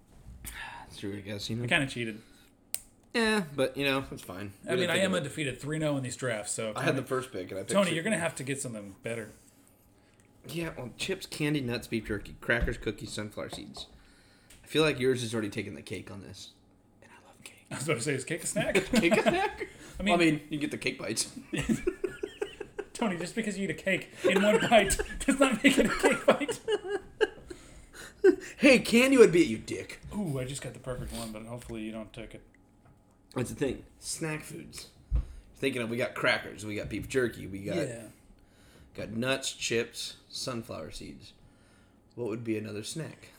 That's 0.44 1.00
true, 1.00 1.16
I 1.18 1.22
guess. 1.22 1.50
You 1.50 1.56
know. 1.56 1.68
Kind 1.68 1.84
of 1.84 1.90
cheated. 1.90 2.22
Yeah, 3.14 3.44
but 3.56 3.76
you 3.76 3.86
know, 3.86 4.06
it's 4.12 4.22
fine. 4.22 4.54
I 4.70 4.76
mean, 4.76 4.90
I 4.90 4.98
am 5.00 5.14
undefeated 5.14 5.60
3 5.60 5.80
0 5.80 5.98
in 5.98 6.04
these 6.04 6.16
drafts. 6.16 6.54
So, 6.54 6.72
I 6.76 6.84
had 6.84 6.96
the 6.96 7.02
first 7.02 7.32
pick, 7.32 7.52
and 7.52 7.60
I 7.60 7.64
picked 7.64 7.72
Tony, 7.72 7.94
you're 7.94 8.04
going 8.04 8.14
to 8.14 8.20
have 8.20 8.36
to 8.36 8.44
get 8.44 8.62
something 8.62 8.96
better. 9.04 9.32
Yeah, 10.48 10.70
well, 10.78 10.92
chips, 10.98 11.26
candy, 11.26 11.62
nuts, 11.62 11.88
beef 11.88 12.08
jerky, 12.08 12.36
crackers, 12.42 12.78
cookies, 12.78 13.12
sunflower 13.12 13.50
seeds. 13.50 13.88
I 14.64 14.68
feel 14.68 14.84
like 14.84 15.00
yours 15.00 15.22
has 15.22 15.34
already 15.34 15.50
taken 15.50 15.76
the 15.76 15.82
cake 15.82 16.10
on 16.10 16.22
this, 16.22 16.52
and 17.02 17.12
I 17.12 17.28
love 17.28 17.44
cake. 17.44 17.66
I 17.70 17.76
was 17.76 17.84
about 17.84 17.98
to 17.98 18.02
say, 18.02 18.14
is 18.14 18.24
cake 18.24 18.44
a 18.44 18.48
snack? 18.48 18.74
Cake 18.92 19.18
a 19.18 19.22
snack? 19.22 19.68
I 20.00 20.04
mean, 20.04 20.18
mean, 20.18 20.28
I 20.28 20.32
mean, 20.32 20.42
you 20.50 20.58
get 20.58 20.72
the 20.72 20.78
cake 20.78 20.98
bites. 20.98 21.32
Tony, 22.94 23.18
just 23.18 23.36
because 23.36 23.58
you 23.58 23.66
eat 23.66 23.70
a 23.70 23.76
cake 23.76 24.10
in 24.24 24.42
one 24.42 24.60
bite 24.70 25.00
does 25.26 25.40
not 25.40 25.64
make 25.64 25.78
it 25.78 25.86
a 25.86 25.90
cake 25.90 26.26
bite. 26.26 26.60
Hey, 28.58 28.80
candy 28.80 29.18
would 29.18 29.32
be 29.32 29.42
it, 29.42 29.48
you 29.48 29.58
dick. 29.58 30.00
Ooh, 30.16 30.40
I 30.40 30.46
just 30.46 30.62
got 30.62 30.74
the 30.74 30.80
perfect 30.80 31.14
one, 31.14 31.32
but 31.32 31.44
hopefully 31.46 31.82
you 31.82 31.92
don't 31.92 32.14
take 32.14 32.36
it. 32.36 32.42
That's 33.36 33.50
the 33.50 33.56
thing. 33.56 33.84
Snack 34.00 34.44
foods. 34.44 34.88
Thinking 35.56 35.82
of, 35.82 35.90
we 35.90 35.98
got 35.98 36.16
crackers, 36.16 36.66
we 36.66 36.76
got 36.76 36.90
beef 36.90 37.08
jerky, 37.08 37.48
we 37.48 37.60
got 37.60 37.76
Yeah. 37.78 38.04
got 38.96 39.12
nuts, 39.12 39.52
chips, 39.54 40.16
sunflower 40.30 40.92
seeds. 40.92 41.34
What 42.16 42.28
would 42.30 42.44
be 42.44 42.58
another 42.58 42.84
snack? 42.84 43.30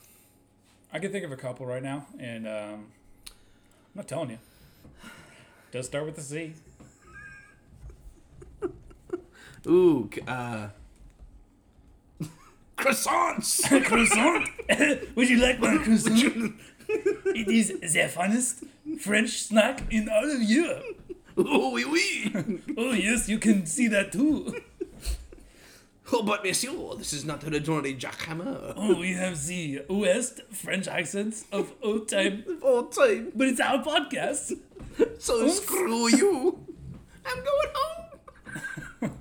I 0.92 0.98
can 0.98 1.10
think 1.12 1.24
of 1.24 1.32
a 1.32 1.36
couple 1.36 1.66
right 1.66 1.82
now, 1.82 2.06
and 2.18 2.46
um, 2.46 2.52
I'm 2.54 2.86
not 3.96 4.08
telling 4.08 4.30
you. 4.30 4.38
Does 5.72 5.86
start 5.86 6.04
with 6.06 6.16
a 6.18 6.20
Z. 6.22 6.52
Ooh, 9.66 10.08
c- 10.14 10.20
uh, 10.26 10.68
croissants. 12.76 13.84
croissant? 13.86 14.48
Would 15.16 15.28
you 15.30 15.38
like 15.38 15.60
one 15.60 15.78
croissant? 15.82 16.54
It 17.34 17.48
is 17.48 17.68
the 17.68 18.00
funnest 18.08 18.64
French 19.00 19.42
snack 19.42 19.82
in 19.90 20.08
all 20.08 20.30
of 20.30 20.42
Europe. 20.42 20.84
oh, 21.36 21.70
oui, 21.72 21.84
oui. 21.84 22.60
Oh, 22.76 22.92
yes, 22.92 23.28
you 23.28 23.38
can 23.38 23.66
see 23.66 23.88
that 23.88 24.12
too. 24.12 24.54
Oh, 26.14 26.22
but 26.22 26.44
monsieur, 26.44 26.94
this 26.98 27.12
is 27.14 27.24
not 27.24 27.40
the 27.40 27.58
journey 27.58 27.94
Jack 27.94 28.20
Hammer. 28.22 28.74
Oh, 28.76 28.98
we 28.98 29.14
have 29.14 29.46
the 29.46 29.82
West 29.88 30.40
French 30.50 30.86
accents 30.86 31.46
of 31.50 31.72
old 31.82 32.08
time, 32.08 32.44
All 32.60 32.84
time. 32.88 33.32
but 33.34 33.48
it's 33.48 33.60
our 33.60 33.82
podcast. 33.82 34.52
So 35.18 35.48
screw 35.48 36.08
you. 36.10 36.58
I'm 37.24 37.36
going 37.36 37.70
home. 37.74 39.12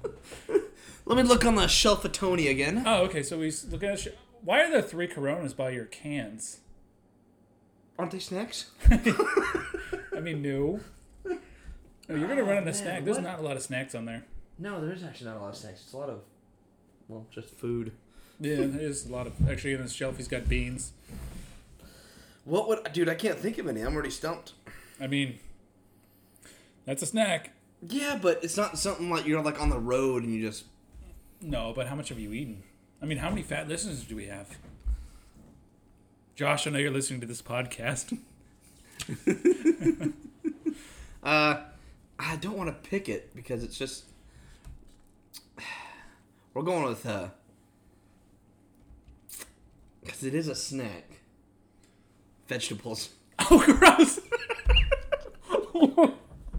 Let 1.05 1.17
me 1.17 1.23
look 1.23 1.45
on 1.45 1.55
the 1.55 1.67
shelf 1.67 2.03
of 2.03 2.11
Tony 2.11 2.47
again. 2.47 2.83
Oh, 2.85 3.03
okay, 3.03 3.23
so 3.23 3.37
we 3.39 3.53
look 3.69 3.83
at. 3.83 3.99
Sh- 3.99 4.07
Why 4.43 4.63
are 4.63 4.71
there 4.71 4.81
three 4.81 5.07
Coronas 5.07 5.53
by 5.53 5.69
your 5.69 5.85
cans? 5.85 6.59
Aren't 8.01 8.13
they 8.13 8.19
snacks? 8.19 8.71
I 8.89 10.19
mean, 10.21 10.41
no. 10.41 10.79
Oh, 11.23 11.35
you're 12.09 12.27
gonna 12.27 12.43
run 12.43 12.57
out 12.57 12.63
of 12.63 12.69
oh, 12.69 12.71
snack. 12.71 13.05
There's 13.05 13.17
what? 13.17 13.23
not 13.23 13.37
a 13.37 13.43
lot 13.43 13.57
of 13.57 13.61
snacks 13.61 13.93
on 13.93 14.05
there. 14.05 14.23
No, 14.57 14.83
there 14.83 14.91
is 14.91 15.03
actually 15.03 15.27
not 15.27 15.37
a 15.37 15.39
lot 15.39 15.49
of 15.49 15.55
snacks. 15.55 15.83
It's 15.83 15.93
a 15.93 15.97
lot 15.97 16.09
of, 16.09 16.21
well, 17.07 17.27
just 17.29 17.49
food. 17.49 17.91
Yeah, 18.39 18.55
there's 18.61 19.05
a 19.05 19.11
lot 19.11 19.27
of. 19.27 19.33
Actually, 19.47 19.73
in 19.73 19.83
this 19.83 19.93
shelf, 19.93 20.17
he's 20.17 20.27
got 20.27 20.49
beans. 20.49 20.93
What 22.43 22.67
would, 22.69 22.91
dude? 22.91 23.07
I 23.07 23.13
can't 23.13 23.37
think 23.37 23.59
of 23.59 23.67
any. 23.67 23.81
I'm 23.81 23.93
already 23.93 24.09
stumped. 24.09 24.53
I 24.99 25.05
mean, 25.05 25.37
that's 26.85 27.03
a 27.03 27.05
snack. 27.05 27.51
Yeah, 27.87 28.17
but 28.19 28.43
it's 28.43 28.57
not 28.57 28.79
something 28.79 29.11
like 29.11 29.27
you're 29.27 29.43
like 29.43 29.61
on 29.61 29.69
the 29.69 29.79
road 29.79 30.23
and 30.23 30.33
you 30.33 30.41
just. 30.41 30.63
No, 31.39 31.71
but 31.71 31.85
how 31.85 31.93
much 31.93 32.09
have 32.09 32.17
you 32.17 32.33
eaten? 32.33 32.63
I 32.99 33.05
mean, 33.05 33.19
how 33.19 33.29
many 33.29 33.43
fat 33.43 33.67
listeners 33.67 34.03
do 34.05 34.15
we 34.15 34.25
have? 34.25 34.57
Josh, 36.35 36.65
I 36.65 36.71
know 36.71 36.79
you're 36.79 36.91
listening 36.91 37.21
to 37.21 37.27
this 37.27 37.41
podcast. 37.41 38.17
Uh, 41.23 41.61
I 42.17 42.35
don't 42.37 42.57
want 42.57 42.69
to 42.69 42.89
pick 42.89 43.07
it 43.07 43.35
because 43.35 43.63
it's 43.63 43.77
just. 43.77 44.05
We're 46.53 46.63
going 46.63 46.83
with 46.83 47.05
uh. 47.05 47.27
Because 50.03 50.23
it 50.23 50.33
is 50.33 50.47
a 50.47 50.55
snack. 50.55 51.21
Vegetables. 52.47 53.09
Oh, 53.49 53.57
gross! 53.65 54.19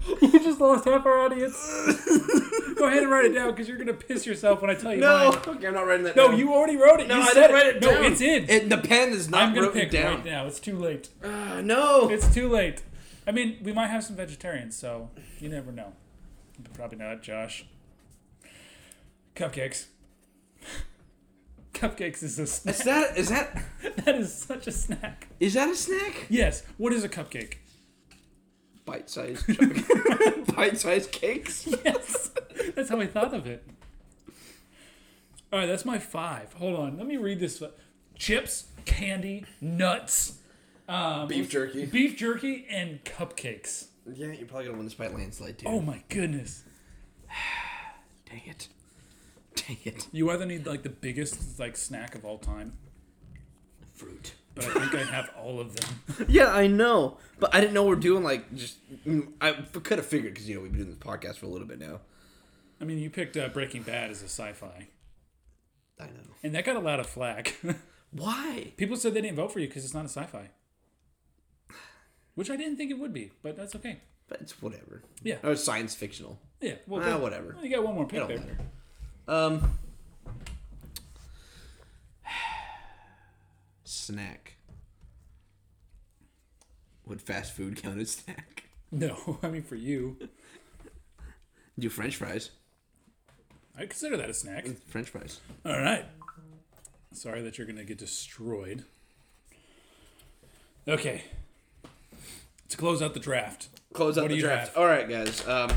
you 0.23 0.41
just 0.41 0.61
lost 0.61 0.85
half 0.85 1.07
our 1.07 1.19
audience. 1.21 1.55
Go 2.77 2.87
ahead 2.89 3.03
and 3.03 3.11
write 3.11 3.27
it 3.27 3.35
down 3.35 3.51
because 3.51 3.69
you're 3.69 3.79
gonna 3.79 3.93
piss 3.95 4.27
yourself 4.27 4.61
when 4.61 4.71
I 4.71 4.75
tell 4.75 4.93
you 4.93 5.01
No, 5.01 5.31
mine. 5.31 5.39
okay, 5.57 5.67
I'm 5.69 5.75
not 5.75 5.87
writing 5.87 6.05
that 6.07 6.17
No, 6.17 6.29
down. 6.29 6.39
you 6.39 6.53
already 6.53 6.77
wrote 6.77 7.01
it. 7.01 7.07
No, 7.09 7.17
you 7.19 7.23
I 7.23 7.27
said 7.27 7.35
didn't 7.35 7.55
write 7.55 7.67
it 7.67 7.83
No, 7.83 7.91
down. 7.93 8.05
it's 8.07 8.21
in. 8.21 8.51
It, 8.51 8.69
the 8.69 8.79
pen 8.79 9.11
is 9.11 9.29
not 9.29 9.43
I'm 9.43 9.55
gonna 9.55 9.71
pick 9.71 9.91
down. 9.93 10.17
right 10.17 10.25
now. 10.25 10.47
It's 10.47 10.59
too 10.59 10.77
late. 10.77 11.09
Uh, 11.23 11.61
no. 11.63 12.09
It's 12.11 12.33
too 12.35 12.49
late. 12.49 12.83
I 13.27 13.31
mean, 13.31 13.59
we 13.63 13.73
might 13.73 13.87
have 13.89 14.03
some 14.03 14.17
vegetarians, 14.17 14.77
so 14.77 15.11
you 15.39 15.49
never 15.49 15.71
know. 15.71 15.93
Probably 16.75 16.99
not, 16.99 17.23
Josh. 17.23 17.65
Cupcakes. 19.37 19.87
Cupcakes 21.75 22.23
is 22.23 22.39
a 22.39 22.47
snack. 22.47 22.75
is 22.75 22.85
that 22.85 23.17
is 23.19 23.29
that 23.31 23.63
That 24.05 24.15
is 24.17 24.35
such 24.35 24.67
a 24.67 24.73
snack. 24.73 25.29
is 25.41 25.55
that 25.55 25.69
a 25.71 25.75
snack? 25.77 26.27
Yes. 26.29 26.63
What 26.77 26.93
is 26.93 27.03
a 27.05 27.09
cupcake? 27.09 27.55
Bite 28.85 29.09
sized 29.09 29.47
bite 30.57 30.79
sized 30.79 31.13
cakes. 31.13 31.69
Yes. 31.85 32.31
That's 32.75 32.91
how 32.91 33.01
I 33.01 33.07
thought 33.07 33.35
of 33.35 33.47
it. 33.47 33.65
All 35.53 35.59
right, 35.59 35.67
that's 35.67 35.85
my 35.85 35.99
five. 35.99 36.53
Hold 36.55 36.79
on. 36.79 36.97
Let 36.97 37.07
me 37.07 37.17
read 37.17 37.41
this. 37.41 37.63
Chips, 38.17 38.67
candy, 38.85 39.45
nuts, 39.61 40.39
um, 40.89 41.29
Beef 41.29 41.49
jerky. 41.51 41.87
beef 41.87 42.17
jerky, 42.17 42.67
and 42.71 43.03
cupcakes. 43.05 43.87
Yeah, 44.07 44.29
you're 44.33 44.47
probably 44.47 44.67
gonna 44.67 44.77
win 44.79 44.87
this 44.87 44.95
by 44.95 45.09
landslide 45.09 45.59
too. 45.59 45.67
Oh 45.69 45.81
my 45.81 46.03
goodness. 46.09 46.65
dang 48.31 48.43
it! 48.47 48.69
Dang 49.55 49.79
it! 49.85 50.09
You 50.13 50.31
either 50.31 50.47
need 50.47 50.67
like 50.67 50.83
the 50.83 50.89
biggest 50.89 51.59
like 51.59 51.77
snack 51.77 52.15
of 52.15 52.25
all 52.25 52.39
time, 52.39 52.73
Fruit. 53.95 54.35
But 54.55 54.65
I 54.67 54.71
think 54.87 54.95
I 54.95 55.05
have 55.05 55.31
all 55.41 55.61
of 55.61 55.75
them. 55.75 56.27
Yeah, 56.29 56.47
I 56.53 56.67
know, 56.67 57.19
but 57.41 57.55
I 57.55 57.61
didn't 57.61 57.75
know 57.75 57.85
we're 57.85 57.97
doing 57.97 58.23
like 58.23 58.55
just. 58.55 58.79
I 59.41 59.53
could 59.53 59.99
have 59.99 60.07
figured 60.07 60.35
because 60.35 60.49
you 60.49 60.57
know 60.57 60.61
we've 60.63 60.73
been 60.73 60.83
doing 60.85 60.91
this 60.95 60.99
podcast 60.99 61.37
for 61.37 61.47
a 61.47 61.49
little 61.49 61.67
bit 61.67 61.79
now. 61.79 62.01
I 62.81 62.85
mean, 62.85 62.99
you 62.99 63.11
picked 63.11 63.37
uh, 63.37 63.49
Breaking 63.49 63.83
Bad 63.83 64.11
as 64.11 64.23
a 64.23 64.27
sci-fi, 64.27 64.89
I 66.01 66.05
know. 66.05 66.11
and 66.43 66.55
that 66.55 66.65
got 66.65 66.77
a 66.77 66.81
lot 66.81 67.01
of 67.01 67.07
flack. 67.07 67.57
Why? 68.11 68.73
People 68.77 68.97
said 68.97 69.15
they 69.15 69.21
didn't 69.23 69.37
vote 69.37 69.53
for 69.53 69.61
you 69.61 69.69
because 69.69 69.85
it's 69.85 69.95
not 69.95 70.05
a 70.05 70.09
sci-fi. 70.09 70.51
which 72.35 72.51
I 72.51 72.57
didn't 72.57 72.77
think 72.77 72.91
it 72.91 72.99
would 72.99 73.13
be, 73.13 73.31
but 73.43 73.57
that's 73.57 73.75
okay. 73.77 74.01
But 74.29 74.41
it's 74.41 74.61
whatever. 74.63 75.03
Yeah. 75.23 75.37
Or 75.43 75.53
it's 75.53 75.63
science 75.65 75.95
fictional. 75.95 76.39
Yeah, 76.61 76.75
well, 76.87 77.03
Ah, 77.05 77.19
whatever. 77.19 77.55
Well, 77.55 77.65
you 77.65 77.75
got 77.75 77.85
one 77.85 77.95
more 77.95 78.07
pick 78.07 78.27
there. 78.29 78.59
Um. 79.29 79.79
Snack. 83.93 84.55
Would 87.07 87.21
fast 87.21 87.53
food 87.53 87.77
count 87.83 88.01
as 88.01 88.11
snack? 88.13 88.65
No, 88.95 89.39
I 89.43 89.49
mean 89.49 89.63
for 89.63 89.75
you, 89.75 90.19
Do 91.79 91.89
French 91.89 92.17
fries. 92.17 92.51
I 93.75 93.87
consider 93.87 94.19
that 94.19 94.29
a 94.29 94.35
snack. 94.35 94.67
French 94.89 95.09
fries. 95.09 95.41
All 95.65 95.81
right. 95.81 96.05
Sorry 97.15 97.41
that 97.41 97.57
you're 97.57 97.67
gonna 97.67 97.85
get 97.85 97.97
destroyed. 97.97 98.85
Okay. 100.87 101.23
To 102.69 102.77
close 102.77 103.01
out 103.01 103.15
the 103.15 103.21
draft. 103.21 103.69
Close 103.95 104.19
out 104.19 104.23
What 104.25 104.29
do 104.29 104.35
the 104.35 104.41
you 104.43 104.47
draft. 104.47 104.69
have? 104.75 104.77
All 104.77 104.85
right, 104.87 105.09
guys. 105.09 105.47
Um, 105.49 105.71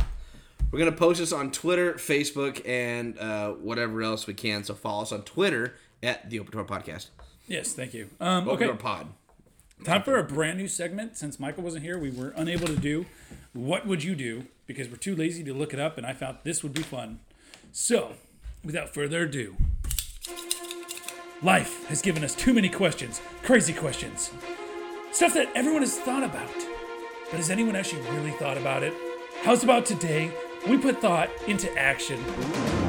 we're 0.70 0.80
gonna 0.80 0.92
post 0.92 1.20
this 1.22 1.32
on 1.32 1.52
Twitter, 1.52 1.94
Facebook, 1.94 2.68
and 2.68 3.18
uh, 3.18 3.52
whatever 3.54 4.02
else 4.02 4.28
we 4.28 4.34
can. 4.34 4.66
So 4.66 4.74
follow 4.74 5.04
us 5.04 5.14
on 5.14 5.22
Twitter 5.22 5.76
at 6.04 6.30
the 6.30 6.42
Open 6.42 6.52
Door 6.52 6.66
Podcast. 6.66 7.12
Yes, 7.48 7.74
thank 7.74 7.94
you. 7.94 8.10
Um, 8.20 8.44
Open 8.44 8.56
okay, 8.56 8.66
Door 8.66 8.76
Pod. 8.78 9.08
time 9.84 10.04
for 10.04 10.18
a 10.18 10.24
brand 10.24 10.58
new 10.58 10.68
segment. 10.68 11.18
Since 11.18 11.40
Michael 11.40 11.64
wasn't 11.64 11.84
here, 11.84 11.98
we 11.98 12.10
were 12.10 12.34
unable 12.36 12.68
to 12.68 12.76
do 12.76 13.06
what 13.54 13.86
would 13.86 14.04
you 14.04 14.16
do 14.16 14.46
because 14.68 14.90
we're 14.90 14.98
too 14.98 15.16
lazy 15.16 15.44
to 15.44 15.54
look 15.54 15.74
it 15.74 15.80
up, 15.80 15.98
and 15.98 16.06
I 16.06 16.14
thought 16.14 16.44
this 16.44 16.64
would 16.64 16.74
be 16.74 16.82
fun. 16.82 17.20
So, 17.72 18.14
without 18.64 18.94
further 18.94 19.24
ado, 19.24 19.56
life 21.44 21.88
has 21.88 22.02
given 22.02 22.24
us 22.24 22.34
too 22.34 22.54
many 22.54 22.70
questions, 22.70 23.22
crazy 23.44 23.74
questions, 23.74 24.32
stuff 25.12 25.34
that 25.36 25.50
everyone 25.56 25.82
has 25.82 25.98
thought 26.00 26.24
about. 26.24 26.50
But 27.30 27.38
has 27.38 27.50
anyone 27.50 27.76
actually 27.76 28.02
really 28.12 28.32
thought 28.32 28.58
about 28.58 28.82
it? 28.84 28.94
How's 29.44 29.64
about 29.64 29.86
today? 29.86 30.32
We 30.68 30.78
put 30.78 31.00
thought 31.00 31.30
into 31.48 31.72
action. 31.78 32.20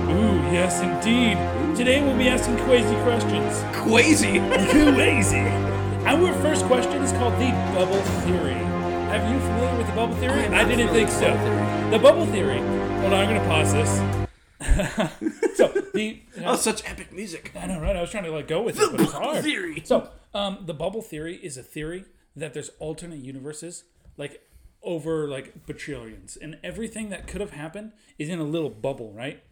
Ooh, 0.08 0.25
yes, 0.52 0.80
indeed. 0.80 1.36
Today 1.76 2.02
we'll 2.02 2.16
be 2.16 2.28
asking 2.28 2.56
crazy 2.58 2.94
questions. 3.02 3.52
Quazy. 3.76 4.38
Crazy. 4.94 5.40
Our 6.06 6.32
first 6.40 6.64
question 6.66 7.02
is 7.02 7.12
called 7.12 7.34
the 7.34 7.50
bubble 7.74 8.02
theory. 8.24 8.54
Have 8.54 9.30
you 9.32 9.38
familiar 9.40 9.76
with 9.78 9.86
the 9.86 9.92
bubble 9.94 10.14
theory? 10.16 10.46
I 10.46 10.64
didn't 10.64 10.88
think 10.88 11.08
so. 11.10 11.30
the 11.90 11.98
bubble 11.98 12.26
theory. 12.26 12.58
The 12.58 12.62
bubble 12.62 12.76
theory. 12.86 13.00
Hold 13.00 13.12
on, 13.12 13.24
I'm 13.24 13.36
gonna 13.36 13.48
pause 13.48 13.72
this. 13.72 14.00
so 15.56 15.68
the 15.92 16.22
Oh, 16.44 16.56
such 16.56 16.88
epic 16.88 17.12
music. 17.12 17.52
I 17.58 17.66
know, 17.66 17.80
right? 17.80 17.96
I 17.96 18.00
was 18.00 18.10
trying 18.10 18.24
to 18.24 18.30
like 18.30 18.48
go 18.48 18.62
with 18.62 18.80
it, 18.80 18.90
but 18.90 19.00
it's 19.00 19.12
hard. 19.12 19.42
theory. 19.44 19.82
So, 19.84 20.10
um, 20.34 20.58
the 20.66 20.74
bubble 20.74 21.02
theory 21.02 21.36
is 21.36 21.56
a 21.56 21.62
theory 21.62 22.04
that 22.34 22.52
there's 22.54 22.70
alternate 22.78 23.20
universes, 23.20 23.84
like 24.16 24.42
over 24.82 25.26
like 25.28 25.66
bajillions, 25.66 26.36
and 26.40 26.58
everything 26.62 27.08
that 27.10 27.26
could 27.26 27.40
have 27.40 27.50
happened 27.52 27.92
is 28.18 28.28
in 28.28 28.38
a 28.38 28.44
little 28.44 28.70
bubble, 28.70 29.12
right? 29.12 29.42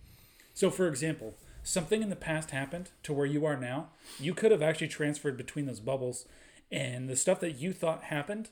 So, 0.55 0.71
for 0.71 0.87
example, 0.87 1.35
something 1.65 2.01
in 2.01 2.11
the 2.11 2.17
past 2.17 2.53
happened 2.53 2.91
to 3.03 3.13
where 3.13 3.27
you 3.27 3.45
are 3.45 3.57
now. 3.57 3.89
You 4.21 4.35
could 4.35 4.53
have 4.53 4.63
actually 4.63 4.89
transferred 4.89 5.37
between 5.37 5.67
those 5.67 5.81
bubbles, 5.81 6.27
and 6.71 7.09
the 7.09 7.17
stuff 7.17 7.41
that 7.41 7.59
you 7.59 7.73
thought 7.73 8.05
happened 8.05 8.51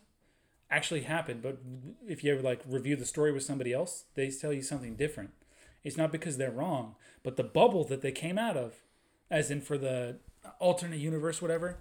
actually 0.70 1.02
happened. 1.02 1.42
But 1.42 1.58
if 2.06 2.24
you 2.24 2.32
ever 2.32 2.42
like 2.42 2.60
review 2.66 2.96
the 2.96 3.06
story 3.06 3.32
with 3.32 3.44
somebody 3.44 3.72
else, 3.72 4.04
they 4.14 4.30
tell 4.30 4.52
you 4.52 4.62
something 4.62 4.96
different. 4.96 5.30
It's 5.84 5.96
not 5.96 6.12
because 6.12 6.36
they're 6.36 6.50
wrong, 6.50 6.96
but 7.22 7.36
the 7.36 7.44
bubble 7.44 7.84
that 7.84 8.02
they 8.02 8.12
came 8.12 8.38
out 8.38 8.56
of, 8.56 8.82
as 9.30 9.50
in 9.50 9.60
for 9.60 9.78
the 9.78 10.16
alternate 10.58 10.98
universe, 10.98 11.40
whatever, 11.40 11.78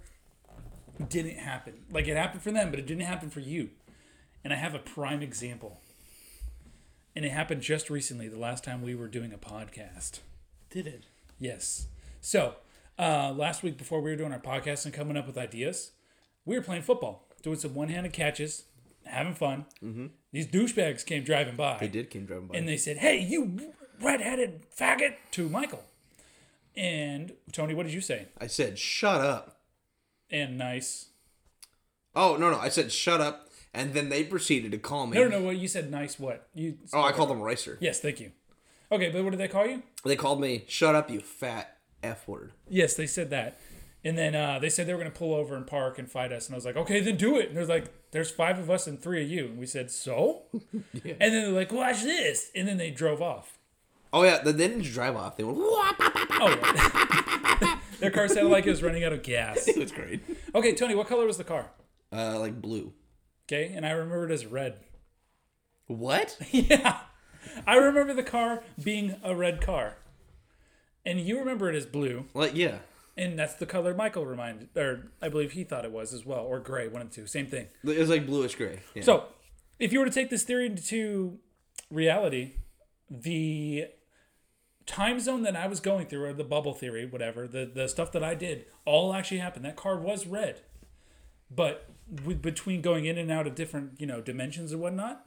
didn't 1.08 1.38
happen. 1.38 1.84
Like 1.90 2.06
it 2.06 2.16
happened 2.16 2.42
for 2.42 2.52
them, 2.52 2.70
but 2.70 2.78
it 2.78 2.86
didn't 2.86 3.06
happen 3.06 3.30
for 3.30 3.40
you. 3.40 3.70
And 4.44 4.52
I 4.52 4.56
have 4.56 4.74
a 4.74 4.80
prime 4.80 5.22
example. 5.22 5.80
And 7.14 7.24
it 7.24 7.30
happened 7.30 7.62
just 7.62 7.90
recently, 7.90 8.28
the 8.28 8.38
last 8.38 8.64
time 8.64 8.82
we 8.82 8.94
were 8.94 9.08
doing 9.08 9.32
a 9.32 9.38
podcast. 9.38 10.20
Did 10.70 10.86
it? 10.86 11.04
Yes. 11.38 11.86
So, 12.20 12.56
uh, 12.98 13.32
last 13.32 13.62
week 13.62 13.76
before 13.76 14.00
we 14.00 14.10
were 14.10 14.16
doing 14.16 14.32
our 14.32 14.38
podcast 14.38 14.84
and 14.84 14.94
coming 14.94 15.16
up 15.16 15.26
with 15.26 15.36
ideas, 15.36 15.92
we 16.44 16.56
were 16.56 16.62
playing 16.62 16.82
football, 16.82 17.26
doing 17.42 17.58
some 17.58 17.74
one 17.74 17.88
handed 17.88 18.12
catches, 18.12 18.64
having 19.04 19.34
fun. 19.34 19.66
Mm-hmm. 19.84 20.06
These 20.32 20.46
douchebags 20.46 21.04
came 21.04 21.24
driving 21.24 21.56
by. 21.56 21.78
They 21.80 21.88
did 21.88 22.10
came 22.10 22.24
driving 22.24 22.46
by. 22.46 22.56
And 22.56 22.68
they 22.68 22.76
said, 22.78 22.98
Hey, 22.98 23.20
you 23.20 23.72
red-headed 24.00 24.66
faggot 24.76 25.16
to 25.32 25.48
Michael. 25.48 25.84
And 26.74 27.32
Tony, 27.52 27.74
what 27.74 27.84
did 27.84 27.92
you 27.92 28.00
say? 28.00 28.28
I 28.40 28.46
said, 28.46 28.78
"Shut 28.78 29.20
up." 29.20 29.60
And 30.30 30.56
nice. 30.56 31.08
Oh 32.14 32.36
no, 32.36 32.50
no. 32.50 32.58
I 32.58 32.70
said, 32.70 32.90
"Shut 32.90 33.20
up," 33.20 33.50
and 33.74 33.94
then 33.94 34.08
they 34.08 34.24
proceeded 34.24 34.72
to 34.72 34.78
call 34.78 35.06
me. 35.06 35.16
No, 35.16 35.24
no, 35.24 35.38
no. 35.38 35.46
What 35.46 35.56
you 35.56 35.68
said? 35.68 35.90
Nice. 35.90 36.18
What 36.18 36.48
you? 36.54 36.78
Oh, 36.92 37.02
I 37.02 37.12
called 37.12 37.30
them 37.30 37.42
racer. 37.42 37.78
Yes, 37.80 38.00
thank 38.00 38.20
you. 38.20 38.32
Okay, 38.90 39.10
but 39.10 39.24
what 39.24 39.30
did 39.30 39.40
they 39.40 39.48
call 39.48 39.66
you? 39.66 39.82
They 40.04 40.16
called 40.16 40.40
me, 40.40 40.64
"Shut 40.68 40.94
up, 40.94 41.10
you 41.10 41.20
fat 41.20 41.78
f 42.02 42.28
word." 42.28 42.52
Yes, 42.68 42.94
they 42.94 43.06
said 43.06 43.30
that. 43.30 43.58
And 44.04 44.18
then 44.18 44.34
uh, 44.34 44.58
they 44.58 44.68
said 44.68 44.88
they 44.88 44.92
were 44.92 44.98
going 44.98 45.12
to 45.12 45.16
pull 45.16 45.32
over 45.32 45.54
and 45.54 45.66
park 45.66 45.98
and 45.98 46.10
fight 46.10 46.32
us. 46.32 46.46
And 46.46 46.54
I 46.54 46.56
was 46.56 46.64
like, 46.64 46.76
okay, 46.76 47.00
then 47.00 47.16
do 47.16 47.38
it. 47.38 47.48
And 47.48 47.56
there's 47.56 47.68
like, 47.68 47.84
there's 48.10 48.32
five 48.32 48.58
of 48.58 48.68
us 48.68 48.88
and 48.88 49.00
three 49.00 49.22
of 49.22 49.30
you. 49.30 49.46
And 49.46 49.58
we 49.58 49.66
said, 49.66 49.92
so? 49.92 50.42
yeah. 50.92 51.14
And 51.20 51.32
then 51.32 51.42
they're 51.44 51.52
like, 51.52 51.72
watch 51.72 52.02
this. 52.02 52.50
And 52.54 52.66
then 52.66 52.78
they 52.78 52.90
drove 52.90 53.22
off. 53.22 53.58
Oh 54.12 54.24
yeah, 54.24 54.42
they 54.42 54.52
didn't 54.52 54.82
drive 54.82 55.16
off. 55.16 55.36
They 55.36 55.44
went. 55.44 55.58
Oh. 55.58 57.78
Their 57.98 58.10
car 58.10 58.28
sounded 58.28 58.50
like 58.50 58.66
it 58.66 58.70
was 58.70 58.82
running 58.82 59.04
out 59.04 59.12
of 59.12 59.22
gas. 59.22 59.68
It 59.68 59.78
was 59.78 59.92
great. 59.92 60.20
Okay, 60.54 60.74
Tony, 60.74 60.94
what 60.94 61.06
color 61.06 61.24
was 61.24 61.38
the 61.38 61.44
car? 61.44 61.70
Uh, 62.12 62.38
like 62.38 62.60
blue. 62.60 62.92
Okay, 63.52 63.70
and 63.74 63.84
I 63.84 63.90
remember 63.90 64.24
it 64.24 64.32
as 64.32 64.46
red. 64.46 64.80
What? 65.88 66.38
Yeah. 66.52 67.00
I 67.66 67.74
remember 67.74 68.14
the 68.14 68.22
car 68.22 68.62
being 68.82 69.16
a 69.22 69.34
red 69.34 69.60
car. 69.60 69.96
And 71.04 71.20
you 71.20 71.38
remember 71.38 71.68
it 71.68 71.74
as 71.74 71.84
blue. 71.84 72.24
Like 72.32 72.54
yeah. 72.54 72.78
And 73.14 73.38
that's 73.38 73.54
the 73.54 73.66
color 73.66 73.92
Michael 73.92 74.24
reminded, 74.24 74.68
or 74.74 75.10
I 75.20 75.28
believe 75.28 75.52
he 75.52 75.64
thought 75.64 75.84
it 75.84 75.92
was 75.92 76.14
as 76.14 76.24
well, 76.24 76.44
or 76.44 76.60
gray, 76.60 76.88
one 76.88 77.02
of 77.02 77.10
the 77.10 77.14
two, 77.14 77.26
same 77.26 77.46
thing. 77.46 77.66
It 77.84 77.98
was 77.98 78.08
like 78.08 78.24
bluish 78.24 78.54
gray. 78.54 78.80
Yeah. 78.94 79.02
So, 79.02 79.24
if 79.78 79.92
you 79.92 79.98
were 79.98 80.06
to 80.06 80.10
take 80.10 80.30
this 80.30 80.44
theory 80.44 80.66
into 80.66 81.38
reality, 81.90 82.52
the 83.10 83.88
time 84.86 85.20
zone 85.20 85.42
that 85.42 85.56
I 85.56 85.66
was 85.66 85.80
going 85.80 86.06
through, 86.06 86.24
or 86.24 86.32
the 86.32 86.44
bubble 86.44 86.72
theory, 86.72 87.04
whatever, 87.04 87.46
the, 87.46 87.66
the 87.66 87.86
stuff 87.88 88.12
that 88.12 88.24
I 88.24 88.34
did, 88.34 88.64
all 88.86 89.12
actually 89.12 89.38
happened. 89.38 89.66
That 89.66 89.76
car 89.76 89.98
was 89.98 90.26
red. 90.26 90.62
But 91.54 91.88
with, 92.24 92.40
between 92.42 92.80
going 92.80 93.04
in 93.04 93.18
and 93.18 93.30
out 93.30 93.46
of 93.46 93.54
different, 93.54 94.00
you 94.00 94.06
know, 94.06 94.20
dimensions 94.20 94.72
and 94.72 94.80
whatnot, 94.80 95.26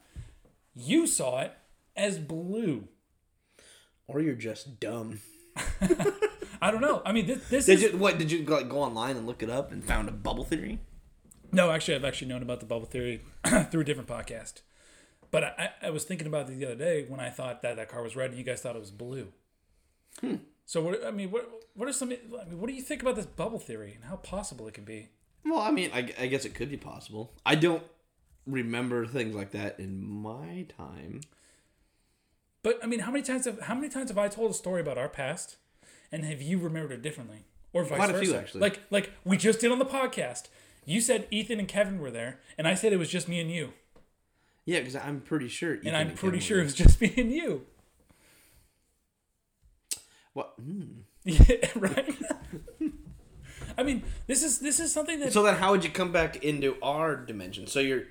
you 0.75 1.07
saw 1.07 1.41
it 1.41 1.53
as 1.95 2.17
blue. 2.19 2.87
or 4.07 4.21
you're 4.21 4.35
just 4.35 4.79
dumb. 4.79 5.19
I 6.61 6.71
don't 6.71 6.81
know. 6.81 7.01
I 7.05 7.11
mean, 7.11 7.27
this, 7.27 7.47
this 7.49 7.65
Did 7.65 7.81
is 7.83 7.91
you 7.91 7.97
what? 7.97 8.17
Did 8.17 8.31
you 8.31 8.43
like 8.45 8.69
go 8.69 8.81
online 8.81 9.17
and 9.17 9.25
look 9.27 9.43
it 9.43 9.49
up 9.49 9.71
and 9.71 9.83
found 9.83 10.09
a 10.09 10.11
bubble 10.11 10.43
theory? 10.43 10.79
no. 11.51 11.71
Actually, 11.71 11.95
I've 11.95 12.05
actually 12.05 12.27
known 12.27 12.41
about 12.41 12.59
the 12.59 12.65
bubble 12.65 12.85
theory 12.87 13.21
through 13.71 13.81
a 13.81 13.83
different 13.83 14.09
podcast. 14.09 14.61
But 15.31 15.43
I, 15.43 15.69
I 15.81 15.89
was 15.89 16.03
thinking 16.05 16.27
about 16.27 16.49
it 16.49 16.57
the 16.57 16.65
other 16.65 16.75
day 16.75 17.05
when 17.07 17.19
I 17.19 17.29
thought 17.29 17.61
that 17.61 17.75
that 17.75 17.89
car 17.89 18.01
was 18.01 18.15
red 18.15 18.29
and 18.29 18.39
you 18.39 18.45
guys 18.45 18.61
thought 18.61 18.75
it 18.75 18.79
was 18.79 18.91
blue. 18.91 19.33
Hmm. 20.21 20.35
So 20.65 20.81
what? 20.81 21.05
I 21.05 21.11
mean, 21.11 21.29
what? 21.31 21.49
What 21.75 21.89
are 21.89 21.93
some? 21.93 22.09
I 22.11 22.45
mean, 22.45 22.59
what 22.59 22.67
do 22.67 22.73
you 22.73 22.81
think 22.81 23.01
about 23.01 23.15
this 23.15 23.25
bubble 23.25 23.59
theory 23.59 23.93
and 23.95 24.05
how 24.05 24.15
possible 24.17 24.67
it 24.67 24.73
can 24.73 24.85
be? 24.85 25.09
Well, 25.45 25.59
I 25.59 25.71
mean, 25.71 25.91
I, 25.93 26.11
I 26.19 26.27
guess 26.27 26.43
it 26.45 26.55
could 26.55 26.69
be 26.69 26.77
possible. 26.77 27.33
I 27.45 27.55
don't 27.55 27.83
remember 28.47 29.05
things 29.05 29.35
like 29.35 29.51
that 29.51 29.79
in 29.79 30.03
my 30.03 30.65
time. 30.75 31.21
But 32.63 32.79
I 32.83 32.87
mean, 32.87 33.01
how 33.01 33.11
many 33.11 33.23
times 33.23 33.45
have 33.45 33.61
how 33.61 33.75
many 33.75 33.89
times 33.89 34.09
have 34.09 34.17
I 34.17 34.27
told 34.27 34.49
a 34.51 34.53
story 34.55 34.81
about 34.81 34.97
our 34.97 35.07
past, 35.09 35.57
and 36.11 36.25
have 36.25 36.41
you 36.41 36.57
remembered 36.57 36.93
it 36.93 37.01
differently, 37.03 37.45
or 37.73 37.83
vice 37.83 37.97
Quite 37.97 38.09
a 38.09 38.13
versa? 38.13 38.25
few, 38.25 38.35
actually. 38.35 38.61
Like 38.61 38.79
like 38.89 39.11
we 39.23 39.37
just 39.37 39.59
did 39.59 39.71
on 39.71 39.77
the 39.79 39.85
podcast. 39.85 40.47
You 40.83 40.99
said 41.01 41.27
Ethan 41.31 41.59
and 41.59 41.67
Kevin 41.67 41.99
were 41.99 42.11
there, 42.11 42.39
and 42.57 42.67
I 42.67 42.73
said 42.75 42.91
it 42.91 42.97
was 42.97 43.09
just 43.09 43.27
me 43.27 43.39
and 43.39 43.51
you, 43.51 43.73
Yeah, 44.65 44.79
because 44.79 44.95
I'm 44.95 45.21
pretty 45.21 45.47
sure. 45.47 45.77
and 45.85 45.95
I'm 45.95 46.13
pretty 46.15 46.39
sure 46.39 46.59
it 46.59 46.63
was 46.63 46.73
just 46.75 46.99
me 47.01 47.13
and 47.17 47.31
you. 47.31 47.65
What? 50.33 50.53
Hmm. 50.59 50.81
Yeah, 51.23 51.55
right. 51.75 52.15
I 53.77 53.83
mean, 53.83 54.03
this 54.27 54.43
is 54.43 54.59
this 54.59 54.79
is 54.79 54.91
something 54.91 55.19
that 55.19 55.33
So 55.33 55.43
then, 55.43 55.55
how 55.55 55.71
would 55.71 55.83
you 55.83 55.89
come 55.89 56.11
back 56.11 56.43
into 56.43 56.77
our 56.81 57.15
dimension? 57.15 57.67
So 57.67 57.79
you're, 57.79 58.03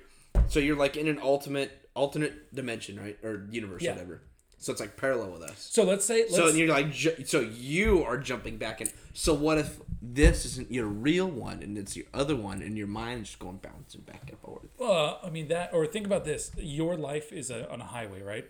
so 0.47 0.59
you're 0.59 0.75
like 0.75 0.95
in 0.97 1.07
an 1.07 1.19
ultimate 1.21 1.89
alternate 1.95 2.53
dimension, 2.53 2.99
right, 2.99 3.17
or 3.23 3.47
universe, 3.49 3.81
Yeah. 3.81 3.91
whatever. 3.93 4.21
So 4.57 4.71
it's 4.71 4.81
like 4.81 4.97
parallel 4.97 5.31
with 5.31 5.43
us. 5.43 5.67
So 5.71 5.83
let's 5.83 6.05
say 6.05 6.21
let's, 6.23 6.35
So 6.35 6.47
you're 6.47 6.69
like, 6.69 6.91
ju- 6.91 7.23
so 7.25 7.39
you 7.39 8.03
are 8.03 8.17
jumping 8.17 8.57
back 8.57 8.81
in. 8.81 8.89
So 9.13 9.33
what 9.33 9.57
if 9.59 9.79
this 10.01 10.45
isn't 10.45 10.71
your 10.71 10.87
real 10.87 11.27
one 11.27 11.61
and 11.61 11.77
it's 11.77 11.95
your 11.95 12.05
other 12.13 12.35
one, 12.35 12.61
and 12.61 12.77
your 12.77 12.87
mind 12.87 13.21
is 13.23 13.27
just 13.29 13.39
going 13.39 13.57
bouncing 13.57 14.01
back 14.01 14.23
and 14.29 14.39
forth? 14.39 14.63
Uh, 14.79 15.17
I 15.23 15.29
mean 15.29 15.47
that, 15.49 15.73
or 15.73 15.85
think 15.85 16.05
about 16.05 16.25
this: 16.25 16.51
your 16.57 16.95
life 16.97 17.31
is 17.31 17.49
a, 17.51 17.69
on 17.71 17.79
a 17.81 17.85
highway, 17.85 18.21
right? 18.21 18.45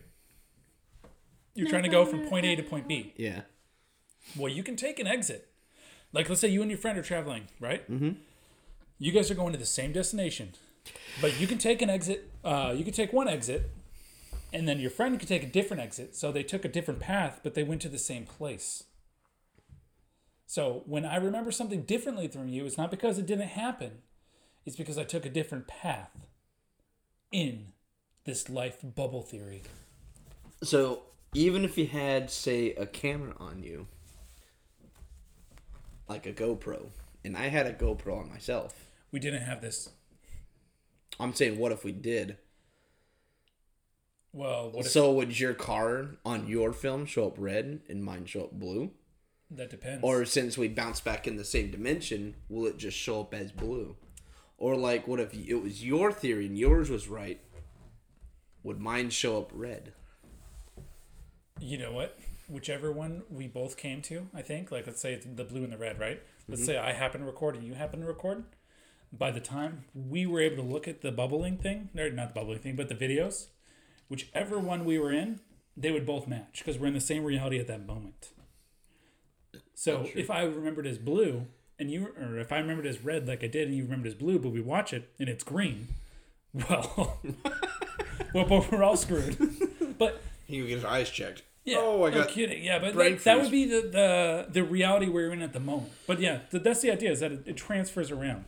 You're 1.54 1.70
trying 1.70 1.84
to 1.84 1.90
go 1.90 2.06
from 2.06 2.28
point 2.28 2.46
A 2.46 2.56
to 2.56 2.64
point 2.64 2.88
B. 2.88 3.14
Yeah. 3.18 3.42
Well, 4.38 4.52
you 4.52 4.64
can 4.64 4.76
take 4.76 5.00
an 5.00 5.08
exit. 5.08 5.50
Like, 6.16 6.30
let's 6.30 6.40
say 6.40 6.48
you 6.48 6.62
and 6.62 6.72
your 6.72 6.78
friend 6.78 6.98
are 6.98 7.04
traveling, 7.04 7.50
right? 7.60 7.92
Mm-hmm. 7.92 8.12
You 9.00 9.12
guys 9.12 9.30
are 9.30 9.36
going 9.36 9.52
to 9.52 9.60
the 9.60 9.66
same 9.66 9.92
destination. 9.92 10.54
But 11.20 11.38
you 11.42 11.46
can 11.46 11.58
take 11.58 11.82
an 11.82 11.90
exit. 11.90 12.32
Uh, 12.42 12.74
you 12.74 12.86
can 12.86 12.94
take 12.94 13.12
one 13.12 13.28
exit, 13.28 13.70
and 14.54 14.66
then 14.66 14.80
your 14.80 14.92
friend 14.92 15.20
could 15.20 15.28
take 15.28 15.44
a 15.44 15.48
different 15.48 15.84
exit. 15.84 16.16
So 16.16 16.32
they 16.32 16.42
took 16.42 16.64
a 16.64 16.70
different 16.70 17.02
path, 17.02 17.42
but 17.44 17.54
they 17.54 17.64
went 17.64 17.82
to 17.82 17.90
the 17.90 17.98
same 17.98 18.26
place. 18.26 18.86
So 20.48 20.84
when 20.86 21.04
I 21.04 21.18
remember 21.18 21.52
something 21.52 21.82
differently 21.82 22.30
from 22.30 22.48
you, 22.48 22.66
it's 22.66 22.78
not 22.78 22.92
because 22.92 23.18
it 23.18 23.26
didn't 23.26 23.50
happen. 23.50 24.04
It's 24.66 24.78
because 24.78 24.98
I 24.98 25.04
took 25.04 25.26
a 25.26 25.30
different 25.30 25.68
path 25.68 26.28
in 27.30 27.74
this 28.24 28.48
life 28.48 28.78
bubble 28.82 29.22
theory. 29.22 29.64
So 30.64 31.04
even 31.34 31.66
if 31.66 31.78
you 31.78 31.88
had, 31.88 32.32
say, 32.32 32.74
a 32.76 32.86
camera 32.86 33.34
on 33.38 33.64
you, 33.64 33.88
like 36.08 36.26
a 36.26 36.34
GoPro, 36.34 36.88
and 37.24 37.36
I 37.38 37.48
had 37.48 37.66
a 37.66 37.74
GoPro 37.74 38.20
on 38.20 38.30
myself, 38.30 38.74
We 39.12 39.20
didn't 39.20 39.44
have 39.44 39.62
this. 39.62 39.90
I'm 41.20 41.34
saying, 41.34 41.58
what 41.58 41.72
if 41.72 41.84
we 41.84 41.92
did? 41.92 42.38
Well, 44.34 44.70
what 44.72 44.86
if 44.86 44.92
So 44.92 45.14
would 45.14 45.40
your 45.40 45.54
car 45.54 46.18
on 46.26 46.48
your 46.48 46.74
film 46.74 47.06
show 47.06 47.28
up 47.28 47.36
red 47.38 47.82
and 47.88 48.04
mine 48.04 48.26
show 48.26 48.44
up 48.46 48.52
blue? 48.52 48.92
that 49.52 49.70
depends? 49.70 50.04
Or 50.04 50.26
since 50.26 50.58
we 50.58 50.68
bounce 50.68 51.00
back 51.00 51.28
in 51.28 51.38
the 51.38 51.46
same 51.46 51.72
dimension, 51.72 52.36
will 52.50 52.66
it 52.66 52.78
just 52.78 52.98
show 52.98 53.22
up 53.22 53.34
as 53.34 53.52
blue? 53.52 53.96
Or 54.58 54.76
like, 54.76 55.08
what 55.08 55.20
if 55.20 55.34
it 55.34 55.62
was 55.62 55.86
your 55.86 56.12
theory 56.12 56.48
and 56.48 56.58
yours 56.58 56.90
was 56.90 57.08
right? 57.08 57.40
Would 58.64 58.80
mine 58.80 59.10
show 59.10 59.38
up 59.38 59.52
red? 59.54 59.94
you 61.62 61.78
know 61.78 61.92
what? 61.94 62.20
Whichever 62.48 62.92
one 62.92 63.24
we 63.30 63.48
both 63.48 63.78
came 63.78 64.02
to, 64.04 64.28
I 64.34 64.42
think, 64.42 64.72
like 64.72 64.86
let's 64.86 65.02
say 65.02 65.14
it's 65.14 65.26
the 65.26 65.44
blue 65.44 65.64
and 65.64 65.74
the 65.74 65.78
red, 65.78 66.00
right? 66.00 66.22
Let's 66.48 66.62
mm-hmm. 66.62 66.68
say 66.68 66.78
I 66.78 66.94
happen 66.94 67.22
to 67.22 67.28
record 67.28 67.56
and 67.56 67.66
you 67.66 67.74
happen 67.74 68.02
to 68.02 68.06
record. 68.06 68.44
By 69.12 69.32
the 69.32 69.40
time 69.40 69.86
we 69.94 70.26
were 70.26 70.42
able 70.42 70.58
to 70.58 70.70
look 70.70 70.88
at 70.88 71.02
the 71.02 71.12
bubbling 71.12 71.58
thing, 71.58 71.90
or 71.98 72.10
not 72.10 72.34
the 72.34 72.40
bubbling 72.40 72.60
thing, 72.60 72.76
but 72.76 72.90
the 72.90 72.96
videos, 72.96 73.48
whichever 74.10 74.60
one 74.60 74.86
we 74.86 75.00
were 75.00 75.12
in, 75.12 75.40
they 75.78 75.92
would 75.92 76.06
both 76.06 76.28
match 76.28 76.60
because 76.60 76.80
we're 76.80 76.88
in 76.88 76.94
the 76.94 77.00
same 77.00 77.24
reality 77.24 77.60
at 77.60 77.68
that 77.68 77.86
moment. 77.86 78.30
So 79.74 80.08
if 80.16 80.32
I 80.32 80.44
remembered 80.44 80.88
as 80.88 80.98
blue 80.98 81.48
and 81.78 81.92
you, 81.92 82.14
or 82.20 82.40
if 82.40 82.52
I 82.52 82.58
remembered 82.58 82.86
as 82.86 83.04
red 83.04 83.28
like 83.28 83.44
I 83.44 83.48
did 83.48 83.68
and 83.68 83.76
you 83.76 83.84
remembered 83.84 84.08
as 84.08 84.16
blue, 84.16 84.40
but 84.40 84.50
we 84.50 84.62
watch 84.62 84.94
it 84.94 85.10
and 85.20 85.28
it's 85.28 85.44
green, 85.44 85.90
well, 86.54 87.20
well, 88.34 88.46
but 88.46 88.72
we're 88.72 88.84
all 88.84 88.98
screwed. 88.98 89.38
But 89.98 90.22
He 90.46 90.60
would 90.60 90.68
get 90.68 90.76
his 90.76 90.84
eyes 90.84 91.10
checked. 91.10 91.44
Yeah, 91.66 91.78
Oh, 91.80 92.04
I 92.06 92.10
no 92.12 92.20
got 92.20 92.30
kidding. 92.30 92.64
Yeah, 92.64 92.80
but 92.80 92.94
brain 92.94 93.14
that, 93.16 93.24
that 93.24 93.34
freeze. 93.38 93.44
would 93.46 93.52
be 93.52 93.66
the, 93.66 93.82
the 93.90 94.46
the 94.52 94.64
reality 94.64 95.08
we're 95.10 95.32
in 95.34 95.42
at 95.42 95.52
the 95.54 95.60
moment. 95.60 95.92
But 96.08 96.20
yeah, 96.20 96.40
th- 96.52 96.64
that's 96.64 96.82
the 96.82 96.92
idea 96.92 97.12
is 97.12 97.20
that 97.20 97.32
it, 97.32 97.48
it 97.48 97.58
transfers 97.58 98.12
around. 98.12 98.46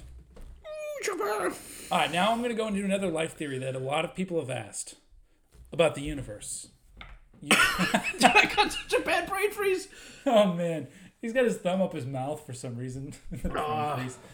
All 1.91 1.99
right, 1.99 2.11
now 2.11 2.32
I'm 2.32 2.39
going 2.39 2.49
to 2.49 2.55
go 2.55 2.68
into 2.68 2.84
another 2.84 3.07
life 3.09 3.34
theory 3.34 3.59
that 3.59 3.76
a 3.76 3.80
lot 3.80 4.03
of 4.05 4.13
people 4.15 4.39
have 4.39 4.49
asked 4.49 4.95
about 5.72 5.95
the 5.95 6.01
universe. 6.01 6.68
You- 7.41 7.49
I 7.53 8.51
got 8.55 8.72
such 8.74 8.93
a 8.93 8.99
bad 9.01 9.30
brain 9.30 9.51
freeze. 9.51 9.88
oh 10.26 10.53
man, 10.53 10.88
he's 11.22 11.34
got 11.34 11.45
his 11.45 11.57
thumb 11.57 11.82
up 11.82 11.93
his 11.93 12.05
mouth 12.05 12.45
for 12.45 12.53
some 12.53 12.76
reason. 12.76 13.13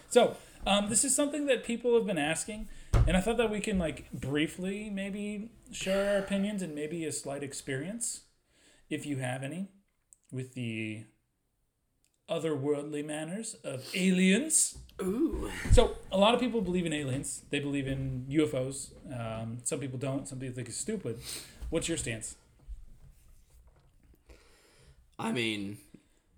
so 0.09 0.35
um, 0.65 0.89
this 0.89 1.03
is 1.03 1.13
something 1.15 1.45
that 1.47 1.63
people 1.63 1.93
have 1.95 2.05
been 2.07 2.17
asking, 2.17 2.69
and 3.07 3.17
I 3.17 3.21
thought 3.21 3.37
that 3.37 3.51
we 3.51 3.59
can 3.59 3.77
like 3.77 4.09
briefly 4.11 4.89
maybe 4.89 5.51
share 5.71 6.11
our 6.15 6.17
opinions 6.19 6.61
and 6.61 6.73
maybe 6.73 7.03
a 7.05 7.11
slight 7.11 7.43
experience, 7.43 8.21
if 8.89 9.05
you 9.05 9.17
have 9.17 9.43
any, 9.43 9.69
with 10.31 10.53
the 10.53 11.05
otherworldly 12.29 13.05
manners 13.05 13.55
of 13.63 13.85
aliens. 13.93 14.77
Ooh. 15.01 15.49
So 15.71 15.95
a 16.11 16.17
lot 16.17 16.33
of 16.33 16.39
people 16.39 16.61
believe 16.61 16.85
in 16.85 16.93
aliens. 16.93 17.43
They 17.49 17.59
believe 17.59 17.87
in 17.87 18.25
UFOs. 18.29 18.91
Um, 19.11 19.57
some 19.63 19.79
people 19.79 19.99
don't. 19.99 20.27
Some 20.27 20.39
people 20.39 20.55
think 20.55 20.67
it's 20.67 20.77
stupid. 20.77 21.19
What's 21.69 21.87
your 21.87 21.97
stance? 21.97 22.35
I 25.19 25.31
mean, 25.31 25.77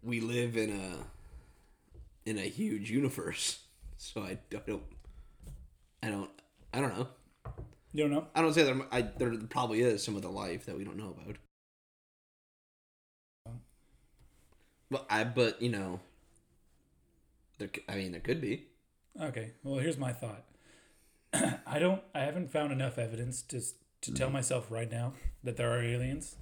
we 0.03 0.19
live 0.19 0.57
in 0.57 0.71
a 0.71 2.29
in 2.29 2.37
a 2.37 2.47
huge 2.49 2.89
universe, 2.89 3.59
so 3.97 4.21
I 4.21 4.39
don't, 4.49 4.83
I 6.01 6.09
don't, 6.09 6.29
I 6.73 6.81
don't 6.81 6.97
know. 6.97 7.07
You 7.93 8.03
don't 8.03 8.11
know. 8.11 8.27
I 8.35 8.41
don't 8.41 8.53
say 8.53 8.63
there. 8.63 8.81
I, 8.91 9.01
there 9.01 9.33
probably 9.49 9.81
is 9.81 10.03
some 10.03 10.15
of 10.15 10.21
the 10.21 10.29
life 10.29 10.65
that 10.65 10.77
we 10.77 10.83
don't 10.83 10.97
know 10.97 11.15
about. 11.17 11.37
But 14.89 15.05
I, 15.09 15.23
but 15.23 15.61
you 15.61 15.69
know, 15.69 15.99
there. 17.57 17.69
I 17.89 17.95
mean, 17.95 18.11
there 18.11 18.21
could 18.21 18.41
be. 18.41 18.67
Okay. 19.19 19.51
Well, 19.63 19.79
here's 19.79 19.97
my 19.97 20.13
thought. 20.13 20.45
I 21.65 21.79
don't. 21.79 22.01
I 22.13 22.19
haven't 22.21 22.51
found 22.51 22.71
enough 22.71 22.97
evidence 22.97 23.41
to 23.43 23.61
to 24.01 24.13
tell 24.13 24.29
myself 24.29 24.69
right 24.69 24.91
now 24.91 25.13
that 25.43 25.57
there 25.57 25.71
are 25.71 25.81
aliens. 25.81 26.35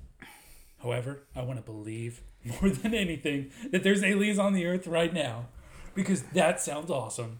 However, 0.81 1.23
I 1.33 1.43
want 1.43 1.59
to 1.59 1.63
believe 1.63 2.21
more 2.61 2.69
than 2.69 2.93
anything 2.93 3.51
that 3.71 3.83
there's 3.83 4.03
aliens 4.03 4.37
on 4.37 4.53
the 4.53 4.65
earth 4.65 4.85
right 4.85 5.13
now, 5.13 5.47
because 5.95 6.23
that 6.33 6.59
sounds 6.59 6.91
awesome. 6.91 7.39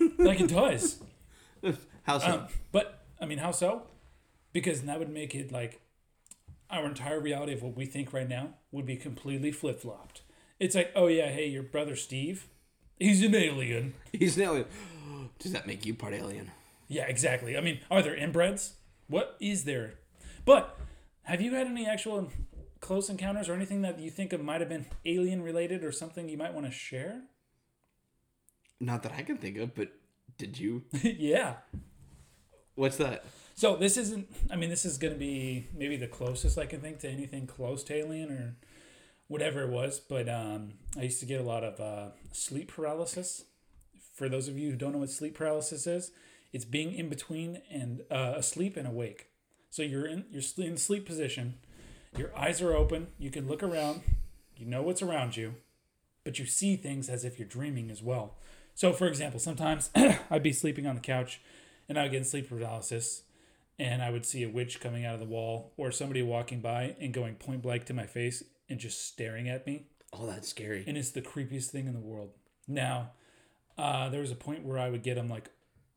like 0.18 0.40
it 0.40 0.48
does. 0.48 1.02
How 2.04 2.18
so? 2.18 2.26
Um, 2.26 2.46
but 2.70 3.04
I 3.20 3.26
mean, 3.26 3.38
how 3.38 3.50
so? 3.50 3.82
Because 4.52 4.82
that 4.82 4.98
would 4.98 5.10
make 5.10 5.34
it 5.34 5.50
like 5.50 5.80
our 6.70 6.86
entire 6.86 7.20
reality 7.20 7.52
of 7.52 7.62
what 7.62 7.76
we 7.76 7.86
think 7.86 8.12
right 8.12 8.28
now 8.28 8.54
would 8.70 8.86
be 8.86 8.96
completely 8.96 9.52
flip 9.52 9.80
flopped. 9.80 10.22
It's 10.58 10.74
like, 10.74 10.92
oh 10.94 11.06
yeah, 11.06 11.28
hey, 11.28 11.46
your 11.46 11.62
brother 11.62 11.96
Steve, 11.96 12.48
he's 12.98 13.22
an 13.22 13.34
alien. 13.34 13.94
He's 14.12 14.36
an 14.36 14.44
alien. 14.44 14.66
Does 15.38 15.52
that 15.52 15.66
make 15.66 15.86
you 15.86 15.94
part 15.94 16.14
alien? 16.14 16.50
Yeah, 16.88 17.04
exactly. 17.06 17.56
I 17.56 17.60
mean, 17.60 17.80
are 17.90 18.02
there 18.02 18.16
inbreds? 18.16 18.72
What 19.08 19.36
is 19.40 19.64
there? 19.64 19.94
But 20.44 20.78
have 21.22 21.40
you 21.40 21.54
had 21.54 21.66
any 21.66 21.86
actual 21.86 22.30
close 22.80 23.08
encounters 23.08 23.48
or 23.48 23.54
anything 23.54 23.82
that 23.82 23.98
you 23.98 24.10
think 24.10 24.32
of 24.32 24.40
might 24.40 24.60
have 24.60 24.68
been 24.68 24.86
alien 25.04 25.42
related 25.42 25.84
or 25.84 25.92
something 25.92 26.28
you 26.28 26.38
might 26.38 26.54
want 26.54 26.66
to 26.66 26.72
share? 26.72 27.22
Not 28.80 29.02
that 29.02 29.12
I 29.12 29.22
can 29.22 29.36
think 29.36 29.58
of, 29.58 29.74
but 29.74 29.92
did 30.36 30.58
you? 30.58 30.84
yeah. 31.02 31.56
What's 32.74 32.96
that? 32.96 33.24
So 33.58 33.74
this 33.74 33.96
isn't. 33.96 34.28
I 34.52 34.54
mean, 34.54 34.70
this 34.70 34.84
is 34.84 34.98
going 34.98 35.14
to 35.14 35.18
be 35.18 35.66
maybe 35.74 35.96
the 35.96 36.06
closest 36.06 36.58
I 36.58 36.66
can 36.66 36.80
think 36.80 37.00
to 37.00 37.08
anything 37.08 37.48
close 37.48 37.82
to 37.84 37.94
alien 37.94 38.30
or 38.30 38.54
whatever 39.26 39.62
it 39.62 39.68
was. 39.68 39.98
But 39.98 40.28
um, 40.28 40.74
I 40.96 41.02
used 41.02 41.18
to 41.18 41.26
get 41.26 41.40
a 41.40 41.42
lot 41.42 41.64
of 41.64 41.80
uh, 41.80 42.12
sleep 42.30 42.72
paralysis. 42.72 43.46
For 44.14 44.28
those 44.28 44.46
of 44.46 44.56
you 44.56 44.70
who 44.70 44.76
don't 44.76 44.92
know 44.92 44.98
what 44.98 45.10
sleep 45.10 45.34
paralysis 45.34 45.88
is, 45.88 46.12
it's 46.52 46.64
being 46.64 46.94
in 46.94 47.08
between 47.08 47.60
and 47.68 48.02
uh, 48.12 48.34
asleep 48.36 48.76
and 48.76 48.86
awake. 48.86 49.26
So 49.70 49.82
you're 49.82 50.06
in 50.06 50.26
you're 50.30 50.44
in 50.58 50.76
sleep 50.76 51.04
position. 51.04 51.54
Your 52.16 52.30
eyes 52.38 52.62
are 52.62 52.76
open. 52.76 53.08
You 53.18 53.32
can 53.32 53.48
look 53.48 53.64
around. 53.64 54.02
You 54.56 54.66
know 54.66 54.82
what's 54.82 55.02
around 55.02 55.36
you, 55.36 55.56
but 56.22 56.38
you 56.38 56.46
see 56.46 56.76
things 56.76 57.08
as 57.08 57.24
if 57.24 57.40
you're 57.40 57.48
dreaming 57.48 57.90
as 57.90 58.04
well. 58.04 58.36
So, 58.76 58.92
for 58.92 59.08
example, 59.08 59.40
sometimes 59.40 59.90
I'd 60.30 60.44
be 60.44 60.52
sleeping 60.52 60.86
on 60.86 60.94
the 60.94 61.00
couch, 61.00 61.40
and 61.88 61.98
I 61.98 62.04
would 62.04 62.12
get 62.12 62.24
sleep 62.24 62.48
paralysis, 62.48 63.22
and 63.78 64.02
I 64.02 64.10
would 64.10 64.26
see 64.26 64.42
a 64.42 64.48
witch 64.48 64.80
coming 64.80 65.04
out 65.04 65.14
of 65.14 65.20
the 65.20 65.26
wall 65.26 65.72
or 65.76 65.90
somebody 65.92 66.22
walking 66.22 66.60
by 66.60 66.96
and 67.00 67.12
going 67.12 67.34
point 67.36 67.62
blank 67.62 67.84
to 67.86 67.94
my 67.94 68.06
face 68.06 68.42
and 68.68 68.78
just 68.78 69.06
staring 69.06 69.48
at 69.48 69.66
me. 69.66 69.86
Oh, 70.12 70.26
that's 70.26 70.48
scary. 70.48 70.84
And 70.86 70.96
it's 70.96 71.10
the 71.10 71.22
creepiest 71.22 71.66
thing 71.66 71.86
in 71.86 71.92
the 71.92 72.00
world. 72.00 72.30
Now, 72.66 73.12
uh, 73.76 74.08
there 74.08 74.20
was 74.20 74.30
a 74.30 74.36
point 74.36 74.64
where 74.64 74.78
I 74.78 74.90
would 74.90 75.02
get 75.02 75.14
them 75.14 75.28
like, 75.28 75.50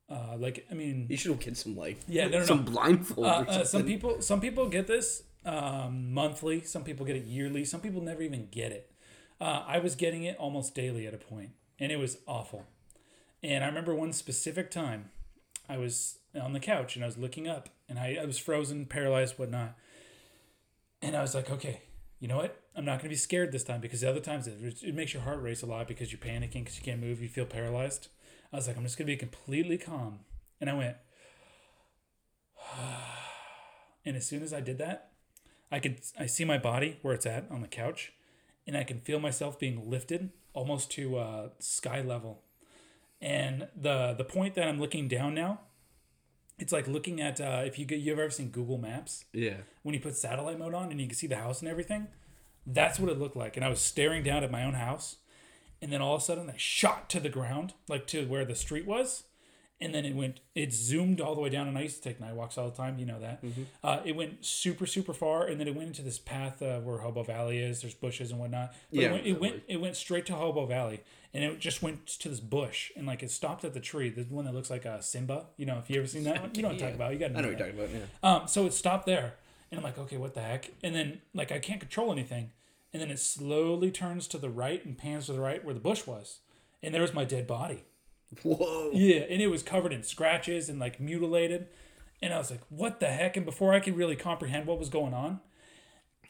uh, 0.10 0.36
like 0.38 0.66
I 0.70 0.74
mean, 0.74 1.08
You 1.10 1.18
should 1.18 1.40
get 1.40 1.58
some 1.58 1.76
like 1.76 2.00
Yeah, 2.08 2.28
no, 2.28 2.40
no, 2.40 2.46
some 2.46 2.66
no. 2.66 2.72
blindfold 2.72 3.26
uh, 3.26 3.46
or 3.48 3.50
uh, 3.50 3.64
some 3.64 3.86
people 3.86 4.22
some 4.22 4.42
people 4.42 4.68
get 4.68 4.86
this 4.88 5.24
um, 5.46 6.14
monthly. 6.14 6.62
Some 6.62 6.84
people 6.84 7.06
get 7.06 7.16
it 7.16 7.24
yearly. 7.26 7.66
Some 7.66 7.82
people 7.82 8.02
never 8.02 8.22
even 8.22 8.48
get 8.52 8.72
it. 8.72 8.92
Uh, 9.40 9.64
I 9.66 9.80
was 9.80 9.96
getting 9.96 10.24
it 10.24 10.38
almost 10.38 10.76
daily 10.76 11.08
at 11.08 11.14
a 11.14 11.18
point, 11.18 11.52
and 11.80 11.92
it 11.92 11.98
was 11.98 12.18
awful. 12.28 12.68
And 13.42 13.64
I 13.64 13.68
remember 13.68 13.96
one 13.96 14.14
specific 14.14 14.70
time, 14.70 15.10
I 15.72 15.78
was 15.78 16.19
on 16.39 16.51
the 16.51 16.59
couch 16.59 16.95
and 16.95 17.03
I 17.03 17.07
was 17.07 17.17
looking 17.17 17.47
up, 17.47 17.69
and 17.88 17.97
I, 17.97 18.17
I 18.22 18.26
was 18.26 18.38
frozen, 18.38 18.86
paralyzed, 18.86 19.39
whatnot. 19.39 19.78
And 21.01 21.15
I 21.15 21.22
was 21.22 21.34
like, 21.34 21.49
okay, 21.49 21.84
you 22.19 22.28
know 22.28 22.38
what? 22.38 22.61
I'm 22.76 22.84
not 22.84 22.99
going 22.99 23.03
to 23.03 23.09
be 23.09 23.15
scared 23.15 23.53
this 23.53 23.63
time 23.63 23.80
because 23.80 24.01
the 24.01 24.09
other 24.09 24.19
times 24.19 24.47
it, 24.47 24.84
it 24.84 24.93
makes 24.93 25.13
your 25.13 25.24
heart 25.24 25.41
race 25.41 25.61
a 25.61 25.65
lot 25.65 25.88
because 25.88 26.11
you're 26.11 26.19
panicking 26.19 26.65
because 26.65 26.78
you 26.78 26.84
can't 26.84 26.99
move, 26.99 27.22
you 27.22 27.30
feel 27.30 27.45
paralyzed. 27.45 28.09
I 28.51 28.57
was 28.57 28.67
like, 28.67 28.76
I'm 28.76 28.84
just 28.84 28.97
going 28.97 29.07
to 29.07 29.13
be 29.13 29.17
completely 29.17 29.78
calm. 29.78 30.19
And 30.59 30.69
I 30.69 30.74
went, 30.74 30.97
and 34.05 34.17
as 34.17 34.28
soon 34.28 34.43
as 34.43 34.53
I 34.53 34.59
did 34.59 34.78
that, 34.80 35.11
I 35.72 35.80
could 35.80 36.01
I 36.19 36.26
see 36.26 36.43
my 36.43 36.57
body 36.57 36.97
where 37.01 37.13
it's 37.13 37.26
at 37.26 37.45
on 37.49 37.61
the 37.61 37.67
couch, 37.67 38.11
and 38.67 38.76
I 38.76 38.84
can 38.84 38.99
feel 38.99 39.22
myself 39.22 39.57
being 39.57 39.89
lifted 39.89 40.32
almost 40.53 40.91
to 40.91 41.17
uh, 41.17 41.49
sky 41.59 42.01
level. 42.01 42.41
And 43.22 43.67
the 43.76 44.13
the 44.17 44.24
point 44.24 44.55
that 44.55 44.67
I'm 44.67 44.80
looking 44.80 45.07
down 45.07 45.36
now, 45.36 45.61
it's 46.57 46.74
like 46.74 46.88
looking 46.88 47.22
at 47.22 47.39
uh, 47.39 47.61
if 47.65 47.78
you 47.78 47.86
get 47.86 47.99
you 47.99 48.13
ever 48.13 48.30
seen 48.30 48.49
Google 48.49 48.78
Maps 48.78 49.26
yeah. 49.34 49.57
when 49.84 49.93
you 49.93 50.01
put 50.01 50.15
satellite 50.15 50.57
mode 50.57 50.74
on 50.74 50.91
and 50.91 50.99
you 50.99 51.07
can 51.07 51.15
see 51.15 51.28
the 51.28 51.36
house 51.36 51.61
and 51.61 51.69
everything. 51.69 52.07
That's 52.65 52.99
what 52.99 53.11
it 53.11 53.19
looked 53.19 53.36
like. 53.36 53.55
And 53.57 53.65
I 53.65 53.69
was 53.69 53.82
staring 53.82 54.24
down 54.24 54.43
at 54.43 54.51
my 54.51 54.63
own 54.63 54.74
house. 54.74 55.17
And 55.82 55.91
then 55.91 56.01
all 56.01 56.15
of 56.15 56.22
a 56.22 56.26
sudden 56.26 56.49
I 56.49 56.57
shot 56.57 57.09
to 57.09 57.19
the 57.19 57.30
ground, 57.30 57.74
like 57.88 58.05
to 58.07 58.26
where 58.28 58.45
the 58.45 58.55
street 58.55 58.86
was. 58.86 59.24
And 59.82 59.94
then 59.96 60.06
it 60.06 60.16
went 60.16 60.40
it 60.56 60.72
zoomed 60.72 61.20
all 61.20 61.34
the 61.36 61.42
way 61.42 61.50
down 61.50 61.68
and 61.68 61.78
i 61.78 61.82
used 61.82 62.02
to 62.02 62.08
take 62.08 62.20
night 62.22 62.34
walks 62.36 62.58
all 62.58 62.70
the 62.70 62.78
time 62.78 62.98
you 63.00 63.06
know 63.06 63.20
that 63.20 63.44
Mm-hmm. 63.44 63.64
uh, 63.84 64.00
it 64.06 64.16
went 64.16 64.46
super 64.46 64.86
super 64.86 65.14
far 65.14 65.48
and 65.48 65.60
then 65.60 65.68
it 65.68 65.76
went 65.76 65.88
into 65.88 66.02
this 66.04 66.20
path 66.20 66.62
uh, 66.62 66.80
where 66.80 67.00
hobo 67.00 67.24
valley 67.24 67.58
is 67.60 67.82
there's 67.82 67.94
bushes 67.96 68.32
and 68.32 68.40
whatnot 68.40 68.74
but 68.92 69.00
Yeah, 69.00 69.08
it 69.08 69.12
went, 69.12 69.26
it 69.28 69.40
went 69.42 69.64
it 69.68 69.78
went 69.82 69.96
straight 69.96 70.26
to 70.28 70.34
hobo 70.36 70.66
valley 70.66 71.02
and 71.34 71.44
it 71.44 71.60
just 71.60 71.82
went 71.82 72.06
to 72.06 72.30
this 72.30 72.40
bush 72.40 72.92
and 72.96 73.08
like 73.08 73.24
it 73.24 73.32
stopped 73.32 73.64
at 73.66 73.74
the 73.74 73.80
tree 73.80 74.10
the 74.10 74.24
one 74.24 74.46
that 74.46 74.54
looks 74.54 74.70
like 74.70 74.86
a 74.86 75.02
simba 75.02 75.46
you 75.58 75.66
know 75.66 75.78
if 75.80 75.90
you 75.90 75.98
ever 75.98 76.08
seen 76.08 76.24
that 76.26 76.42
one 76.42 76.52
you 76.54 76.62
know 76.62 76.68
what 76.68 76.74
i'm 76.76 76.80
talking 76.86 76.96
about 76.96 77.14
you 77.14 77.20
got 77.20 77.32
I 77.32 77.42
know 77.42 77.48
what 77.50 77.58
you're 77.58 77.68
talking 77.68 77.80
about. 77.80 77.90
Yeah. 78.24 78.30
um, 78.42 78.48
so 78.48 78.66
it 78.66 78.74
stopped 78.74 79.06
there, 79.08 79.36
and 79.72 79.80
I'm 79.80 79.84
like, 79.84 79.98
okay, 79.98 80.18
what 80.18 80.34
the 80.34 80.42
heck? 80.42 80.70
And 80.84 80.94
then 80.94 81.22
like 81.34 81.52
I 81.52 81.60
can't 81.60 81.80
control 81.80 82.12
anything, 82.12 82.52
and 82.94 83.02
then 83.02 83.10
it 83.10 83.20
slowly 83.20 83.90
turns 83.90 84.28
to 84.28 84.38
the 84.38 84.50
right 84.50 84.84
and 84.86 84.98
pans 84.98 85.28
to 85.28 85.34
the 85.34 85.40
right 85.40 85.64
where 85.64 85.74
the 85.74 85.80
bush 85.80 86.06
was, 86.06 86.40
and 86.84 86.94
there 86.94 87.02
was 87.02 87.14
my 87.14 87.24
dead 87.24 87.48
body. 87.48 87.86
Whoa. 88.44 88.92
Yeah, 88.94 89.22
and 89.30 89.42
it 89.42 89.48
was 89.48 89.64
covered 89.64 89.94
in 89.94 90.04
scratches 90.04 90.70
and 90.70 90.80
like 90.80 91.00
mutilated, 91.00 91.68
and 92.22 92.34
I 92.34 92.38
was 92.38 92.52
like, 92.52 92.62
what 92.70 93.00
the 93.00 93.08
heck? 93.08 93.36
And 93.36 93.46
before 93.46 93.74
I 93.74 93.80
could 93.80 93.98
really 93.98 94.16
comprehend 94.16 94.66
what 94.66 94.80
was 94.80 94.90
going 94.90 95.14
on, 95.14 95.42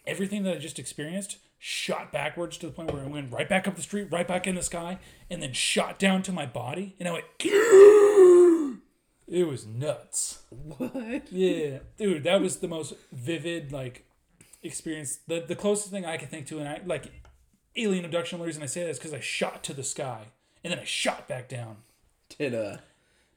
everything 0.06 0.43
that 0.43 0.56
I 0.56 0.58
just 0.58 0.80
experienced 0.80 1.38
shot 1.60 2.12
backwards 2.12 2.58
to 2.58 2.66
the 2.66 2.72
point 2.72 2.91
where 2.91 3.04
it 3.04 3.10
went 3.10 3.32
right 3.32 3.47
back 3.47 3.68
up 3.68 3.76
the 3.76 3.84
street, 3.84 4.08
right 4.12 4.28
back 4.28 4.47
in 4.47 4.56
the 4.56 4.64
sky, 4.64 4.97
and 5.30 5.43
then 5.43 5.54
shot 5.54 5.99
down 5.99 6.24
to 6.24 6.32
my 6.32 6.45
body, 6.45 6.95
and 6.99 7.08
I 7.08 7.12
went. 7.12 7.26
It 9.28 9.47
was 9.47 9.66
nuts. 9.66 10.43
What? 10.49 11.32
Yeah, 11.32 11.80
dude, 11.97 12.24
that 12.24 12.41
was 12.41 12.58
the 12.58 12.68
most 12.68 12.93
vivid 13.14 13.72
like 13.72 14.06
experience. 14.64 15.20
The 15.28 15.45
the 15.47 15.56
closest 15.56 15.91
thing 15.91 16.06
I 16.06 16.18
can 16.18 16.28
think 16.28 16.47
to, 16.47 16.60
and 16.60 16.68
I 16.68 16.82
like 16.86 17.12
alien 17.76 18.04
abduction. 18.06 18.39
The 18.39 18.45
reason 18.45 18.64
I 18.64 18.66
say 18.66 18.84
that 18.84 18.89
is 18.89 18.97
because 18.97 19.14
I 19.14 19.20
shot 19.20 19.64
to 19.64 19.74
the 19.74 19.84
sky 19.84 20.26
and 20.64 20.72
then 20.72 20.80
I 20.80 20.84
shot 20.84 21.28
back 21.28 21.47
down. 21.47 21.78
Did 22.38 22.55
uh, 22.55 22.77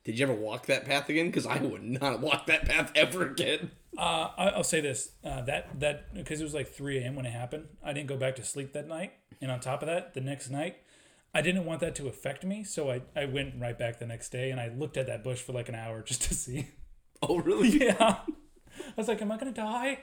did 0.04 0.18
you 0.18 0.26
ever 0.26 0.34
walk 0.34 0.66
that 0.66 0.84
path 0.84 1.08
again? 1.08 1.26
Because 1.26 1.46
I 1.46 1.58
would 1.58 1.82
not 1.82 2.20
walk 2.20 2.46
that 2.46 2.66
path 2.66 2.92
ever 2.96 3.26
again. 3.26 3.70
Uh, 3.96 4.28
I, 4.36 4.48
I'll 4.48 4.64
say 4.64 4.80
this: 4.80 5.12
uh, 5.24 5.42
that 5.42 5.80
that 5.80 6.14
because 6.14 6.40
it 6.40 6.44
was 6.44 6.54
like 6.54 6.68
3 6.68 6.98
a.m. 6.98 7.16
when 7.16 7.26
it 7.26 7.32
happened. 7.32 7.68
I 7.82 7.92
didn't 7.92 8.08
go 8.08 8.16
back 8.16 8.36
to 8.36 8.44
sleep 8.44 8.72
that 8.72 8.88
night, 8.88 9.12
and 9.40 9.50
on 9.50 9.60
top 9.60 9.82
of 9.82 9.86
that, 9.88 10.14
the 10.14 10.20
next 10.20 10.50
night, 10.50 10.76
I 11.34 11.42
didn't 11.42 11.64
want 11.64 11.80
that 11.80 11.94
to 11.96 12.08
affect 12.08 12.44
me, 12.44 12.62
so 12.64 12.90
I 12.90 13.02
I 13.16 13.24
went 13.24 13.54
right 13.58 13.78
back 13.78 13.98
the 13.98 14.06
next 14.06 14.30
day 14.30 14.50
and 14.50 14.60
I 14.60 14.68
looked 14.68 14.96
at 14.96 15.06
that 15.06 15.24
bush 15.24 15.40
for 15.40 15.52
like 15.52 15.68
an 15.68 15.74
hour 15.74 16.02
just 16.06 16.22
to 16.22 16.34
see. 16.34 16.68
Oh 17.26 17.38
really? 17.38 17.68
Yeah. 17.68 18.18
I 18.28 18.92
was 18.96 19.08
like, 19.08 19.22
am 19.22 19.32
I 19.32 19.38
gonna 19.38 19.52
die? 19.52 20.00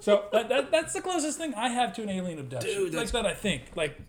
so 0.00 0.24
that, 0.32 0.48
that 0.48 0.70
that's 0.70 0.94
the 0.94 1.02
closest 1.02 1.36
thing 1.36 1.52
I 1.54 1.68
have 1.68 1.92
to 1.96 2.02
an 2.02 2.08
alien 2.08 2.38
abduction. 2.38 2.70
Dude, 2.70 2.94
like 2.94 3.10
that 3.10 3.26
I 3.26 3.34
think. 3.34 3.64
Like 3.76 4.00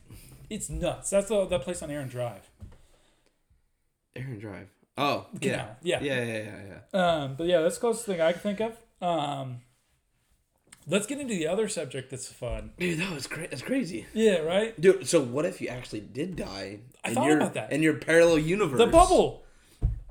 it's 0.49 0.69
nuts. 0.69 1.09
That's 1.09 1.27
the 1.27 1.45
that 1.45 1.61
place 1.63 1.81
on 1.81 1.91
Aaron 1.91 2.07
Drive. 2.07 2.49
Aaron 4.15 4.39
Drive. 4.39 4.69
Oh 4.97 5.25
yeah. 5.41 5.69
Yeah. 5.81 6.01
Yeah 6.01 6.23
yeah 6.23 6.37
yeah 6.37 6.61
yeah. 6.93 6.99
Um, 7.23 7.35
but 7.35 7.47
yeah, 7.47 7.61
that's 7.61 7.75
the 7.75 7.81
closest 7.81 8.05
thing 8.05 8.21
I 8.21 8.31
can 8.31 8.41
think 8.41 8.59
of. 8.61 8.77
Um, 9.01 9.61
let's 10.87 11.05
get 11.07 11.19
into 11.19 11.33
the 11.33 11.47
other 11.47 11.67
subject 11.67 12.11
that's 12.11 12.27
fun. 12.27 12.71
Dude, 12.77 12.99
that 12.99 13.11
was 13.11 13.27
cra- 13.27 13.47
that's 13.47 13.61
crazy. 13.61 14.05
Yeah, 14.13 14.37
right? 14.39 14.79
Dude, 14.79 15.07
so 15.07 15.21
what 15.21 15.45
if 15.45 15.61
you 15.61 15.67
actually 15.67 16.01
did 16.01 16.35
die? 16.35 16.79
I 17.03 17.13
thought 17.13 17.25
your, 17.25 17.37
about 17.37 17.53
that. 17.55 17.71
In 17.71 17.81
your 17.81 17.95
parallel 17.95 18.39
universe, 18.39 18.77
The 18.77 18.87
bubble. 18.87 19.43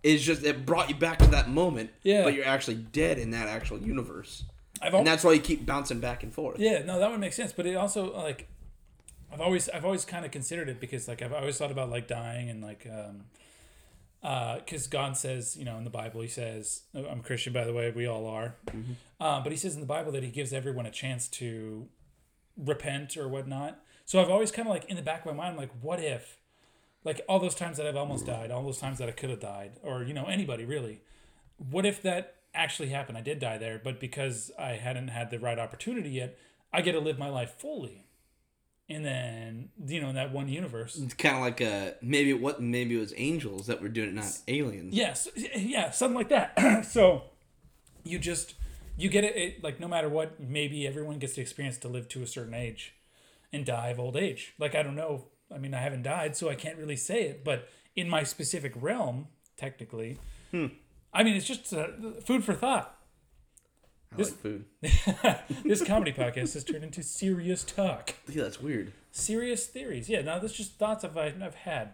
is 0.02 0.22
just 0.24 0.42
it 0.44 0.66
brought 0.66 0.88
you 0.88 0.96
back 0.96 1.18
to 1.20 1.26
that 1.28 1.48
moment. 1.48 1.90
Yeah. 2.02 2.24
But 2.24 2.34
you're 2.34 2.44
actually 2.46 2.76
dead 2.76 3.18
in 3.18 3.30
that 3.30 3.48
actual 3.48 3.78
universe, 3.78 4.44
I've 4.80 4.94
and 4.94 5.06
that's 5.06 5.22
why 5.22 5.32
you 5.32 5.40
keep 5.40 5.64
bouncing 5.64 6.00
back 6.00 6.22
and 6.24 6.34
forth. 6.34 6.58
Yeah, 6.58 6.82
no, 6.84 6.98
that 6.98 7.10
would 7.10 7.20
make 7.20 7.32
sense. 7.34 7.52
But 7.52 7.66
it 7.66 7.76
also 7.76 8.12
like 8.16 8.48
I've 9.32 9.40
always 9.40 9.68
I've 9.68 9.84
always 9.84 10.04
kind 10.04 10.24
of 10.24 10.30
considered 10.32 10.68
it 10.68 10.80
because 10.80 11.06
like 11.08 11.22
I've 11.22 11.32
always 11.32 11.56
thought 11.56 11.70
about 11.70 11.88
like 11.88 12.08
dying 12.08 12.50
and 12.50 12.60
like 12.60 12.86
um 12.92 13.24
because 14.22 14.86
God 14.86 15.16
says 15.16 15.56
you 15.56 15.64
know 15.64 15.76
in 15.76 15.84
the 15.84 15.90
Bible 15.90 16.20
he 16.20 16.28
says 16.28 16.82
I'm 16.94 17.20
a 17.20 17.22
Christian 17.22 17.52
by 17.52 17.64
the 17.64 17.72
way 17.72 17.90
we 17.90 18.06
all 18.06 18.26
are, 18.26 18.54
uh, 19.20 19.40
but 19.42 19.50
he 19.52 19.58
says 19.58 19.74
in 19.74 19.80
the 19.80 19.86
Bible 19.86 20.12
that 20.12 20.22
he 20.22 20.30
gives 20.30 20.52
everyone 20.52 20.86
a 20.86 20.90
chance 20.90 21.28
to 21.28 21.88
repent 22.56 23.16
or 23.16 23.28
whatnot. 23.28 23.80
So 24.04 24.20
I've 24.20 24.30
always 24.30 24.52
kind 24.52 24.68
of 24.68 24.74
like 24.74 24.84
in 24.86 24.96
the 24.96 25.02
back 25.02 25.24
of 25.24 25.26
my 25.26 25.44
mind 25.44 25.56
like 25.56 25.70
what 25.80 26.00
if 26.00 26.38
like 27.04 27.20
all 27.28 27.38
those 27.38 27.54
times 27.54 27.76
that 27.78 27.86
I've 27.86 27.96
almost 27.96 28.26
died, 28.26 28.50
all 28.50 28.62
those 28.62 28.78
times 28.78 28.98
that 28.98 29.08
I 29.08 29.12
could 29.12 29.30
have 29.30 29.40
died, 29.40 29.72
or 29.82 30.02
you 30.02 30.14
know 30.14 30.26
anybody 30.26 30.64
really. 30.64 31.00
What 31.56 31.86
if 31.86 32.02
that 32.02 32.36
actually 32.54 32.88
happened? 32.88 33.18
I 33.18 33.22
did 33.22 33.38
die 33.38 33.58
there, 33.58 33.80
but 33.82 34.00
because 34.00 34.50
I 34.58 34.72
hadn't 34.72 35.08
had 35.08 35.30
the 35.30 35.38
right 35.38 35.58
opportunity 35.58 36.10
yet, 36.10 36.38
I 36.72 36.82
get 36.82 36.92
to 36.92 37.00
live 37.00 37.18
my 37.18 37.28
life 37.28 37.54
fully. 37.58 38.06
And 38.88 39.04
then 39.04 39.70
you 39.86 40.00
know 40.00 40.08
in 40.10 40.16
that 40.16 40.32
one 40.32 40.48
universe, 40.48 40.96
It's 40.98 41.14
kind 41.14 41.36
of 41.36 41.42
like 41.42 41.60
a 41.60 41.94
maybe 42.02 42.32
what 42.34 42.60
maybe 42.60 42.96
it 42.96 43.00
was 43.00 43.14
angels 43.16 43.66
that 43.68 43.80
were 43.80 43.88
doing 43.88 44.10
it, 44.10 44.14
not 44.14 44.38
aliens. 44.48 44.92
yes, 44.92 45.28
yeah, 45.36 45.90
something 45.90 46.16
like 46.16 46.28
that. 46.28 46.84
so 46.90 47.22
you 48.04 48.18
just 48.18 48.54
you 48.96 49.08
get 49.08 49.24
it, 49.24 49.36
it 49.36 49.64
like 49.64 49.80
no 49.80 49.88
matter 49.88 50.08
what, 50.08 50.38
maybe 50.40 50.86
everyone 50.86 51.18
gets 51.18 51.34
the 51.34 51.40
experience 51.40 51.78
to 51.78 51.88
live 51.88 52.08
to 52.08 52.22
a 52.22 52.26
certain 52.26 52.54
age 52.54 52.94
and 53.52 53.64
die 53.64 53.88
of 53.88 53.98
old 54.00 54.16
age. 54.16 54.52
Like 54.58 54.74
I 54.74 54.82
don't 54.82 54.96
know, 54.96 55.26
I 55.54 55.58
mean 55.58 55.72
I 55.74 55.78
haven't 55.80 56.02
died, 56.02 56.36
so 56.36 56.50
I 56.50 56.54
can't 56.54 56.76
really 56.76 56.96
say 56.96 57.22
it, 57.22 57.44
but 57.44 57.68
in 57.96 58.08
my 58.08 58.24
specific 58.24 58.72
realm, 58.76 59.28
technically, 59.56 60.18
I 60.52 61.22
mean 61.22 61.36
it's 61.36 61.46
just 61.46 61.72
uh, 61.72 61.86
food 62.26 62.44
for 62.44 62.52
thought. 62.54 62.98
I 64.12 64.22
like 64.22 64.32
food. 64.32 64.64
This 65.64 65.82
comedy 65.84 66.12
podcast 66.12 66.54
has 66.54 66.64
turned 66.64 66.84
into 66.84 67.02
serious 67.02 67.64
talk, 67.64 68.14
Yeah, 68.28 68.42
that's 68.42 68.60
weird. 68.60 68.92
serious 69.10 69.66
theories. 69.66 70.08
Yeah, 70.08 70.22
now 70.22 70.38
that's 70.38 70.52
just 70.52 70.78
thoughts 70.78 71.04
I've 71.04 71.16
I've 71.16 71.54
had. 71.54 71.90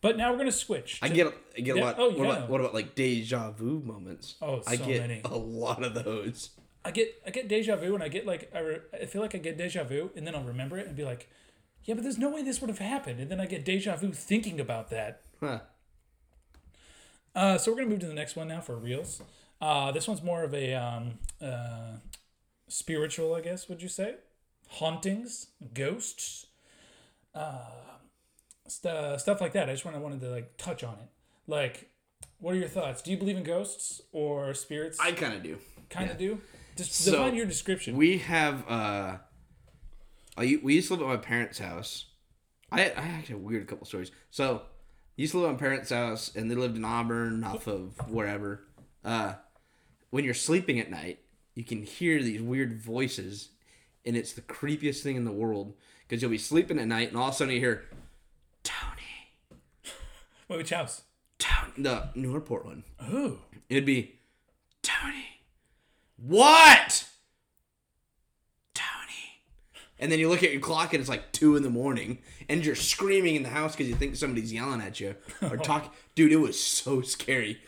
But 0.00 0.16
now 0.16 0.30
we're 0.30 0.38
gonna 0.38 0.52
switch. 0.52 0.98
I 1.02 1.08
get 1.08 1.32
I 1.56 1.60
get 1.60 1.76
a 1.76 1.80
lot. 1.80 1.96
oh, 1.98 2.10
what, 2.10 2.18
yeah. 2.18 2.24
about, 2.36 2.48
what 2.50 2.60
about 2.60 2.74
like 2.74 2.94
deja 2.94 3.50
vu 3.50 3.80
moments? 3.84 4.36
Oh, 4.40 4.60
so 4.60 4.70
I 4.70 4.76
get 4.76 5.00
many. 5.00 5.20
a 5.24 5.36
lot 5.36 5.82
of 5.82 5.94
those. 5.94 6.50
I 6.84 6.90
get 6.92 7.20
I 7.26 7.30
get 7.30 7.48
deja 7.48 7.76
vu 7.76 7.94
and 7.94 8.02
I 8.02 8.08
get 8.08 8.24
like 8.26 8.50
I, 8.54 8.58
re- 8.60 8.80
I 8.92 9.06
feel 9.06 9.20
like 9.22 9.34
I 9.34 9.38
get 9.38 9.58
deja 9.58 9.82
vu 9.84 10.10
and 10.16 10.26
then 10.26 10.34
I'll 10.36 10.44
remember 10.44 10.78
it 10.78 10.86
and 10.86 10.94
be 10.96 11.04
like, 11.04 11.28
yeah, 11.84 11.94
but 11.94 12.02
there's 12.04 12.18
no 12.18 12.30
way 12.30 12.42
this 12.42 12.60
would 12.60 12.70
have 12.70 12.78
happened. 12.78 13.18
And 13.20 13.30
then 13.30 13.40
I 13.40 13.46
get 13.46 13.64
deja 13.64 13.96
vu 13.96 14.12
thinking 14.12 14.60
about 14.60 14.90
that. 14.90 15.22
Huh. 15.40 15.60
Uh, 17.34 17.58
so 17.58 17.70
we're 17.72 17.78
gonna 17.78 17.90
move 17.90 18.00
to 18.00 18.06
the 18.06 18.14
next 18.14 18.36
one 18.36 18.48
now 18.48 18.60
for 18.60 18.76
reels. 18.76 19.20
Uh, 19.60 19.90
this 19.92 20.06
one's 20.06 20.22
more 20.22 20.44
of 20.44 20.54
a 20.54 20.74
um, 20.74 21.18
uh, 21.42 21.96
spiritual, 22.68 23.34
I 23.34 23.40
guess. 23.40 23.68
Would 23.68 23.82
you 23.82 23.88
say? 23.88 24.16
Hauntings, 24.68 25.46
ghosts, 25.74 26.46
uh, 27.34 27.70
st- 28.66 29.20
stuff 29.20 29.40
like 29.40 29.52
that. 29.52 29.68
I 29.68 29.72
just 29.72 29.84
wanted 29.84 30.00
wanted 30.00 30.20
to 30.20 30.28
like 30.28 30.56
touch 30.58 30.84
on 30.84 30.94
it. 30.94 31.08
Like, 31.46 31.90
what 32.38 32.54
are 32.54 32.58
your 32.58 32.68
thoughts? 32.68 33.00
Do 33.02 33.10
you 33.10 33.16
believe 33.16 33.36
in 33.36 33.42
ghosts 33.42 34.02
or 34.12 34.52
spirits? 34.54 34.98
I 35.00 35.12
kind 35.12 35.34
of 35.34 35.42
do. 35.42 35.58
kind 35.88 36.10
of 36.10 36.18
do. 36.18 36.40
Just 36.76 36.92
So, 36.92 37.12
define 37.12 37.34
your 37.34 37.46
description. 37.46 37.96
We 37.96 38.18
have 38.18 38.64
uh, 38.68 39.16
I, 40.36 40.58
we 40.62 40.74
used 40.74 40.88
to 40.88 40.94
live 40.94 41.02
at 41.02 41.08
my 41.08 41.16
parents' 41.16 41.58
house. 41.58 42.06
I 42.70 42.82
I 42.82 42.84
actually 42.84 43.34
have 43.34 43.42
a 43.42 43.46
weird 43.46 43.66
couple 43.66 43.86
stories. 43.86 44.12
So, 44.30 44.62
used 45.16 45.32
to 45.32 45.38
live 45.38 45.50
at 45.50 45.52
my 45.54 45.58
parents' 45.58 45.90
house, 45.90 46.30
and 46.36 46.50
they 46.50 46.54
lived 46.54 46.76
in 46.76 46.84
Auburn, 46.84 47.42
off 47.42 47.66
of 47.66 47.96
wherever. 48.08 48.64
Uh, 49.04 49.34
when 50.10 50.24
you're 50.24 50.34
sleeping 50.34 50.78
at 50.80 50.90
night, 50.90 51.20
you 51.54 51.64
can 51.64 51.82
hear 51.82 52.22
these 52.22 52.40
weird 52.40 52.80
voices, 52.80 53.50
and 54.04 54.16
it's 54.16 54.32
the 54.32 54.40
creepiest 54.40 55.02
thing 55.02 55.16
in 55.16 55.24
the 55.24 55.32
world 55.32 55.74
because 56.06 56.22
you'll 56.22 56.30
be 56.30 56.38
sleeping 56.38 56.78
at 56.78 56.86
night, 56.86 57.08
and 57.08 57.16
all 57.16 57.28
of 57.28 57.34
a 57.34 57.36
sudden 57.36 57.54
you 57.54 57.60
hear 57.60 57.84
Tony, 58.62 59.02
Wait, 60.48 60.56
which 60.56 60.70
house? 60.70 61.02
Tony, 61.38 61.72
the 61.76 62.08
Newport 62.14 62.64
one. 62.64 62.84
Ooh. 63.10 63.40
It'd 63.68 63.84
be 63.84 64.20
Tony. 64.82 65.26
What? 66.16 67.06
Tony. 68.74 69.42
And 69.98 70.10
then 70.10 70.18
you 70.18 70.28
look 70.28 70.42
at 70.42 70.52
your 70.52 70.60
clock 70.60 70.94
and 70.94 71.00
it's 71.00 71.08
like 71.08 71.32
two 71.32 71.54
in 71.56 71.62
the 71.62 71.70
morning, 71.70 72.18
and 72.48 72.64
you're 72.64 72.74
screaming 72.74 73.36
in 73.36 73.42
the 73.42 73.50
house 73.50 73.76
because 73.76 73.88
you 73.88 73.94
think 73.94 74.16
somebody's 74.16 74.52
yelling 74.52 74.80
at 74.80 75.00
you 75.00 75.16
or 75.42 75.56
talking. 75.58 75.90
Dude, 76.14 76.32
it 76.32 76.36
was 76.36 76.58
so 76.58 77.02
scary. 77.02 77.60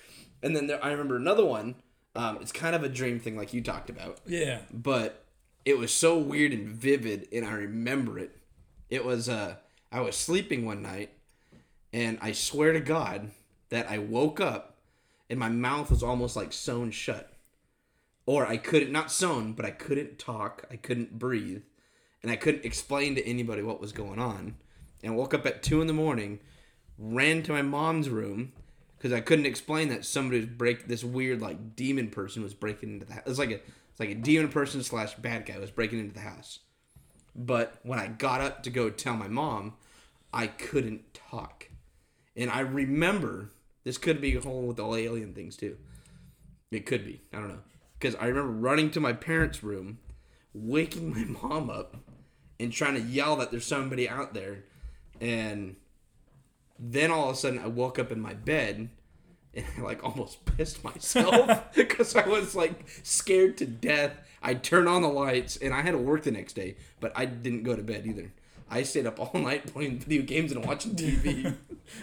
And 0.43 0.57
then 0.57 0.66
there, 0.66 0.82
I 0.82 0.91
remember 0.91 1.16
another 1.16 1.45
one. 1.45 1.74
Um, 2.14 2.38
it's 2.40 2.52
kind 2.52 2.74
of 2.74 2.82
a 2.82 2.88
dream 2.88 3.20
thing, 3.20 3.36
like 3.36 3.54
you 3.54 3.61
talked 3.62 3.88
about, 3.90 4.18
Yeah. 4.26 4.61
but 4.72 5.24
it 5.64 5.78
was 5.78 5.92
so 5.92 6.18
weird 6.18 6.52
and 6.52 6.68
vivid, 6.68 7.28
and 7.32 7.44
I 7.46 7.52
remember 7.52 8.18
it. 8.18 8.36
It 8.88 9.04
was 9.04 9.28
uh, 9.28 9.56
I 9.92 10.00
was 10.00 10.16
sleeping 10.16 10.64
one 10.66 10.82
night, 10.82 11.11
and 11.92 12.18
I 12.20 12.32
swear 12.32 12.72
to 12.72 12.80
God 12.80 13.30
that 13.68 13.88
I 13.88 13.98
woke 13.98 14.40
up 14.40 14.78
and 15.28 15.38
my 15.38 15.48
mouth 15.48 15.90
was 15.90 16.02
almost 16.02 16.34
like 16.34 16.52
sewn 16.52 16.90
shut. 16.90 17.32
Or 18.26 18.44
I 18.46 18.56
couldn't, 18.56 18.90
not 18.90 19.12
sewn, 19.12 19.52
but 19.52 19.64
I 19.64 19.70
couldn't 19.70 20.18
talk, 20.18 20.64
I 20.70 20.74
couldn't 20.76 21.18
breathe, 21.20 21.62
and 22.22 22.30
I 22.32 22.36
couldn't 22.36 22.64
explain 22.64 23.14
to 23.14 23.24
anybody 23.26 23.62
what 23.62 23.80
was 23.80 23.92
going 23.92 24.18
on. 24.18 24.56
And 25.04 25.12
I 25.12 25.14
woke 25.16 25.32
up 25.34 25.46
at 25.46 25.62
2 25.62 25.80
in 25.80 25.86
the 25.86 25.92
morning, 25.92 26.40
ran 26.98 27.42
to 27.44 27.52
my 27.52 27.62
mom's 27.62 28.08
room, 28.08 28.52
because 29.01 29.16
I 29.16 29.20
couldn't 29.22 29.46
explain 29.46 29.88
that 29.88 30.05
somebody 30.05 30.40
was 30.40 30.46
break 30.46 30.86
this 30.86 31.03
weird 31.03 31.40
like 31.40 31.74
demon 31.74 32.11
person 32.11 32.42
was 32.42 32.53
breaking 32.53 32.92
into 32.92 33.07
the 33.07 33.14
house. 33.14 33.22
It's 33.24 33.38
like 33.38 33.51
a 33.51 33.55
it's 33.55 33.98
like 33.98 34.11
a 34.11 34.14
demon 34.14 34.51
person 34.51 34.82
slash 34.82 35.14
bad 35.14 35.46
guy 35.46 35.59
was 35.59 35.70
breaking 35.70 36.01
into 36.01 36.12
the 36.12 36.20
house. 36.20 36.59
But 37.34 37.78
when 37.82 37.98
I 37.98 38.09
got 38.09 38.42
up 38.42 38.62
to 38.64 38.70
go 38.70 38.90
tell 38.90 39.16
my 39.16 39.28
mom, 39.28 39.74
I 40.34 40.48
couldn't 40.48 41.14
talk. 41.14 41.70
And 42.36 42.51
I 42.51 42.61
remember 42.61 43.51
This 43.84 43.96
could 43.96 44.20
be 44.20 44.36
a 44.36 44.40
whole 44.40 44.62
with 44.62 44.78
all 44.78 44.94
alien 44.94 45.32
things 45.32 45.57
too. 45.57 45.78
It 46.70 46.84
could 46.84 47.07
be. 47.07 47.22
I 47.32 47.38
don't 47.38 47.48
know. 47.48 47.62
Because 47.98 48.14
I 48.16 48.26
remember 48.26 48.53
running 48.53 48.90
to 48.90 49.01
my 49.01 49.14
parents' 49.14 49.62
room, 49.62 49.98
waking 50.53 51.11
my 51.14 51.24
mom 51.24 51.70
up, 51.70 51.96
and 52.59 52.70
trying 52.70 52.94
to 52.94 53.01
yell 53.01 53.36
that 53.36 53.51
there's 53.51 53.64
somebody 53.64 54.07
out 54.07 54.34
there, 54.34 54.64
and 55.20 55.76
then 56.81 57.11
all 57.11 57.28
of 57.28 57.37
a 57.37 57.39
sudden 57.39 57.59
I 57.59 57.66
woke 57.66 57.99
up 57.99 58.11
in 58.11 58.20
my 58.20 58.35
bed. 58.35 58.89
And 59.53 59.66
I 59.76 59.81
like 59.81 60.05
almost 60.05 60.45
pissed 60.57 60.85
myself 60.85 61.72
because 61.74 62.14
I 62.16 62.26
was 62.26 62.55
like 62.55 62.85
scared 63.03 63.57
to 63.59 63.66
death. 63.66 64.12
I 64.43 64.55
turned 64.55 64.89
on 64.89 65.03
the 65.03 65.09
lights 65.09 65.57
and 65.57 65.74
I 65.74 65.83
had 65.83 65.91
to 65.91 65.99
work 65.99 66.22
the 66.22 66.31
next 66.31 66.53
day, 66.55 66.76
but 67.01 67.12
I 67.16 67.24
didn't 67.26 67.64
go 67.64 67.74
to 67.76 67.83
bed 67.83 68.07
either. 68.07 68.33
I 68.70 68.85
stayed 68.85 69.07
up 69.07 69.18
all 69.18 69.41
night 69.41 69.66
playing 69.72 69.99
video 69.99 70.22
games 70.22 70.53
and 70.53 70.64
watching 70.64 70.95
TV 70.95 71.57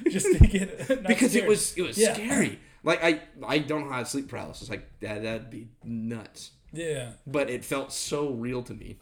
Just 0.10 0.26
to 0.38 0.40
get 0.46 1.08
because 1.08 1.36
it 1.36 1.48
was 1.48 1.76
it 1.78 1.84
was 1.84 1.98
Yeah. 1.98 2.14
scary. 2.14 2.60
Like 2.84 3.02
I 3.02 3.22
I 3.48 3.60
don't 3.60 3.90
have 3.92 4.10
sleep 4.10 4.28
paralysis. 4.28 4.70
Like 4.70 4.86
that 5.00 5.24
that'd 5.24 5.50
be 5.50 5.70
nuts. 5.86 6.52
Yeah. 6.74 7.12
But 7.26 7.50
it 7.50 7.64
felt 7.64 7.94
so 7.94 8.30
real 8.30 8.62
to 8.64 8.74
me. 8.74 8.98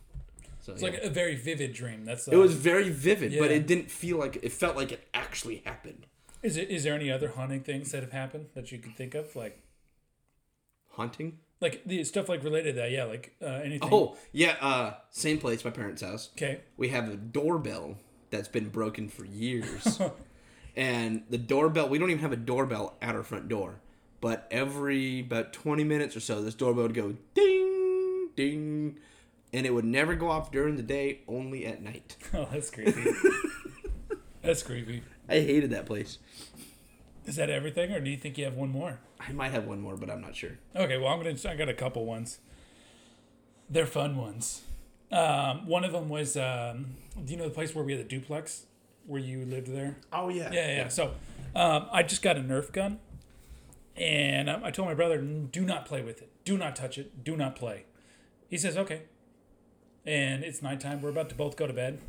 So 0.65 0.73
It's 0.73 0.81
like 0.81 0.97
a 1.03 1.11
very 1.11 1.35
vivid 1.35 1.73
dream. 1.73 2.05
That's 2.05 2.27
uh, 2.27 2.31
it 2.31 2.37
was 2.37 2.55
very 2.55 2.89
vivid, 2.89 3.37
but 3.37 3.51
it 3.51 3.67
didn't 3.67 3.91
feel 3.91 4.17
like 4.17 4.39
it 4.41 4.51
felt 4.51 4.75
like 4.75 4.91
it 4.91 5.07
actually 5.13 5.61
happened. 5.63 6.07
Is 6.41 6.57
it? 6.57 6.71
Is 6.71 6.83
there 6.83 6.95
any 6.95 7.11
other 7.11 7.27
haunting 7.27 7.61
things 7.61 7.91
that 7.91 8.01
have 8.01 8.11
happened 8.11 8.47
that 8.55 8.71
you 8.71 8.79
can 8.79 8.91
think 8.91 9.13
of, 9.13 9.35
like 9.35 9.61
Haunting? 10.93 11.37
like 11.61 11.83
the 11.85 12.03
stuff 12.03 12.29
like 12.29 12.43
related 12.43 12.73
to 12.73 12.81
that? 12.81 12.89
Yeah, 12.89 13.03
like 13.03 13.35
uh, 13.43 13.45
anything. 13.45 13.89
Oh 13.91 14.17
yeah, 14.31 14.55
uh, 14.59 14.93
same 15.11 15.37
place, 15.37 15.63
my 15.63 15.69
parents' 15.69 16.01
house. 16.01 16.31
okay. 16.35 16.61
We 16.77 16.89
have 16.89 17.09
a 17.09 17.15
doorbell 17.15 17.97
that's 18.31 18.47
been 18.47 18.69
broken 18.69 19.07
for 19.07 19.23
years, 19.23 20.01
and 20.75 21.21
the 21.29 21.37
doorbell. 21.37 21.89
We 21.89 21.99
don't 21.99 22.09
even 22.09 22.23
have 22.23 22.31
a 22.31 22.37
doorbell 22.37 22.97
at 23.03 23.13
our 23.13 23.21
front 23.21 23.49
door, 23.49 23.81
but 24.19 24.47
every 24.49 25.19
about 25.19 25.53
twenty 25.53 25.83
minutes 25.83 26.15
or 26.15 26.21
so, 26.21 26.41
this 26.41 26.55
doorbell 26.55 26.85
would 26.85 26.95
go 26.95 27.13
ding 27.35 28.29
ding, 28.35 28.97
and 29.55 29.65
it 29.65 29.73
would 29.73 29.85
never 29.85 30.15
go 30.15 30.29
off 30.29 30.51
during 30.51 30.75
the 30.75 30.83
day, 30.83 31.21
only 31.27 31.65
at 31.65 31.81
night. 31.81 32.17
Oh, 32.33 32.49
that's 32.51 32.69
creepy. 32.69 33.05
that's 34.41 34.61
creepy. 34.61 35.01
I 35.29 35.35
hated 35.35 35.69
that 35.69 35.85
place. 35.85 36.17
Is 37.25 37.37
that 37.37 37.49
everything, 37.49 37.93
or 37.93 38.01
do 38.01 38.09
you 38.09 38.17
think 38.17 38.37
you 38.37 38.43
have 38.43 38.55
one 38.55 38.69
more? 38.69 38.99
I 39.17 39.31
might 39.31 39.51
have 39.53 39.65
one 39.65 39.79
more, 39.79 39.95
but 39.95 40.09
I'm 40.09 40.19
not 40.19 40.35
sure. 40.35 40.57
Okay, 40.75 40.97
well, 40.97 41.07
I'm 41.07 41.23
gonna. 41.23 41.37
I 41.49 41.55
got 41.55 41.69
a 41.69 41.73
couple 41.73 42.05
ones. 42.05 42.39
They're 43.69 43.85
fun 43.85 44.17
ones. 44.17 44.63
Um, 45.11 45.65
one 45.65 45.85
of 45.85 45.93
them 45.93 46.09
was, 46.09 46.35
um, 46.35 46.87
do 47.23 47.31
you 47.31 47.37
know 47.37 47.45
the 47.45 47.53
place 47.53 47.73
where 47.73 47.85
we 47.85 47.93
had 47.93 48.01
the 48.01 48.09
duplex, 48.09 48.65
where 49.07 49.21
you 49.21 49.45
lived 49.45 49.67
there? 49.67 49.95
Oh 50.11 50.27
yeah. 50.27 50.51
Yeah, 50.51 50.75
yeah. 50.75 50.87
So, 50.89 51.13
um, 51.55 51.87
I 51.91 52.03
just 52.03 52.21
got 52.21 52.35
a 52.35 52.41
Nerf 52.41 52.73
gun, 52.73 52.99
and 53.95 54.49
um, 54.49 54.63
I 54.65 54.71
told 54.71 54.89
my 54.89 54.93
brother, 54.95 55.19
"Do 55.21 55.61
not 55.61 55.85
play 55.85 56.01
with 56.01 56.21
it. 56.21 56.29
Do 56.43 56.57
not 56.57 56.75
touch 56.75 56.97
it. 56.97 57.23
Do 57.23 57.37
not 57.37 57.55
play." 57.55 57.85
He 58.49 58.57
says, 58.57 58.75
"Okay." 58.75 59.03
And 60.05 60.43
it's 60.43 60.61
nighttime. 60.61 61.01
We're 61.01 61.09
about 61.09 61.29
to 61.29 61.35
both 61.35 61.55
go 61.55 61.67
to 61.67 61.73
bed. 61.73 61.99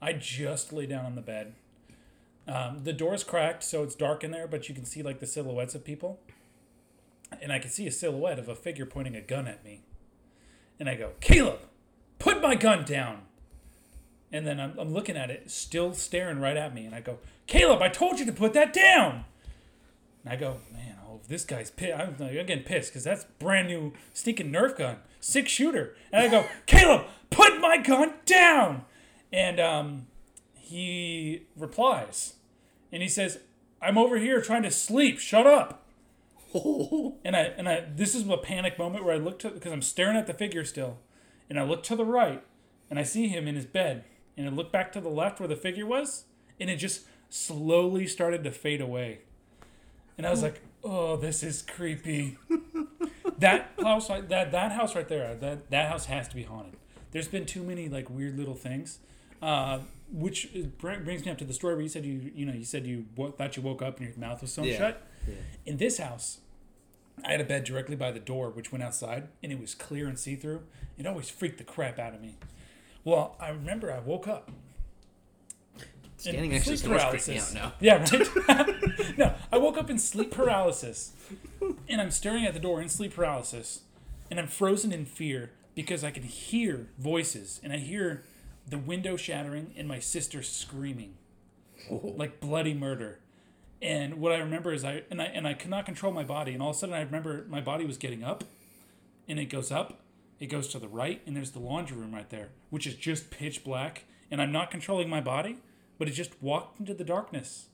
I 0.00 0.12
just 0.12 0.72
lay 0.72 0.86
down 0.86 1.06
on 1.06 1.14
the 1.14 1.22
bed. 1.22 1.54
Um, 2.46 2.80
the 2.84 2.92
door's 2.92 3.24
cracked, 3.24 3.62
so 3.62 3.82
it's 3.82 3.94
dark 3.94 4.24
in 4.24 4.30
there, 4.30 4.48
but 4.48 4.68
you 4.68 4.74
can 4.74 4.84
see 4.84 5.02
like 5.02 5.20
the 5.20 5.26
silhouettes 5.26 5.74
of 5.74 5.84
people. 5.84 6.18
And 7.42 7.52
I 7.52 7.58
can 7.58 7.70
see 7.70 7.86
a 7.86 7.92
silhouette 7.92 8.38
of 8.38 8.48
a 8.48 8.54
figure 8.54 8.86
pointing 8.86 9.14
a 9.14 9.20
gun 9.20 9.46
at 9.46 9.64
me. 9.64 9.82
And 10.80 10.88
I 10.88 10.94
go, 10.94 11.10
Caleb, 11.20 11.60
put 12.18 12.40
my 12.40 12.54
gun 12.54 12.84
down. 12.84 13.22
And 14.32 14.46
then 14.46 14.60
I'm, 14.60 14.78
I'm 14.78 14.92
looking 14.92 15.16
at 15.16 15.30
it, 15.30 15.50
still 15.50 15.92
staring 15.94 16.40
right 16.40 16.56
at 16.56 16.74
me. 16.74 16.86
And 16.86 16.94
I 16.94 17.00
go, 17.00 17.18
Caleb, 17.46 17.82
I 17.82 17.88
told 17.88 18.18
you 18.18 18.26
to 18.26 18.32
put 18.32 18.54
that 18.54 18.72
down. 18.72 19.24
And 20.24 20.32
I 20.32 20.36
go, 20.36 20.58
man, 20.72 20.96
oh, 21.06 21.20
this 21.28 21.44
guy's 21.44 21.70
pissed. 21.70 21.98
I'm, 21.98 22.16
I'm 22.20 22.46
getting 22.46 22.64
pissed 22.64 22.90
because 22.90 23.04
that's 23.04 23.24
brand 23.38 23.68
new 23.68 23.92
sneaking 24.14 24.52
Nerf 24.52 24.76
gun, 24.76 24.96
six 25.20 25.50
shooter. 25.50 25.96
And 26.12 26.24
I 26.24 26.28
go, 26.28 26.46
Caleb, 26.66 27.06
put 27.30 27.60
my 27.60 27.78
gun 27.78 28.14
down. 28.26 28.84
And 29.32 29.60
um, 29.60 30.06
he 30.68 31.46
replies, 31.56 32.34
and 32.92 33.02
he 33.02 33.08
says, 33.08 33.38
"I'm 33.80 33.96
over 33.96 34.18
here 34.18 34.42
trying 34.42 34.62
to 34.64 34.70
sleep. 34.70 35.18
Shut 35.18 35.46
up." 35.46 35.86
and 36.54 37.34
I 37.34 37.52
and 37.56 37.68
I 37.68 37.86
this 37.94 38.14
is 38.14 38.28
a 38.28 38.36
panic 38.36 38.78
moment 38.78 39.04
where 39.04 39.14
I 39.14 39.18
look 39.18 39.38
to 39.40 39.50
because 39.50 39.72
I'm 39.72 39.82
staring 39.82 40.16
at 40.16 40.26
the 40.26 40.34
figure 40.34 40.64
still, 40.64 40.98
and 41.48 41.58
I 41.58 41.62
look 41.62 41.82
to 41.84 41.96
the 41.96 42.04
right, 42.04 42.42
and 42.90 42.98
I 42.98 43.02
see 43.02 43.28
him 43.28 43.48
in 43.48 43.54
his 43.54 43.64
bed, 43.64 44.04
and 44.36 44.46
I 44.46 44.50
look 44.50 44.70
back 44.70 44.92
to 44.92 45.00
the 45.00 45.08
left 45.08 45.40
where 45.40 45.48
the 45.48 45.56
figure 45.56 45.86
was, 45.86 46.24
and 46.60 46.68
it 46.68 46.76
just 46.76 47.06
slowly 47.30 48.06
started 48.06 48.44
to 48.44 48.50
fade 48.50 48.82
away, 48.82 49.20
and 50.18 50.26
I 50.26 50.30
was 50.30 50.42
like, 50.42 50.60
"Oh, 50.84 51.16
this 51.16 51.42
is 51.42 51.62
creepy." 51.62 52.36
that 53.38 53.70
house, 53.82 54.10
right- 54.10 54.28
that 54.28 54.52
that 54.52 54.72
house 54.72 54.94
right 54.94 55.08
there, 55.08 55.34
that 55.36 55.70
that 55.70 55.88
house 55.90 56.06
has 56.06 56.28
to 56.28 56.34
be 56.34 56.42
haunted. 56.44 56.74
There's 57.10 57.28
been 57.28 57.46
too 57.46 57.62
many 57.62 57.88
like 57.88 58.10
weird 58.10 58.36
little 58.38 58.54
things, 58.54 58.98
uh, 59.42 59.80
which 60.12 60.48
brings 60.78 61.24
me 61.24 61.30
up 61.30 61.38
to 61.38 61.44
the 61.44 61.54
story 61.54 61.74
where 61.74 61.82
you 61.82 61.88
said 61.88 62.04
you 62.04 62.30
you 62.34 62.44
know 62.46 62.52
you 62.52 62.64
said 62.64 62.86
you 62.86 63.06
wo- 63.16 63.30
thought 63.30 63.56
you 63.56 63.62
woke 63.62 63.82
up 63.82 63.98
and 63.98 64.08
your 64.08 64.16
mouth 64.18 64.40
was 64.42 64.52
sewn 64.52 64.64
Yeah. 64.66 64.78
shut. 64.78 65.02
In 65.66 65.76
this 65.76 65.98
house, 65.98 66.38
I 67.24 67.32
had 67.32 67.40
a 67.40 67.44
bed 67.44 67.64
directly 67.64 67.96
by 67.96 68.10
the 68.12 68.20
door, 68.20 68.48
which 68.50 68.72
went 68.72 68.82
outside, 68.82 69.28
and 69.42 69.52
it 69.52 69.60
was 69.60 69.74
clear 69.74 70.06
and 70.08 70.18
see 70.18 70.36
through. 70.36 70.62
It 70.96 71.06
always 71.06 71.28
freaked 71.28 71.58
the 71.58 71.64
crap 71.64 71.98
out 71.98 72.14
of 72.14 72.20
me. 72.22 72.36
Well, 73.04 73.36
I 73.40 73.50
remember 73.50 73.92
I 73.92 73.98
woke 73.98 74.26
up. 74.28 74.50
Standing 76.22 76.46
in 76.46 76.50
next 76.50 76.66
to 76.66 76.76
sleep 76.76 76.98
someone's 77.00 77.26
freaking 77.26 77.40
out 77.40 77.54
now. 77.54 77.72
Yeah, 77.78 78.04
right. 78.48 79.18
no, 79.18 79.34
I 79.52 79.58
woke 79.58 79.78
up 79.78 79.88
in 79.88 80.00
sleep 80.00 80.32
paralysis, 80.32 81.12
and 81.88 82.00
I'm 82.00 82.10
staring 82.10 82.44
at 82.44 82.54
the 82.54 82.60
door 82.60 82.82
in 82.82 82.88
sleep 82.88 83.14
paralysis, 83.14 83.82
and 84.28 84.40
I'm 84.40 84.48
frozen 84.48 84.90
in 84.90 85.06
fear 85.06 85.52
because 85.76 86.02
I 86.02 86.10
can 86.10 86.24
hear 86.24 86.88
voices, 86.98 87.60
and 87.62 87.72
I 87.72 87.76
hear 87.76 88.24
the 88.66 88.78
window 88.78 89.16
shattering 89.16 89.72
and 89.76 89.86
my 89.86 90.00
sister 90.00 90.42
screaming, 90.42 91.14
like 91.88 92.40
bloody 92.40 92.74
murder. 92.74 93.20
And 93.80 94.14
what 94.14 94.32
I 94.32 94.38
remember 94.38 94.72
is 94.72 94.84
I 94.84 95.04
and 95.12 95.22
I 95.22 95.26
and 95.26 95.46
I 95.46 95.54
could 95.54 95.70
not 95.70 95.86
control 95.86 96.12
my 96.12 96.24
body, 96.24 96.52
and 96.52 96.60
all 96.60 96.70
of 96.70 96.76
a 96.76 96.78
sudden 96.80 96.96
I 96.96 97.00
remember 97.02 97.46
my 97.48 97.60
body 97.60 97.86
was 97.86 97.96
getting 97.96 98.24
up, 98.24 98.42
and 99.28 99.38
it 99.38 99.46
goes 99.46 99.70
up, 99.70 100.00
it 100.40 100.46
goes 100.46 100.66
to 100.68 100.80
the 100.80 100.88
right, 100.88 101.22
and 101.26 101.36
there's 101.36 101.52
the 101.52 101.60
laundry 101.60 101.96
room 101.96 102.12
right 102.12 102.28
there, 102.28 102.48
which 102.70 102.88
is 102.88 102.96
just 102.96 103.30
pitch 103.30 103.62
black, 103.62 104.02
and 104.32 104.42
I'm 104.42 104.50
not 104.50 104.72
controlling 104.72 105.08
my 105.08 105.20
body, 105.20 105.58
but 105.98 106.08
it 106.08 106.12
just 106.12 106.40
walked 106.42 106.80
into 106.80 106.94
the 106.94 107.04
darkness, 107.04 107.66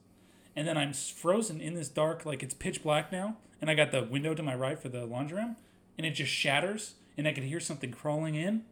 and 0.56 0.66
then 0.66 0.76
I'm 0.76 0.92
frozen 0.92 1.60
in 1.60 1.74
this 1.74 1.88
dark, 1.88 2.24
like 2.24 2.42
it's 2.42 2.54
pitch 2.54 2.82
black 2.82 3.12
now, 3.12 3.36
and 3.60 3.70
I 3.70 3.74
got 3.74 3.90
the 3.90 4.02
window 4.02 4.34
to 4.34 4.42
my 4.42 4.54
right 4.54 4.78
for 4.78 4.88
the 4.88 5.04
laundry 5.04 5.38
room, 5.38 5.56
and 5.96 6.06
it 6.06 6.12
just 6.12 6.32
shatters, 6.32 6.94
and 7.16 7.28
I 7.28 7.32
could 7.32 7.44
hear 7.44 7.60
something 7.60 7.92
crawling 7.92 8.34
in, 8.34 8.64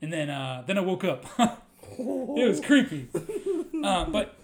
and 0.00 0.12
then 0.12 0.30
uh, 0.30 0.64
then 0.66 0.78
I 0.78 0.80
woke 0.80 1.04
up. 1.04 1.26
it 1.98 2.48
was 2.48 2.60
creepy, 2.60 3.08
uh, 3.84 4.04
but 4.06 4.36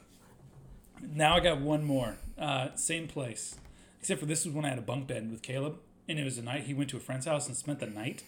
now 1.03 1.37
I 1.37 1.41
got 1.41 1.61
one 1.61 1.85
more. 1.85 2.17
Uh, 2.39 2.75
same 2.75 3.07
place. 3.07 3.57
Except 4.01 4.19
for 4.19 4.27
this 4.27 4.45
was 4.45 4.55
when 4.55 4.65
I 4.65 4.69
had 4.69 4.79
a 4.79 4.83
bunk 4.83 5.07
bed 5.07 5.31
with 5.31 5.43
Caleb. 5.43 5.79
And 6.09 6.19
it 6.19 6.25
was 6.25 6.39
a 6.39 6.43
night 6.43 6.65
he 6.65 6.75
went 6.75 6.91
to 6.91 6.97
a 6.97 7.01
friend's 7.01 7.27
house 7.27 7.47
and 7.47 7.57
spent 7.57 7.79
the 7.79 7.87
night. 7.87 8.25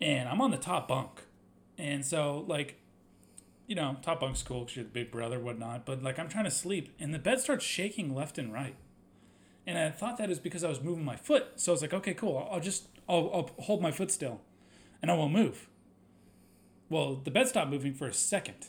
And 0.00 0.28
I'm 0.28 0.40
on 0.40 0.50
the 0.50 0.56
top 0.56 0.88
bunk. 0.88 1.22
And 1.78 2.04
so, 2.04 2.44
like, 2.48 2.80
you 3.66 3.74
know, 3.74 3.96
top 4.02 4.20
bunk's 4.20 4.42
cool 4.42 4.60
because 4.60 4.76
you're 4.76 4.84
the 4.84 4.90
big 4.90 5.10
brother, 5.10 5.38
whatnot. 5.38 5.86
But, 5.86 6.02
like, 6.02 6.18
I'm 6.18 6.28
trying 6.28 6.44
to 6.44 6.50
sleep. 6.50 6.94
And 6.98 7.14
the 7.14 7.18
bed 7.18 7.40
starts 7.40 7.64
shaking 7.64 8.14
left 8.14 8.38
and 8.38 8.52
right. 8.52 8.76
And 9.66 9.78
I 9.78 9.90
thought 9.90 10.18
that 10.18 10.30
is 10.30 10.38
because 10.38 10.62
I 10.62 10.68
was 10.68 10.82
moving 10.82 11.04
my 11.04 11.16
foot. 11.16 11.46
So 11.56 11.72
I 11.72 11.74
was 11.74 11.82
like, 11.82 11.94
okay, 11.94 12.14
cool. 12.14 12.36
I'll, 12.36 12.54
I'll 12.54 12.60
just, 12.60 12.88
I'll, 13.08 13.30
I'll 13.32 13.64
hold 13.64 13.80
my 13.80 13.90
foot 13.90 14.10
still. 14.10 14.40
And 15.00 15.10
I 15.10 15.14
won't 15.14 15.32
move. 15.32 15.68
Well, 16.90 17.16
the 17.16 17.30
bed 17.30 17.48
stopped 17.48 17.70
moving 17.70 17.94
for 17.94 18.06
a 18.06 18.12
second. 18.12 18.66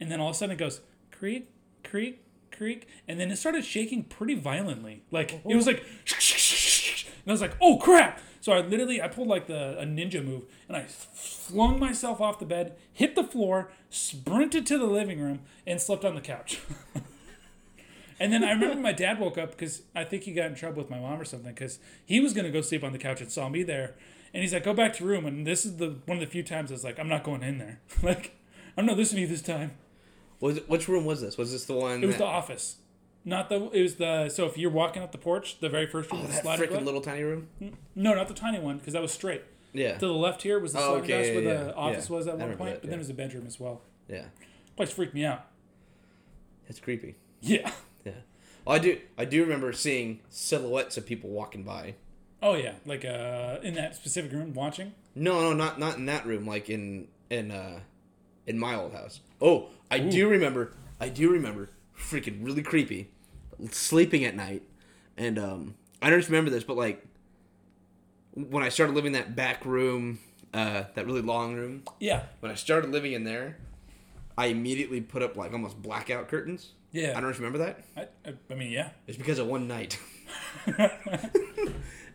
And 0.00 0.10
then 0.10 0.20
all 0.20 0.30
of 0.30 0.34
a 0.34 0.38
sudden 0.38 0.54
it 0.54 0.58
goes 0.58 0.80
creak, 1.10 1.50
creak, 1.84 2.22
creak. 2.50 2.88
And 3.06 3.20
then 3.20 3.30
it 3.30 3.36
started 3.36 3.64
shaking 3.64 4.04
pretty 4.04 4.34
violently. 4.34 5.02
Like, 5.10 5.42
it 5.46 5.56
was 5.56 5.66
like, 5.66 5.78
and 6.08 7.26
I 7.26 7.30
was 7.30 7.40
like, 7.40 7.56
oh 7.60 7.76
crap. 7.76 8.20
So 8.48 8.54
I 8.54 8.62
literally, 8.62 9.02
I 9.02 9.08
pulled 9.08 9.28
like 9.28 9.46
the 9.46 9.78
a 9.78 9.84
ninja 9.84 10.24
move 10.24 10.44
and 10.68 10.76
I 10.78 10.84
flung 10.84 11.78
myself 11.78 12.18
off 12.18 12.38
the 12.38 12.46
bed, 12.46 12.76
hit 12.90 13.14
the 13.14 13.22
floor, 13.22 13.70
sprinted 13.90 14.64
to 14.68 14.78
the 14.78 14.86
living 14.86 15.20
room, 15.20 15.40
and 15.66 15.78
slept 15.78 16.02
on 16.02 16.14
the 16.14 16.22
couch. 16.22 16.58
and 18.18 18.32
then 18.32 18.42
I 18.42 18.52
remember 18.52 18.80
my 18.80 18.94
dad 18.94 19.20
woke 19.20 19.36
up 19.36 19.50
because 19.50 19.82
I 19.94 20.04
think 20.04 20.22
he 20.22 20.32
got 20.32 20.46
in 20.46 20.54
trouble 20.54 20.78
with 20.78 20.88
my 20.88 20.98
mom 20.98 21.20
or 21.20 21.26
something 21.26 21.52
because 21.52 21.78
he 22.06 22.20
was 22.20 22.32
going 22.32 22.46
to 22.46 22.50
go 22.50 22.62
sleep 22.62 22.82
on 22.82 22.92
the 22.92 22.98
couch 22.98 23.20
and 23.20 23.30
saw 23.30 23.50
me 23.50 23.62
there. 23.62 23.96
And 24.32 24.42
he's 24.42 24.54
like, 24.54 24.64
go 24.64 24.72
back 24.72 24.94
to 24.94 25.04
room. 25.04 25.26
And 25.26 25.46
this 25.46 25.66
is 25.66 25.76
the 25.76 25.98
one 26.06 26.16
of 26.16 26.20
the 26.20 26.30
few 26.30 26.42
times 26.42 26.70
I 26.70 26.74
was 26.74 26.84
like, 26.84 26.98
I'm 26.98 27.06
not 27.06 27.24
going 27.24 27.42
in 27.42 27.58
there. 27.58 27.80
like, 28.02 28.34
I'm 28.78 28.86
not 28.86 28.96
listening 28.96 29.26
to 29.26 29.28
you 29.28 29.36
this 29.36 29.42
time. 29.42 29.72
Was 30.40 30.56
it, 30.56 30.70
which 30.70 30.88
room 30.88 31.04
was 31.04 31.20
this? 31.20 31.36
Was 31.36 31.52
this 31.52 31.66
the 31.66 31.74
one? 31.74 32.02
It 32.02 32.06
was 32.06 32.16
that, 32.16 32.24
the 32.24 32.30
office. 32.30 32.76
Not 33.28 33.50
the. 33.50 33.70
It 33.72 33.82
was 33.82 33.96
the. 33.96 34.30
So 34.30 34.46
if 34.46 34.56
you're 34.56 34.70
walking 34.70 35.02
up 35.02 35.12
the 35.12 35.18
porch, 35.18 35.60
the 35.60 35.68
very 35.68 35.86
first 35.86 36.10
room, 36.10 36.22
oh, 36.22 36.26
the 36.26 36.32
that 36.32 36.42
sliding 36.42 36.70
freaking 36.70 36.84
little 36.84 37.02
tiny 37.02 37.22
room. 37.22 37.48
No, 37.94 38.14
not 38.14 38.26
the 38.26 38.34
tiny 38.34 38.58
one, 38.58 38.78
because 38.78 38.94
that 38.94 39.02
was 39.02 39.12
straight. 39.12 39.42
Yeah. 39.74 39.98
To 39.98 40.06
the 40.06 40.14
left 40.14 40.40
here 40.42 40.58
was 40.58 40.72
the 40.72 40.80
Oh, 40.80 40.94
okay, 40.96 41.28
yeah, 41.28 41.34
where 41.34 41.44
yeah, 41.44 41.64
the 41.64 41.74
office 41.74 42.08
yeah. 42.08 42.16
was 42.16 42.26
at 42.26 42.38
one 42.38 42.56
point, 42.56 42.70
that, 42.76 42.80
but 42.80 42.90
then 42.90 42.98
it 42.98 43.02
was 43.02 43.10
a 43.10 43.14
bedroom 43.14 43.46
as 43.46 43.60
well. 43.60 43.82
Yeah. 44.08 44.24
Place 44.76 44.90
freaked 44.92 45.12
me 45.12 45.26
out. 45.26 45.44
It's 46.68 46.80
creepy. 46.80 47.16
Yeah. 47.42 47.70
Yeah. 48.02 48.12
I 48.66 48.78
do. 48.78 48.98
I 49.18 49.26
do 49.26 49.42
remember 49.42 49.74
seeing 49.74 50.20
silhouettes 50.30 50.96
of 50.96 51.04
people 51.04 51.28
walking 51.28 51.64
by. 51.64 51.96
Oh 52.42 52.54
yeah, 52.54 52.74
like 52.86 53.04
uh, 53.04 53.58
in 53.62 53.74
that 53.74 53.94
specific 53.94 54.32
room 54.32 54.54
watching. 54.54 54.94
No, 55.14 55.40
no, 55.40 55.52
not 55.52 55.78
not 55.78 55.96
in 55.98 56.06
that 56.06 56.24
room. 56.24 56.46
Like 56.46 56.70
in 56.70 57.08
in 57.28 57.50
uh, 57.50 57.80
in 58.46 58.58
my 58.58 58.74
old 58.74 58.94
house. 58.94 59.20
Oh, 59.40 59.68
I 59.90 59.98
do 59.98 60.28
remember. 60.28 60.72
I 60.98 61.10
do 61.10 61.30
remember. 61.30 61.68
Freaking 61.94 62.44
really 62.44 62.62
creepy. 62.62 63.10
Sleeping 63.70 64.24
at 64.24 64.36
night, 64.36 64.62
and 65.16 65.38
um, 65.38 65.74
I 66.00 66.10
don't 66.10 66.18
just 66.18 66.28
remember 66.28 66.50
this, 66.50 66.64
but 66.64 66.76
like 66.76 67.04
when 68.34 68.62
I 68.62 68.68
started 68.68 68.94
living 68.94 69.14
in 69.14 69.20
that 69.20 69.34
back 69.34 69.64
room, 69.64 70.20
uh, 70.54 70.84
that 70.94 71.06
really 71.06 71.22
long 71.22 71.54
room. 71.54 71.82
Yeah, 71.98 72.24
When 72.40 72.52
I 72.52 72.54
started 72.54 72.90
living 72.90 73.12
in 73.12 73.24
there, 73.24 73.56
I 74.36 74.46
immediately 74.46 75.00
put 75.00 75.22
up 75.22 75.36
like 75.36 75.52
almost 75.52 75.82
blackout 75.82 76.28
curtains. 76.28 76.72
Yeah. 76.92 77.14
I 77.16 77.20
don't 77.20 77.36
remember 77.36 77.58
that. 77.58 77.80
I, 77.96 78.00
I, 78.24 78.34
I 78.50 78.54
mean 78.54 78.70
yeah. 78.70 78.90
It's 79.06 79.18
because 79.18 79.38
of 79.38 79.46
one 79.46 79.66
night. 79.68 79.98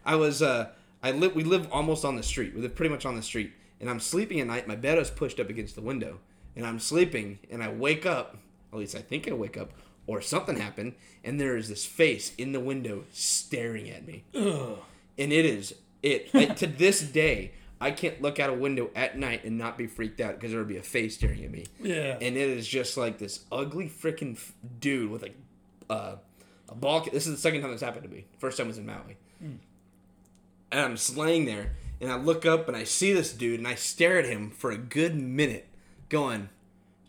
I 0.06 0.16
was 0.16 0.42
uh 0.42 0.70
I 1.02 1.12
live 1.12 1.36
we 1.36 1.44
live 1.44 1.68
almost 1.72 2.06
on 2.06 2.16
the 2.16 2.24
street. 2.24 2.56
We 2.56 2.62
live 2.62 2.76
pretty 2.76 2.90
much 2.90 3.06
on 3.06 3.16
the 3.16 3.22
street. 3.22 3.52
And 3.80 3.90
I'm 3.90 4.00
sleeping 4.00 4.40
at 4.40 4.48
night, 4.48 4.68
my 4.68 4.76
bed 4.76 4.98
is 4.98 5.10
pushed 5.10 5.40
up 5.40 5.50
against 5.50 5.76
the 5.76 5.82
window. 5.82 6.20
And 6.56 6.66
I'm 6.66 6.80
sleeping 6.80 7.40
and 7.52 7.62
I 7.62 7.70
wake 7.70 8.06
up, 8.06 8.38
at 8.72 8.80
least 8.80 8.96
I 8.96 9.00
think 9.00 9.28
I 9.28 9.34
wake 9.34 9.58
up, 9.58 9.74
or 10.08 10.22
something 10.22 10.58
happened, 10.58 10.94
and 11.24 11.40
there 11.40 11.56
is 11.58 11.70
this 11.70 11.86
face 11.86 12.34
in 12.38 12.52
the 12.52 12.60
window 12.60 13.06
staring 13.12 13.90
at 13.90 14.06
me. 14.06 14.24
And 14.34 15.32
it 15.32 15.46
is 15.46 15.76
it 16.02 16.32
to 16.58 16.68
this 16.68 17.02
day 17.02 17.52
I 17.80 17.92
can't 17.92 18.22
look 18.22 18.40
out 18.40 18.50
a 18.50 18.54
window 18.54 18.90
at 18.96 19.18
night 19.18 19.44
and 19.46 19.58
not 19.58 19.78
be 19.78 19.88
freaked 19.88 20.20
out 20.22 20.36
because 20.36 20.52
there 20.52 20.60
would 20.60 20.68
be 20.70 20.78
a 20.78 20.84
face 20.84 21.16
staring 21.16 21.44
at 21.44 21.52
me 21.52 21.66
Yeah. 21.82 22.18
and 22.22 22.36
it 22.38 22.50
is 22.50 22.68
just 22.68 22.96
like 22.98 23.18
this 23.20 23.46
ugly 23.52 23.90
freaking 23.90 24.36
f- 24.36 24.54
dude 24.80 25.10
with 25.12 25.24
a 25.24 25.32
uh, 25.94 26.16
a 26.70 26.76
ball. 26.76 27.02
ca- 27.02 27.12
This 27.12 27.28
is 27.28 27.34
the 27.36 27.40
second 27.42 27.62
time 27.62 27.72
this 27.72 27.82
happened 27.82 28.04
to 28.04 28.10
me. 28.10 28.26
First 28.40 28.58
time 28.58 28.68
was 28.68 28.78
in 28.78 28.86
Maui, 28.86 29.18
and 29.42 29.60
I'm 30.72 30.98
slaying 30.98 31.46
there, 31.46 31.74
and 32.02 32.12
I 32.12 32.16
look 32.16 32.46
up 32.46 32.68
and 32.68 32.76
I 32.76 32.84
see 32.84 33.14
this 33.14 33.32
dude, 33.34 33.60
and 33.60 33.68
I 33.68 33.76
stare 33.76 34.18
at 34.18 34.26
him 34.26 34.50
for 34.52 34.72
a 34.72 34.78
good 34.78 35.16
minute, 35.16 35.68
going, 36.10 36.50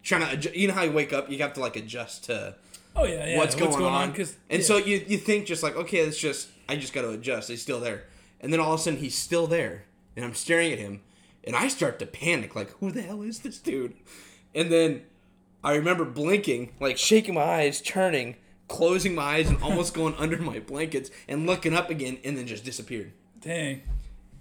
trying 0.03 0.23
to. 0.23 0.33
Adjust, 0.33 0.57
you 0.57 0.69
know 0.69 0.75
how 0.75 0.83
you 0.83 0.93
wake 0.93 1.13
up, 1.13 1.31
you 1.31 1.39
have 1.39 1.55
to 1.55 1.61
like 1.61 1.77
adjust 1.77 2.25
to 2.25 2.57
oh 2.97 3.05
yeah, 3.05 3.27
yeah. 3.27 3.39
what's 3.39 3.55
going, 3.55 3.85
on, 3.85 4.13
Cause, 4.13 4.37
and 4.51 4.61
yeah. 4.61 4.67
so 4.67 4.77
you 4.77 5.05
you 5.07 5.19
think 5.19 5.47
just 5.47 5.63
like 5.63 5.77
okay, 5.77 5.99
it's 5.99 6.19
just 6.19 6.49
I 6.69 6.77
just 6.77 6.93
got 6.93 7.03
to 7.03 7.11
adjust. 7.11 7.49
He's 7.49 7.63
still 7.63 7.81
there, 7.81 8.05
and 8.41 8.53
then 8.53 8.61
all 8.61 8.75
of 8.75 8.81
a 8.81 8.83
sudden 8.83 9.01
he's 9.01 9.15
still 9.15 9.47
there, 9.47 9.85
and 10.17 10.25
I'm 10.25 10.35
staring 10.35 10.73
at 10.73 10.79
him, 10.79 11.03
and 11.45 11.55
I 11.57 11.69
start 11.69 11.99
to 12.01 12.07
panic 12.07 12.55
like 12.55 12.71
who 12.79 12.91
the 12.91 13.03
hell 13.03 13.23
is 13.23 13.41
this 13.41 13.59
dude? 13.59 13.95
And 14.55 14.71
then 14.71 15.03
I 15.63 15.75
remember 15.75 16.05
blinking, 16.05 16.75
like 16.79 16.99
shaking 16.99 17.35
my 17.35 17.43
eyes, 17.43 17.81
turning, 17.81 18.37
closing 18.69 19.15
my 19.15 19.23
eyes, 19.23 19.49
and 19.49 19.63
almost 19.63 19.95
going 19.95 20.15
under 20.17 20.37
my 20.39 20.61
blankets 20.61 21.11
and 21.29 21.47
looking 21.47 21.75
up 21.75 21.91
again, 21.91 22.19
and 22.25 22.37
then 22.37 22.47
just 22.47 22.65
disappeared. 22.65 23.13
dang. 23.41 23.83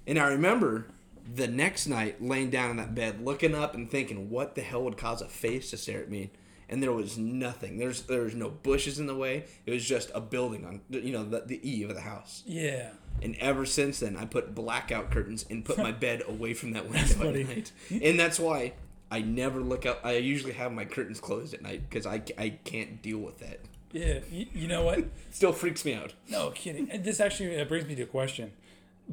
And 0.06 0.20
I 0.20 0.28
remember 0.28 0.88
the 1.34 1.48
next 1.48 1.88
night 1.88 2.22
laying 2.22 2.50
down 2.50 2.72
in 2.72 2.78
that 2.78 2.94
bed, 2.94 3.24
looking 3.24 3.56
up 3.56 3.74
and 3.74 3.90
thinking, 3.90 4.30
what 4.30 4.56
the 4.56 4.62
hell 4.62 4.84
would 4.84 4.98
cause 4.98 5.22
a 5.22 5.30
face 5.30 5.70
to 5.70 5.78
stare 5.78 6.02
at 6.02 6.10
me? 6.10 6.32
And 6.74 6.82
there 6.82 6.92
was 6.92 7.20
nothing. 7.20 7.78
There's 7.78 8.02
there 8.02 8.24
was 8.24 8.34
no 8.34 8.50
bushes 8.50 8.98
in 8.98 9.06
the 9.06 9.14
way. 9.14 9.46
It 9.68 9.72
was 9.72 9.86
just 9.86 10.10
a 10.16 10.20
building 10.20 10.66
on 10.66 10.82
you 10.90 11.12
know 11.12 11.24
the, 11.24 11.42
the 11.42 11.70
eave 11.70 11.92
of 11.92 11.96
the 11.96 12.02
house. 12.02 12.42
Yeah. 12.48 12.90
And 13.22 13.36
ever 13.40 13.64
since 13.68 14.00
then, 14.00 14.18
I 14.18 14.26
put 14.26 14.56
blackout 14.56 15.12
curtains 15.12 15.46
and 15.52 15.64
put 15.64 15.78
my 15.78 15.92
bed 16.08 16.24
away 16.28 16.56
from 16.56 16.72
that 16.72 16.90
window 16.90 17.30
at 17.30 17.48
night. 17.48 17.72
And 17.92 18.20
that's 18.20 18.40
why 18.40 18.74
I 19.12 19.22
never 19.22 19.60
look 19.60 19.86
out. 19.86 20.00
I 20.04 20.14
usually 20.14 20.54
have 20.54 20.72
my 20.72 20.86
curtains 20.86 21.20
closed 21.20 21.54
at 21.54 21.62
night 21.62 21.88
because 21.88 22.08
I, 22.08 22.24
I 22.40 22.58
can't 22.64 23.04
deal 23.04 23.20
with 23.20 23.38
that. 23.38 23.60
Yeah. 23.92 24.22
You, 24.32 24.48
you 24.56 24.68
know 24.68 24.84
what? 24.84 25.04
Still 25.30 25.54
freaks 25.54 25.86
me 25.86 25.94
out. 25.94 26.14
No 26.28 26.50
kidding. 26.50 26.90
And 26.90 27.04
this 27.04 27.20
actually 27.20 27.62
uh, 27.62 27.66
brings 27.66 27.86
me 27.86 27.94
to 27.94 28.02
a 28.02 28.08
question. 28.08 28.54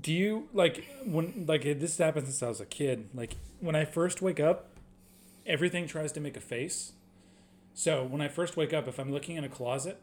Do 0.01 0.15
you 0.15 0.49
like 0.55 0.87
when 1.05 1.45
like 1.47 1.65
this 1.65 1.99
happened 1.99 2.27
since 2.29 2.43
I 2.43 2.49
was 2.49 2.63
a 2.63 2.65
kid? 2.65 3.11
Like 3.13 3.37
when 3.61 3.77
I 3.77 3.85
first 3.85 4.23
wake 4.23 4.41
up, 4.41 4.71
everything 5.47 5.87
tries 5.87 6.13
to 6.13 6.21
make 6.21 6.39
a 6.39 6.41
face. 6.41 6.93
So 7.81 8.05
when 8.05 8.21
I 8.21 8.29
first 8.29 8.59
wake 8.59 8.75
up, 8.75 8.87
if 8.89 8.99
I'm 8.99 9.11
looking 9.11 9.37
in 9.37 9.45
a 9.45 9.49
closet, 9.49 9.99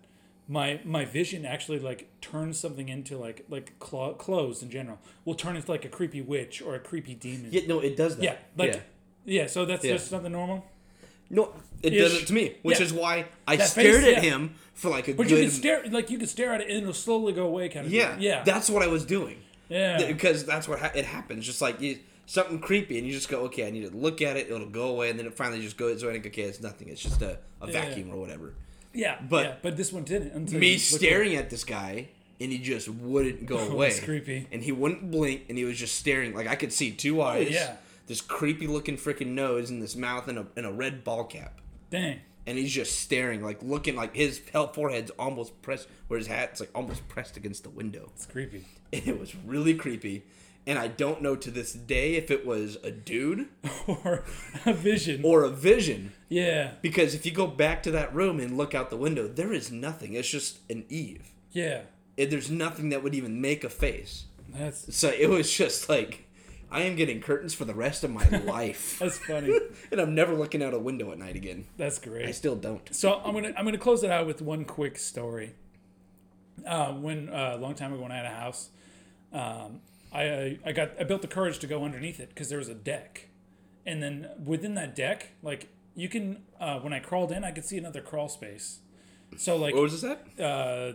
my 0.48 0.80
my 0.84 1.06
vision 1.06 1.46
actually 1.46 1.78
like 1.78 2.10
turns 2.22 2.60
something 2.60 2.90
into 2.90 3.20
like 3.20 3.46
like 3.50 3.78
clo- 3.78 4.16
clothes 4.16 4.64
in 4.64 4.72
general 4.72 4.98
will 5.26 5.36
turn 5.36 5.56
into 5.56 5.70
like 5.70 5.86
a 5.86 5.90
creepy 5.90 6.22
witch 6.22 6.60
or 6.60 6.74
a 6.74 6.80
creepy 6.80 7.14
demon. 7.14 7.50
Yeah, 7.52 7.68
no, 7.68 7.80
it 7.80 7.96
does 7.96 8.16
that. 8.18 8.24
Yeah, 8.24 8.36
like 8.58 8.74
yeah. 8.74 8.80
yeah. 9.42 9.46
so 9.48 9.64
that's 9.66 9.86
Yeah. 9.86 9.94
just 9.94 10.08
something 10.10 10.32
normal. 10.32 10.66
No, 11.30 11.54
it 11.84 11.94
Ish. 11.94 12.00
does 12.00 12.22
it 12.24 12.28
to 12.28 12.34
me, 12.34 12.56
which 12.64 12.80
Yeah. 12.80 12.86
is 12.86 12.94
why 12.94 13.26
I 13.48 13.58
That 13.58 13.68
stared 13.68 14.04
face, 14.04 14.18
at 14.18 14.24
yeah. 14.24 14.30
him 14.32 14.56
for 14.74 14.90
like 14.90 15.08
a 15.08 15.14
But 15.14 15.28
good. 15.28 15.38
you 15.38 15.44
can 15.44 15.52
stare 15.52 15.84
like 15.92 16.10
you 16.10 16.18
can 16.18 16.28
stare 16.28 16.54
at 16.54 16.62
it 16.62 16.70
and 16.72 16.80
it'll 16.82 16.94
slowly 16.94 17.32
go 17.32 17.46
away, 17.46 17.70
kind 17.70 17.86
of. 17.86 17.94
yeah, 17.94 18.14
thing. 18.14 18.24
yeah, 18.24 18.44
That's 18.44 18.72
what 18.72 18.82
I 18.82 18.88
was 18.88 19.06
doing. 19.06 19.38
yeah. 19.70 20.08
because 20.08 20.46
that's 20.48 20.68
what 20.68 20.80
ha- 20.80 20.94
it 20.96 21.06
happens. 21.06 21.46
Just 21.46 21.62
like 21.62 21.80
you, 21.80 22.00
something 22.28 22.60
creepy, 22.60 23.00
and 23.00 23.08
you 23.08 23.14
just 23.14 23.30
go, 23.30 23.40
okay, 23.46 23.66
I 23.66 23.72
need 23.72 23.90
to 23.90 23.98
look 23.98 24.22
at 24.22 24.38
it. 24.38 24.52
It'll 24.52 24.68
go 24.68 24.90
away, 24.90 25.10
and 25.10 25.18
then 25.18 25.26
it 25.26 25.34
finally 25.34 25.62
just 25.62 25.78
goes 25.78 26.04
away. 26.04 26.12
And 26.12 26.20
I 26.20 26.22
think, 26.22 26.36
okay, 26.36 26.44
it's 26.44 26.62
nothing. 26.62 26.90
It's 26.90 27.02
just 27.02 27.22
a, 27.24 27.40
a 27.60 27.68
vacuum 27.68 28.12
or 28.12 28.18
whatever. 28.18 28.54
Yeah, 28.94 29.18
But- 29.28 29.46
yeah, 29.46 29.56
but 29.62 29.78
this 29.78 29.92
one 29.92 30.04
didn't. 30.04 30.34
Until 30.34 30.60
Me 30.60 30.78
staring 30.78 31.36
at 31.36 31.50
this 31.50 31.64
guy, 31.64 32.10
and 32.40 32.52
he 32.52 32.60
just 32.60 32.88
wouldn't 32.88 33.46
go 33.46 33.58
oh, 33.60 33.72
away. 33.72 33.90
that's 33.90 34.02
creepy. 34.02 34.48
And 34.52 34.62
he 34.62 34.72
wouldn't 34.72 35.10
blink, 35.10 35.46
and 35.50 35.58
he 35.58 35.66
was 35.66 35.78
just 35.80 35.96
staring. 35.96 36.36
Like 36.36 36.48
I 36.48 36.56
could 36.56 36.72
see 36.72 36.92
two 36.92 37.22
oh, 37.22 37.26
eyes. 37.26 37.48
Oh, 37.50 37.54
yeah. 37.54 37.76
This 38.08 38.22
creepy 38.22 38.68
looking 38.68 38.96
freaking 38.96 39.30
nose 39.34 39.70
and 39.70 39.82
this 39.82 39.96
mouth 39.96 40.30
and 40.30 40.40
a, 40.40 40.46
and 40.56 40.66
a 40.66 40.72
red 40.72 41.04
ball 41.04 41.26
cap. 41.26 41.60
Dang. 41.90 42.22
And 42.46 42.58
he's 42.58 42.72
just 42.72 43.02
staring, 43.02 43.44
like 43.44 43.62
looking 43.62 43.98
like 43.98 44.16
his 44.16 44.42
hell 44.54 44.68
forehead's 44.68 45.12
almost 45.20 45.62
pressed, 45.62 45.90
where 46.08 46.18
his 46.18 46.28
hat's 46.28 46.62
like 46.62 46.70
almost 46.74 47.06
pressed 47.10 47.36
against 47.36 47.64
the 47.64 47.70
window. 47.70 48.10
It's 48.16 48.26
creepy. 48.26 48.66
And 48.94 49.06
it 49.06 49.20
was 49.20 49.36
really 49.36 49.74
creepy. 49.74 50.24
And 50.68 50.78
I 50.78 50.88
don't 50.90 51.22
know 51.24 51.36
to 51.38 51.50
this 51.50 51.72
day 51.74 52.16
if 52.16 52.30
it 52.30 52.46
was 52.46 52.78
a 52.84 52.92
dude 52.92 53.48
or 53.88 54.24
a 54.66 54.74
vision. 54.74 55.22
or 55.24 55.44
a 55.44 55.50
vision. 55.50 56.12
yeah, 56.30 56.72
Because 56.82 57.16
if 57.16 57.26
you 57.26 57.32
go 57.32 57.48
back 57.48 57.82
to 57.84 57.92
that 57.92 58.14
room 58.14 58.40
and 58.40 58.58
look 58.58 58.76
out 58.76 58.90
the 58.90 58.98
window, 58.98 59.28
there 59.30 59.54
is 59.54 59.72
nothing. 59.72 60.14
It's 60.14 60.30
just 60.30 60.60
an 60.70 60.86
eave. 60.90 61.32
yeah. 61.52 61.82
It, 62.18 62.32
there's 62.32 62.50
nothing 62.52 62.90
that 62.90 63.04
would 63.04 63.14
even 63.16 63.40
make 63.42 63.64
a 63.64 63.70
face. 63.70 64.26
That's 64.50 64.94
So 64.96 65.10
it 65.10 65.30
was 65.30 65.54
just 65.56 65.88
like, 65.88 66.26
I 66.72 66.82
am 66.82 66.96
getting 66.96 67.22
curtains 67.22 67.54
for 67.54 67.64
the 67.64 67.76
rest 67.76 68.04
of 68.04 68.10
my 68.12 68.28
life. 68.46 68.98
that's 69.00 69.20
funny. 69.20 69.56
and 69.92 70.02
I'm 70.02 70.16
never 70.16 70.34
looking 70.34 70.62
out 70.64 70.74
a 70.74 70.80
window 70.80 71.12
at 71.12 71.20
night 71.20 71.36
again. 71.36 71.66
That's 71.78 72.00
great. 72.00 72.26
I 72.26 72.32
still 72.32 72.56
don't. 72.56 72.94
So 72.94 73.22
I'm 73.24 73.34
gonna 73.36 73.54
I'm 73.56 73.66
gonna 73.66 73.78
close 73.78 74.04
it 74.04 74.10
out 74.10 74.26
with 74.26 74.42
one 74.42 74.66
quick 74.66 74.98
story. 74.98 75.54
Uh, 76.66 76.94
when 76.94 77.30
uh, 77.30 77.54
a 77.56 77.58
long 77.58 77.76
time 77.76 77.94
ago 77.94 78.02
when 78.02 78.12
I 78.12 78.18
had 78.18 78.26
a 78.26 78.30
house, 78.30 78.70
um, 79.32 79.82
I 80.22 80.60
I 80.66 80.72
got 80.72 80.92
I 81.00 81.04
built 81.04 81.22
the 81.22 81.28
courage 81.28 81.60
to 81.60 81.68
go 81.68 81.84
underneath 81.84 82.20
it 82.20 82.30
because 82.30 82.50
there 82.50 82.58
was 82.58 82.70
a 82.70 82.74
deck, 82.76 83.28
and 83.86 84.02
then 84.02 84.30
within 84.44 84.76
that 84.76 84.96
deck, 84.96 85.30
like 85.44 85.70
you 85.96 86.10
can 86.10 86.44
uh, 86.60 86.80
when 86.80 86.94
I 86.94 87.00
crawled 87.00 87.32
in, 87.32 87.44
I 87.44 87.52
could 87.52 87.66
see 87.66 87.78
another 87.78 88.02
crawl 88.02 88.30
space. 88.30 88.80
So 89.38 89.56
like 89.58 89.74
What 89.74 89.84
was 89.84 90.02
this 90.02 90.04
at? 90.38 90.44
uh, 90.44 90.94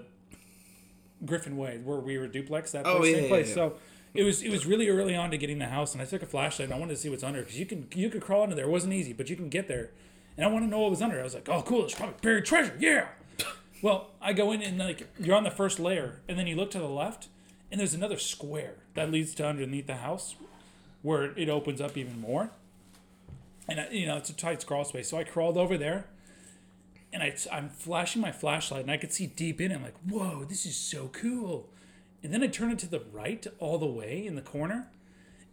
Griffin 1.25 1.57
Way, 1.57 1.79
where 1.83 2.01
we 2.01 2.19
were 2.19 2.27
duplex, 2.27 2.73
that 2.73 2.87
Oh, 2.87 2.99
place, 2.99 3.11
yeah, 3.11 3.15
same 3.17 3.25
yeah, 3.25 3.29
place. 3.31 3.49
yeah. 3.49 3.55
So 3.55 3.75
it 4.15 4.25
was 4.25 4.43
it 4.43 4.51
was 4.51 4.67
really 4.67 4.89
early 4.89 5.15
on 5.15 5.31
to 5.31 5.39
getting 5.39 5.59
the 5.59 5.67
house, 5.67 5.93
and 5.93 6.03
I 6.03 6.05
took 6.05 6.23
a 6.23 6.27
flashlight 6.27 6.69
and 6.69 6.75
I 6.75 6.79
wanted 6.79 6.95
to 6.95 7.01
see 7.01 7.09
what's 7.09 7.23
under 7.23 7.41
because 7.41 7.59
you 7.59 7.67
can 7.67 7.87
you 7.95 8.11
could 8.11 8.23
crawl 8.23 8.43
under 8.43 8.55
there. 8.55 8.65
It 8.67 8.71
wasn't 8.71 8.93
easy, 8.95 9.13
but 9.13 9.31
you 9.31 9.37
can 9.37 9.49
get 9.49 9.69
there, 9.69 9.91
and 10.37 10.45
I 10.45 10.49
want 10.49 10.65
to 10.65 10.69
know 10.69 10.81
what 10.81 10.91
was 10.91 11.03
under. 11.03 11.21
I 11.21 11.23
was 11.25 11.35
like, 11.35 11.49
oh, 11.49 11.63
cool, 11.63 11.85
it's 11.85 11.95
probably 11.95 12.17
buried 12.23 12.45
treasure, 12.45 12.77
yeah. 12.79 13.07
well, 13.83 14.11
I 14.21 14.33
go 14.33 14.53
in 14.53 14.63
and 14.63 14.79
like 14.79 15.09
you're 15.19 15.37
on 15.37 15.45
the 15.45 15.51
first 15.51 15.79
layer, 15.79 16.21
and 16.29 16.39
then 16.39 16.47
you 16.47 16.57
look 16.57 16.71
to 16.73 16.79
the 16.79 16.89
left, 16.89 17.29
and 17.73 17.81
there's 17.81 17.95
another 17.95 18.19
square 18.19 18.75
that 18.95 19.11
leads 19.11 19.35
to 19.35 19.47
underneath 19.47 19.89
the 19.89 19.97
house, 19.97 20.37
where 21.01 21.37
it 21.37 21.49
opens 21.49 21.81
up 21.81 21.97
even 21.97 22.21
more. 22.21 22.51
And 23.69 23.81
I, 23.81 23.89
you 23.91 24.07
know 24.07 24.17
it's 24.19 24.31
a 24.31 24.35
tight 24.35 24.65
crawl 24.65 24.85
space, 24.85 25.09
so 25.09 25.17
I 25.17 25.25
crawled 25.25 25.57
over 25.57 25.77
there 25.77 26.07
and 27.13 27.23
I, 27.23 27.35
I'm 27.51 27.69
flashing 27.69 28.23
my 28.23 28.33
flashlight 28.33 28.83
and 28.83 28.91
I 28.91 28.97
could 28.97 29.13
see 29.13 29.27
deep 29.27 29.61
in 29.61 29.71
it. 29.71 29.77
I'm 29.77 29.83
like, 29.83 29.99
whoa, 30.09 30.45
this 30.45 30.65
is 30.65 30.77
so 30.77 31.09
cool. 31.09 31.69
And 32.23 32.33
then 32.33 32.43
I 32.43 32.47
turned 32.47 32.73
it 32.73 32.79
to 32.81 32.89
the 32.89 33.03
right 33.13 33.45
all 33.59 33.79
the 33.79 33.87
way 33.87 34.25
in 34.25 34.37
the 34.37 34.43
corner, 34.43 34.89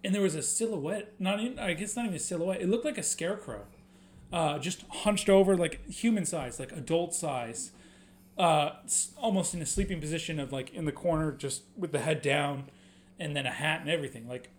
and 0.04 0.14
there 0.14 0.22
was 0.22 0.36
a 0.36 0.44
silhouette. 0.44 1.14
Not 1.18 1.40
even, 1.40 1.58
I 1.58 1.74
guess 1.74 1.96
not 1.96 2.06
even 2.06 2.16
a 2.16 2.20
silhouette. 2.20 2.62
It 2.62 2.70
looked 2.70 2.86
like 2.86 2.98
a 2.98 3.04
scarecrow, 3.04 3.64
uh, 4.32 4.60
just 4.60 4.84
hunched 4.90 5.30
over, 5.30 5.58
like 5.58 5.84
human 5.90 6.26
size, 6.26 6.60
like 6.60 6.72
adult 6.72 7.16
size, 7.16 7.72
uh, 8.40 8.72
almost 9.18 9.54
in 9.54 9.62
a 9.62 9.66
sleeping 9.66 10.00
position 10.00 10.40
of 10.40 10.52
like 10.52 10.74
in 10.74 10.86
the 10.86 10.92
corner, 10.92 11.32
just 11.32 11.64
with 11.78 11.92
the 11.92 12.00
head 12.00 12.22
down, 12.22 12.70
and 13.20 13.36
then 13.36 13.46
a 13.46 13.52
hat 13.52 13.82
and 13.82 13.90
everything. 13.90 14.28
Like 14.28 14.50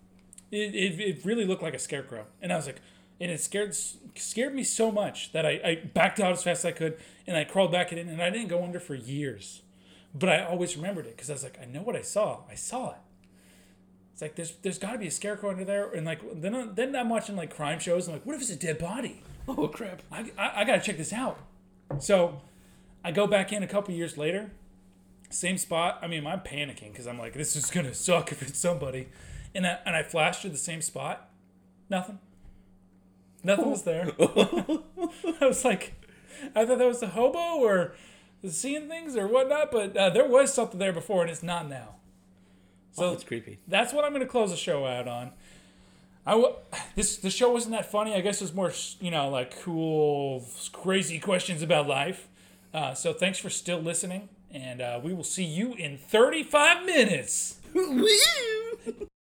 it, 0.52 0.74
it, 0.74 1.00
it 1.00 1.24
really 1.24 1.44
looked 1.46 1.62
like 1.62 1.74
a 1.74 1.78
scarecrow. 1.78 2.26
And 2.42 2.52
I 2.52 2.56
was 2.56 2.66
like, 2.66 2.80
and 3.20 3.30
it 3.30 3.40
scared 3.40 3.74
scared 4.16 4.54
me 4.54 4.64
so 4.64 4.92
much 4.92 5.32
that 5.32 5.46
I, 5.46 5.60
I 5.64 5.74
backed 5.94 6.20
out 6.20 6.32
as 6.32 6.42
fast 6.42 6.60
as 6.60 6.66
I 6.66 6.72
could 6.72 6.98
and 7.26 7.36
I 7.36 7.44
crawled 7.44 7.72
back 7.72 7.92
in 7.92 7.98
and 7.98 8.22
I 8.22 8.30
didn't 8.30 8.48
go 8.48 8.62
under 8.62 8.80
for 8.80 8.94
years. 8.94 9.62
But 10.14 10.28
I 10.28 10.44
always 10.44 10.76
remembered 10.76 11.06
it 11.06 11.16
because 11.16 11.30
I 11.30 11.34
was 11.34 11.42
like, 11.44 11.58
I 11.60 11.64
know 11.64 11.82
what 11.82 11.96
I 11.96 12.02
saw. 12.02 12.40
I 12.50 12.56
saw 12.56 12.90
it. 12.90 12.96
It's 14.12 14.20
like 14.20 14.36
there's 14.36 14.52
there's 14.62 14.78
got 14.78 14.92
to 14.92 14.98
be 14.98 15.06
a 15.06 15.10
scarecrow 15.10 15.50
under 15.50 15.64
there, 15.64 15.90
and 15.90 16.04
like 16.04 16.20
then 16.42 16.54
I- 16.54 16.66
then 16.66 16.94
I'm 16.94 17.08
watching 17.08 17.36
like 17.36 17.54
crime 17.54 17.78
shows. 17.78 18.06
I'm 18.08 18.14
like, 18.14 18.26
what 18.26 18.34
if 18.36 18.42
it's 18.42 18.50
a 18.50 18.56
dead 18.56 18.78
body? 18.78 19.22
Oh, 19.48 19.66
crap. 19.68 20.02
I, 20.12 20.30
I, 20.38 20.60
I 20.60 20.64
gotta 20.64 20.80
check 20.82 20.96
this 20.98 21.12
out. 21.12 21.38
So 21.98 22.40
I 23.04 23.12
go 23.12 23.26
back 23.26 23.52
in 23.52 23.62
a 23.62 23.66
couple 23.66 23.94
years 23.94 24.16
later, 24.18 24.50
Same 25.30 25.56
spot. 25.58 25.98
I 26.02 26.06
mean, 26.06 26.26
I'm 26.26 26.40
panicking 26.40 26.90
because 26.92 27.06
I'm 27.06 27.18
like, 27.18 27.34
this 27.34 27.56
is 27.56 27.66
gonna 27.70 27.94
suck 28.08 28.32
if 28.32 28.42
it's 28.42 28.58
somebody. 28.58 29.08
And 29.54 29.66
I, 29.66 29.78
and 29.86 29.96
I 29.96 30.02
flashed 30.02 30.42
to 30.42 30.48
the 30.48 30.56
same 30.56 30.82
spot. 30.82 31.28
Nothing. 31.88 32.18
Nothing 33.42 33.70
was 33.70 33.82
there. 33.84 34.10
I 34.20 35.46
was 35.46 35.64
like, 35.64 35.94
I 36.54 36.64
thought 36.66 36.78
that 36.78 36.86
was 36.86 37.00
the 37.00 37.08
hobo 37.08 37.38
or 37.58 37.94
seeing 38.48 38.86
things 38.88 39.16
or 39.16 39.26
whatnot, 39.26 39.70
but 39.72 39.96
uh, 39.96 40.10
there 40.10 40.26
was 40.26 40.52
something 40.52 40.78
there 40.78 40.92
before 40.92 41.22
and 41.22 41.30
it's 41.30 41.42
not 41.42 41.68
now. 41.68 41.96
So 42.92 43.06
Oh, 43.06 43.12
it's 43.12 43.24
creepy. 43.24 43.58
that's 43.66 43.92
what 43.92 44.04
I'm 44.04 44.10
going 44.12 44.22
to 44.22 44.28
close 44.28 44.50
the 44.50 44.56
show 44.56 44.84
out 44.86 45.08
on. 45.08 45.30
I 46.26 46.32
w- 46.32 46.54
this 46.96 47.16
the 47.16 47.30
show 47.30 47.50
wasn't 47.50 47.72
that 47.74 47.90
funny. 47.90 48.14
I 48.14 48.20
guess 48.20 48.40
it 48.40 48.44
was 48.44 48.54
more 48.54 48.72
you 49.00 49.10
know 49.10 49.28
like 49.30 49.58
cool, 49.62 50.44
crazy 50.72 51.18
questions 51.18 51.62
about 51.62 51.86
life. 51.88 52.28
Uh, 52.72 52.94
so 52.94 53.12
thanks 53.12 53.38
for 53.38 53.50
still 53.50 53.80
listening, 53.80 54.28
and 54.50 54.80
uh, 54.80 55.00
we 55.02 55.12
will 55.12 55.24
see 55.24 55.44
you 55.44 55.74
in 55.74 55.98
35 55.98 56.84
minutes. 56.86 57.58